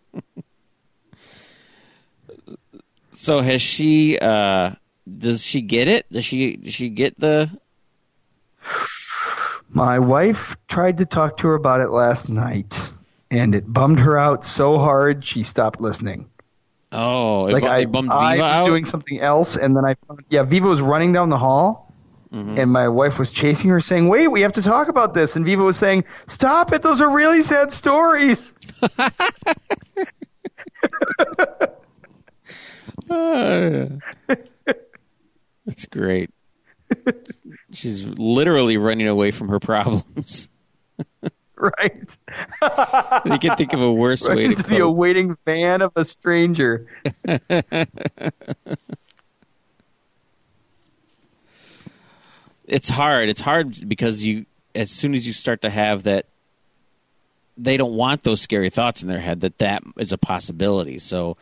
So 3.24 3.40
has 3.40 3.62
she? 3.62 4.20
uh 4.20 4.72
Does 5.18 5.42
she 5.42 5.62
get 5.62 5.88
it? 5.88 6.12
Does 6.12 6.26
she? 6.26 6.58
Does 6.58 6.74
she 6.74 6.90
get 6.90 7.18
the? 7.18 7.50
My 9.70 10.00
wife 10.00 10.58
tried 10.68 10.98
to 10.98 11.06
talk 11.06 11.38
to 11.38 11.48
her 11.48 11.56
about 11.56 11.80
it 11.80 11.90
last 11.90 12.28
night, 12.28 12.78
and 13.32 13.56
it 13.56 13.72
bummed 13.72 14.02
her 14.02 14.18
out 14.18 14.44
so 14.44 14.78
hard 14.78 15.24
she 15.26 15.44
stopped 15.44 15.80
listening. 15.80 16.30
Oh, 16.92 17.48
it, 17.48 17.54
like 17.54 17.92
bu- 17.92 18.10
I, 18.10 18.34
I 18.34 18.34
was 18.34 18.42
out. 18.42 18.66
doing 18.66 18.84
something 18.84 19.20
else, 19.20 19.56
and 19.56 19.76
then 19.76 19.86
I, 19.86 19.96
found, 20.06 20.26
yeah, 20.30 20.44
Viva 20.44 20.68
was 20.68 20.82
running 20.82 21.14
down 21.14 21.30
the 21.30 21.40
hall, 21.40 21.83
Mm-hmm. 22.34 22.58
and 22.58 22.72
my 22.72 22.88
wife 22.88 23.20
was 23.20 23.32
chasing 23.32 23.70
her, 23.70 23.80
saying, 23.80 24.08
"Wait, 24.08 24.28
we 24.28 24.42
have 24.42 24.54
to 24.54 24.64
talk 24.64 24.88
about 24.88 25.14
this." 25.14 25.36
And 25.36 25.46
Viva 25.46 25.64
was 25.64 25.78
saying, 25.78 26.06
"Stop 26.26 26.74
it! 26.74 26.82
Those 26.82 27.00
are 27.00 27.10
really 27.10 27.44
sad 27.44 27.72
stories." 27.72 28.56
That's 35.66 35.86
great. 35.92 36.32
She's 37.72 38.06
literally 38.06 38.78
running 38.78 39.08
away 39.08 39.32
from 39.32 39.50
her 39.50 39.60
problems. 39.60 40.50
right, 41.56 42.18
you 43.26 43.38
can 43.40 43.56
think 43.56 43.74
of 43.74 43.82
a 43.82 43.92
worse 43.92 44.28
right 44.28 44.38
way 44.38 44.44
to 44.46 44.52
into 44.52 44.64
the 44.64 44.80
awaiting 44.80 45.38
van 45.46 45.82
of 45.82 45.92
a 45.96 46.06
stranger. 46.06 46.88
It's 52.74 52.90
hard. 52.90 53.30
It's 53.30 53.42
hard 53.42 53.88
because 53.88 54.24
you 54.24 54.46
as 54.74 54.90
soon 54.90 55.14
as 55.14 55.28
you 55.28 55.34
start 55.34 55.62
to 55.62 55.70
have 55.70 56.04
that 56.04 56.26
they 57.56 57.78
don't 57.78 57.94
want 57.94 58.24
those 58.24 58.42
scary 58.42 58.72
thoughts 58.72 59.04
in 59.04 59.08
their 59.08 59.20
head 59.20 59.42
that 59.42 59.60
that 59.60 59.84
is 59.98 60.12
a 60.12 60.18
possibility. 60.18 60.98
So 60.98 61.38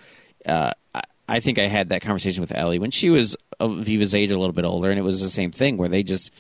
uh, 0.46 0.74
I, 0.94 1.02
I 1.30 1.40
think 1.40 1.58
I 1.58 1.68
had 1.68 1.88
that 1.90 2.02
conversation 2.02 2.42
with 2.42 2.52
Ellie 2.54 2.80
when 2.80 2.92
she 2.92 3.10
was 3.10 3.38
Viva's 3.62 4.14
age, 4.14 4.30
a 4.30 4.38
little 4.38 4.52
bit 4.52 4.66
older, 4.66 4.90
and 4.90 5.00
it 5.00 5.04
was 5.04 5.22
the 5.22 5.30
same 5.30 5.52
thing 5.52 5.78
where 5.78 5.88
they 5.88 6.04
just 6.04 6.32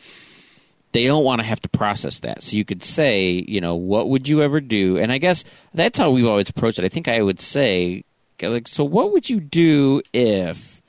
they 0.91 1.05
don't 1.05 1.23
want 1.23 1.39
to 1.39 1.47
have 1.47 1.61
to 1.61 1.69
process 1.69 2.19
that. 2.19 2.43
So 2.43 2.57
you 2.57 2.65
could 2.65 2.83
say, 2.83 3.45
you 3.47 3.61
know, 3.61 3.75
what 3.75 4.09
would 4.09 4.27
you 4.27 4.41
ever 4.41 4.59
do? 4.59 4.97
And 4.97 5.09
I 5.09 5.19
guess 5.19 5.45
that's 5.73 5.97
how 5.97 6.11
we've 6.11 6.27
always 6.27 6.49
approached 6.49 6.79
it. 6.79 6.83
I 6.85 6.89
think 6.89 7.07
I 7.07 7.21
would 7.21 7.39
say, 7.39 8.03
like, 8.41 8.67
so 8.67 8.83
what 8.83 9.13
would 9.13 9.29
you 9.29 9.39
do 9.39 10.01
if 10.11 10.80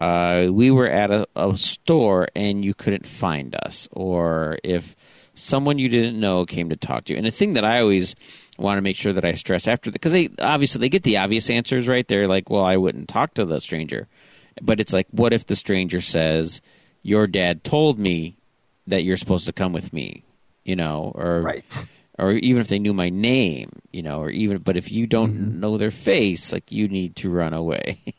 uh, 0.00 0.48
we 0.50 0.70
were 0.70 0.88
at 0.88 1.10
a, 1.10 1.26
a 1.36 1.56
store 1.56 2.28
and 2.34 2.64
you 2.64 2.74
couldn't 2.74 3.06
find 3.06 3.54
us, 3.64 3.88
or 3.92 4.58
if 4.64 4.96
someone 5.34 5.78
you 5.78 5.88
didn't 5.88 6.18
know 6.18 6.44
came 6.46 6.68
to 6.70 6.76
talk 6.76 7.04
to 7.04 7.12
you? 7.12 7.16
And 7.18 7.26
the 7.26 7.30
thing 7.30 7.52
that 7.54 7.64
I 7.64 7.80
always 7.80 8.14
want 8.58 8.78
to 8.78 8.82
make 8.82 8.96
sure 8.96 9.12
that 9.12 9.24
I 9.24 9.32
stress 9.34 9.66
after 9.66 9.90
because 9.90 10.12
they 10.12 10.28
obviously 10.38 10.80
they 10.80 10.88
get 10.90 11.02
the 11.02 11.16
obvious 11.16 11.48
answers 11.48 11.88
right. 11.88 12.06
They're 12.06 12.28
like, 12.28 12.50
well, 12.50 12.64
I 12.64 12.76
wouldn't 12.76 13.08
talk 13.08 13.34
to 13.34 13.44
the 13.44 13.60
stranger, 13.60 14.06
but 14.60 14.80
it's 14.80 14.92
like, 14.92 15.06
what 15.10 15.32
if 15.32 15.46
the 15.46 15.56
stranger 15.56 16.00
says, 16.00 16.60
your 17.02 17.26
dad 17.26 17.64
told 17.64 17.98
me 17.98 18.36
that 18.86 19.02
you're 19.04 19.16
supposed 19.16 19.46
to 19.46 19.52
come 19.52 19.72
with 19.72 19.92
me, 19.92 20.24
you 20.64 20.76
know, 20.76 21.12
or 21.14 21.42
Right. 21.42 21.86
or 22.18 22.32
even 22.32 22.60
if 22.60 22.68
they 22.68 22.78
knew 22.78 22.92
my 22.92 23.08
name, 23.08 23.70
you 23.92 24.02
know, 24.02 24.20
or 24.20 24.30
even 24.30 24.58
but 24.58 24.76
if 24.76 24.90
you 24.92 25.06
don't 25.06 25.32
Mm-hmm. 25.32 25.60
know 25.60 25.78
their 25.78 25.90
face, 25.90 26.52
like 26.52 26.70
you 26.70 26.88
need 26.88 27.16
to 27.16 27.30
run 27.30 27.52
away. 27.54 28.00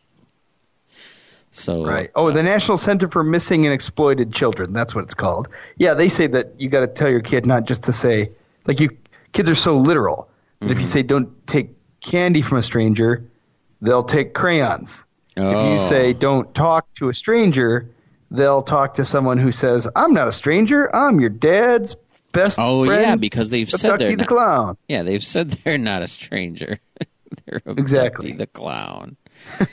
so 1.52 1.86
Right. 1.86 2.10
Oh, 2.16 2.32
the 2.32 2.44
National 2.44 2.78
Center 2.78 3.08
for 3.10 3.24
Missing 3.24 3.66
and 3.66 3.74
Exploited 3.74 4.34
Children. 4.34 4.74
That's 4.74 4.96
what 4.96 5.04
it's 5.04 5.14
called. 5.14 5.48
Yeah, 5.78 5.94
they 5.94 6.10
say 6.10 6.28
that 6.28 6.60
you 6.60 6.70
got 6.70 6.82
to 6.82 6.88
tell 6.88 7.10
your 7.10 7.22
kid 7.22 7.46
not 7.46 7.66
just 7.66 7.84
to 7.84 7.94
say, 7.94 8.32
like, 8.66 8.80
you 8.80 8.98
kids 9.34 9.50
are 9.50 9.56
so 9.56 9.78
literal 9.78 10.30
that 10.60 10.72
if 10.72 10.78
you 10.78 10.84
mm-hmm. 10.84 10.92
say 10.92 11.04
don't 11.04 11.46
take 11.48 11.72
candy 12.02 12.42
from 12.42 12.58
a 12.58 12.62
stranger, 12.62 13.26
they'll 13.82 14.04
take 14.04 14.34
crayons. 14.34 15.04
Oh. 15.38 15.50
If 15.50 15.56
Oh. 15.58 15.72
you 15.72 15.78
say 15.78 16.14
don't 16.14 16.54
talk 16.54 16.94
to 16.96 17.10
a 17.10 17.14
stranger, 17.14 17.90
they'll 18.30 18.62
talk 18.64 18.96
to 18.96 19.06
someone 19.06 19.38
who 19.38 19.52
says, 19.52 19.88
I'm 19.96 20.14
not 20.14 20.28
a 20.28 20.32
stranger. 20.32 20.94
I'm 20.96 21.20
your 21.20 21.30
dad's 21.30 21.96
best 22.34 22.60
Oh 22.60 22.86
friend. 22.86 23.02
yeah, 23.02 23.16
because 23.18 23.50
they've 23.50 23.70
said 23.70 24.00
they're 24.00 24.12
the 24.12 24.18
not, 24.18 24.28
clown. 24.28 24.78
yeah 24.88 25.04
they've 25.04 25.24
said 25.24 25.50
they're 25.64 25.78
not 25.78 26.02
a 26.02 26.08
stranger. 26.08 26.80
they're 27.46 27.62
Exactly. 27.66 28.32
The 28.34 28.48
clown. 28.48 29.18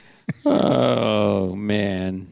oh 0.45 1.55
man, 1.55 2.29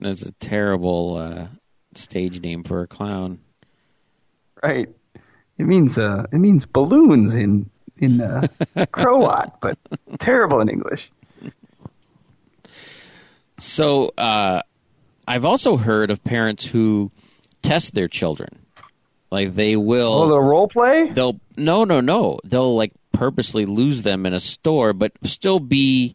that's 0.00 0.22
a 0.22 0.32
terrible 0.32 1.16
uh, 1.16 1.46
stage 1.94 2.40
name 2.40 2.64
for 2.64 2.82
a 2.82 2.86
clown. 2.86 3.40
Right. 4.62 4.88
It 5.58 5.66
means 5.66 5.96
uh, 5.96 6.26
it 6.32 6.38
means 6.38 6.66
balloons 6.66 7.34
in 7.34 7.70
in 7.98 8.20
uh, 8.20 8.46
Croat, 8.92 9.60
but 9.60 9.78
terrible 10.18 10.60
in 10.60 10.68
English. 10.68 11.10
So 13.58 14.12
uh, 14.18 14.60
I've 15.26 15.44
also 15.44 15.76
heard 15.76 16.10
of 16.10 16.22
parents 16.22 16.66
who 16.66 17.10
test 17.62 17.94
their 17.94 18.08
children. 18.08 18.66
Like 19.30 19.54
they 19.54 19.76
will. 19.76 20.12
Oh, 20.12 20.28
the 20.28 20.38
role 20.38 20.68
play? 20.68 21.10
they'll 21.10 21.40
no 21.56 21.84
no 21.84 22.00
no 22.00 22.38
they'll 22.44 22.76
like 22.76 22.92
purposely 23.12 23.64
lose 23.64 24.02
them 24.02 24.26
in 24.26 24.34
a 24.34 24.40
store 24.40 24.92
but 24.92 25.12
still 25.24 25.58
be 25.58 26.14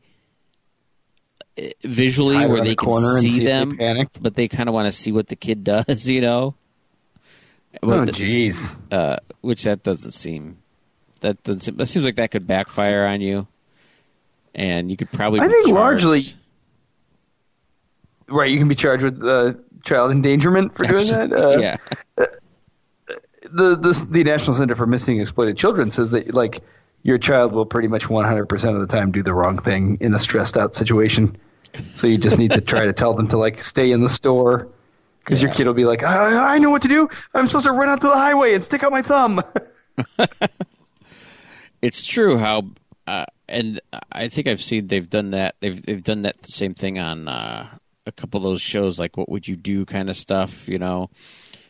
visually 1.83 2.35
Hide 2.37 2.49
where 2.49 2.61
they 2.61 2.69
the 2.69 2.75
can 2.75 2.87
corner 2.89 3.13
and 3.17 3.21
see, 3.21 3.29
see 3.31 3.39
they 3.39 3.45
them 3.45 3.77
panic. 3.77 4.07
but 4.19 4.35
they 4.35 4.47
kind 4.47 4.69
of 4.69 4.73
want 4.73 4.85
to 4.87 4.91
see 4.91 5.11
what 5.11 5.27
the 5.27 5.35
kid 5.35 5.63
does 5.65 6.07
you 6.07 6.21
know 6.21 6.55
Oh, 7.83 7.87
But 7.87 8.05
the- 8.07 8.11
jeez. 8.11 8.77
uh, 8.91 9.17
which 9.41 9.63
that 9.63 9.83
doesn't 9.83 10.11
seem 10.11 10.57
that 11.21 11.41
doesn't 11.43 11.61
seem, 11.61 11.75
that 11.77 11.85
seems 11.87 12.03
like 12.05 12.15
that 12.15 12.31
could 12.31 12.45
backfire 12.47 13.05
on 13.05 13.21
you 13.21 13.47
and 14.55 14.89
you 14.91 14.97
could 14.97 15.11
probably 15.11 15.39
I 15.39 15.47
think 15.47 15.67
charged. 15.67 16.03
largely- 16.05 16.35
Right, 18.27 18.49
you 18.49 18.57
can 18.59 18.67
be 18.69 18.75
charged 18.75 19.03
with 19.03 19.21
uh, 19.23 19.53
child 19.83 20.11
endangerment 20.11 20.75
for 20.75 20.85
doing 20.85 21.07
that. 21.07 21.33
Uh, 21.33 21.57
yeah 21.57 21.77
The, 23.53 23.75
the 23.75 24.07
the 24.09 24.23
National 24.23 24.55
Center 24.55 24.75
for 24.75 24.87
Missing 24.87 25.15
and 25.15 25.21
Exploited 25.23 25.57
Children 25.57 25.91
says 25.91 26.11
that 26.11 26.33
like 26.33 26.63
your 27.03 27.17
child 27.17 27.51
will 27.51 27.65
pretty 27.65 27.87
much 27.87 28.03
100% 28.03 28.75
of 28.75 28.81
the 28.81 28.87
time 28.87 29.11
do 29.11 29.23
the 29.23 29.33
wrong 29.33 29.61
thing 29.61 29.97
in 30.01 30.13
a 30.13 30.19
stressed 30.19 30.57
out 30.57 30.75
situation. 30.75 31.37
So 31.95 32.07
you 32.07 32.17
just 32.17 32.37
need 32.37 32.51
to 32.51 32.61
try 32.61 32.85
to 32.85 32.93
tell 32.93 33.13
them 33.13 33.27
to 33.29 33.37
like 33.37 33.63
stay 33.63 33.91
in 33.91 34.01
the 34.01 34.09
store 34.09 34.67
because 35.23 35.41
your 35.41 35.53
kid 35.53 35.67
will 35.67 35.73
be 35.73 35.85
like, 35.85 36.03
I, 36.03 36.55
I 36.55 36.57
know 36.57 36.69
what 36.69 36.81
to 36.81 36.87
do. 36.87 37.09
I'm 37.33 37.47
supposed 37.47 37.65
to 37.65 37.71
run 37.71 37.89
out 37.89 38.01
to 38.01 38.07
the 38.07 38.13
highway 38.13 38.53
and 38.53 38.63
stick 38.63 38.83
out 38.83 38.91
my 38.91 39.01
thumb. 39.01 39.41
it's 41.81 42.05
true 42.05 42.37
how 42.37 42.63
uh, 43.07 43.25
and 43.49 43.81
I 44.11 44.27
think 44.27 44.47
I've 44.47 44.61
seen 44.61 44.87
they've 44.87 45.09
done 45.09 45.31
that 45.31 45.55
they've 45.59 45.81
they've 45.81 46.03
done 46.03 46.23
that 46.23 46.49
same 46.49 46.73
thing 46.73 46.99
on 46.99 47.27
uh, 47.27 47.67
a 48.05 48.11
couple 48.11 48.37
of 48.37 48.43
those 48.43 48.61
shows 48.61 48.99
like 48.99 49.17
what 49.17 49.29
would 49.29 49.47
you 49.47 49.55
do 49.55 49.85
kind 49.85 50.09
of 50.09 50.15
stuff 50.15 50.67
you 50.67 50.79
know 50.79 51.09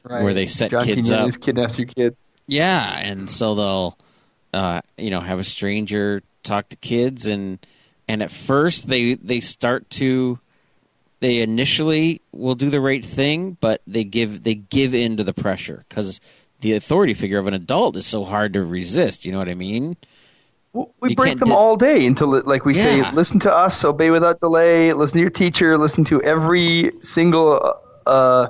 where 0.03 0.33
they 0.33 0.47
set 0.47 0.71
John 0.71 0.85
kids 0.85 1.09
Quinones 1.09 1.35
up 1.35 1.41
kidnaps 1.41 1.77
your 1.77 1.87
kids. 1.87 2.15
yeah 2.47 2.99
and 2.99 3.29
so 3.29 3.55
they'll 3.55 3.97
uh, 4.53 4.81
you 4.97 5.09
know 5.09 5.19
have 5.21 5.39
a 5.39 5.43
stranger 5.43 6.21
talk 6.43 6.69
to 6.69 6.75
kids 6.75 7.25
and 7.27 7.59
and 8.07 8.21
at 8.23 8.31
first 8.31 8.87
they 8.87 9.13
they 9.15 9.39
start 9.39 9.89
to 9.89 10.39
they 11.19 11.39
initially 11.41 12.21
will 12.31 12.55
do 12.55 12.69
the 12.69 12.81
right 12.81 13.05
thing 13.05 13.57
but 13.61 13.81
they 13.85 14.03
give 14.03 14.43
they 14.43 14.55
give 14.55 14.93
in 14.95 15.17
to 15.17 15.23
the 15.23 15.33
pressure 15.33 15.85
because 15.87 16.19
the 16.61 16.73
authority 16.73 17.13
figure 17.13 17.39
of 17.39 17.47
an 17.47 17.53
adult 17.53 17.95
is 17.95 18.05
so 18.05 18.23
hard 18.23 18.53
to 18.53 18.63
resist 18.63 19.25
you 19.25 19.31
know 19.31 19.37
what 19.37 19.49
i 19.49 19.53
mean 19.53 19.95
Well, 20.73 20.93
We 20.99 21.09
You 21.09 21.15
break 21.15 21.37
them 21.39 21.49
di- 21.49 21.55
all 21.55 21.75
day 21.75 22.05
until, 22.05 22.41
like 22.43 22.65
we 22.65 22.73
Yeah. 22.73 22.83
say, 22.83 23.11
listen 23.11 23.39
to 23.41 23.53
us, 23.53 23.83
obey 23.83 24.09
without 24.09 24.39
delay, 24.39 24.93
listen 24.93 25.17
to 25.17 25.21
your 25.21 25.29
teacher, 25.29 25.77
listen 25.77 26.03
to 26.05 26.21
every 26.21 26.91
single 27.01 27.75
uh, 28.05 28.47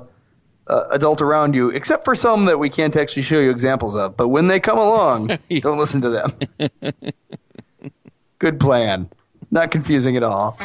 uh, 0.72 0.88
adult 0.92 1.22
around 1.22 1.54
you, 1.54 1.70
except 1.70 2.06
for 2.06 2.16
some 2.16 2.46
that 2.46 2.58
we 2.58 2.70
can't 2.70 2.96
actually 2.96 3.24
show 3.24 3.40
you 3.40 3.52
examples 3.52 3.96
of. 3.96 4.16
But 4.16 4.30
when 4.30 4.48
they 4.48 4.60
come 4.60 4.78
along, 4.78 5.28
don't 5.60 5.78
listen 5.78 6.02
to 6.02 6.10
them. 6.10 7.92
Good 8.40 8.60
plan. 8.60 9.10
Not 9.52 9.70
confusing 9.70 10.16
at 10.16 10.24
all. 10.24 10.58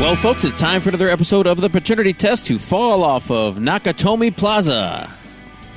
Well, 0.00 0.16
folks, 0.16 0.44
it's 0.44 0.58
time 0.58 0.80
for 0.80 0.88
another 0.88 1.10
episode 1.10 1.46
of 1.46 1.60
the 1.60 1.68
paternity 1.68 2.14
test 2.14 2.46
to 2.46 2.58
fall 2.58 3.04
off 3.04 3.30
of 3.30 3.58
Nakatomi 3.58 4.34
Plaza. 4.34 5.19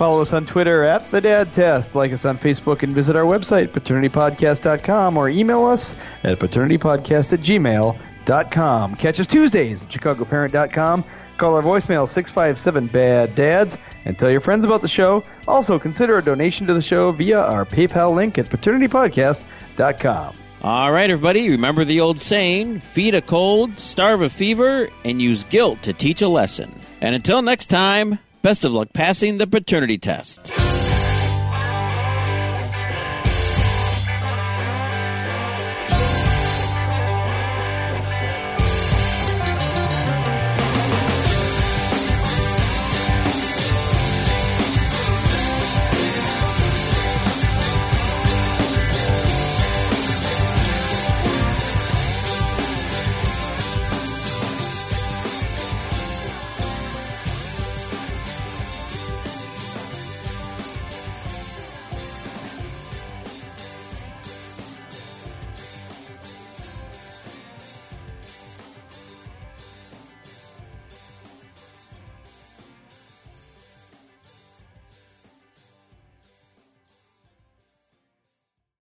Follow 0.04 0.22
us 0.22 0.34
on 0.34 0.46
Twitter 0.46 0.84
at 0.84 1.10
The 1.12 1.22
Dad 1.22 1.54
Test. 1.54 1.96
Like 1.96 2.12
us 2.12 2.26
on 2.26 2.38
Facebook 2.38 2.84
and 2.84 2.94
visit 2.94 3.16
our 3.16 3.24
website, 3.24 3.70
paternitypodcast.com, 3.70 5.16
or 5.16 5.30
email 5.30 5.64
us 5.64 5.96
at 6.26 6.40
paternitypodcast 6.40 7.32
at 7.32 7.40
gmail.com. 7.40 8.96
Catch 8.96 9.22
us 9.22 9.28
Tuesdays 9.28 9.84
at 9.84 9.90
chicagoparent.com. 9.90 11.06
Call 11.38 11.56
our 11.56 11.62
voicemail 11.62 12.06
657 12.06 12.88
Bad 12.88 13.34
Dads 13.34 13.78
and 14.04 14.20
tell 14.20 14.30
your 14.30 14.42
friends 14.42 14.66
about 14.66 14.82
the 14.82 14.90
show. 14.90 15.24
Also, 15.48 15.80
consider 15.80 16.18
a 16.18 16.22
donation 16.22 16.68
to 16.68 16.74
the 16.74 16.82
show 16.82 17.14
via 17.14 17.40
our 17.40 17.64
PayPal 17.64 18.14
link 18.14 18.38
at 18.38 18.50
paternitypodcast.com. 18.50 20.36
All 20.64 20.92
right, 20.92 21.10
everybody, 21.10 21.50
remember 21.50 21.86
the 21.86 22.02
old 22.02 22.20
saying 22.20 22.82
feed 22.82 23.16
a 23.16 23.22
cold, 23.22 23.80
starve 23.80 24.22
a 24.22 24.30
fever, 24.30 24.90
and 25.06 25.22
use 25.22 25.46
guilt 25.46 25.82
to 25.84 25.94
teach 25.94 26.22
a 26.22 26.28
lesson. 26.28 26.78
And 27.00 27.16
until 27.16 27.42
next 27.42 27.68
time, 27.68 28.20
best 28.44 28.66
of 28.66 28.74
luck 28.74 28.90
passing 28.94 29.38
the 29.38 29.48
paternity 29.48 29.98
test. 29.98 30.63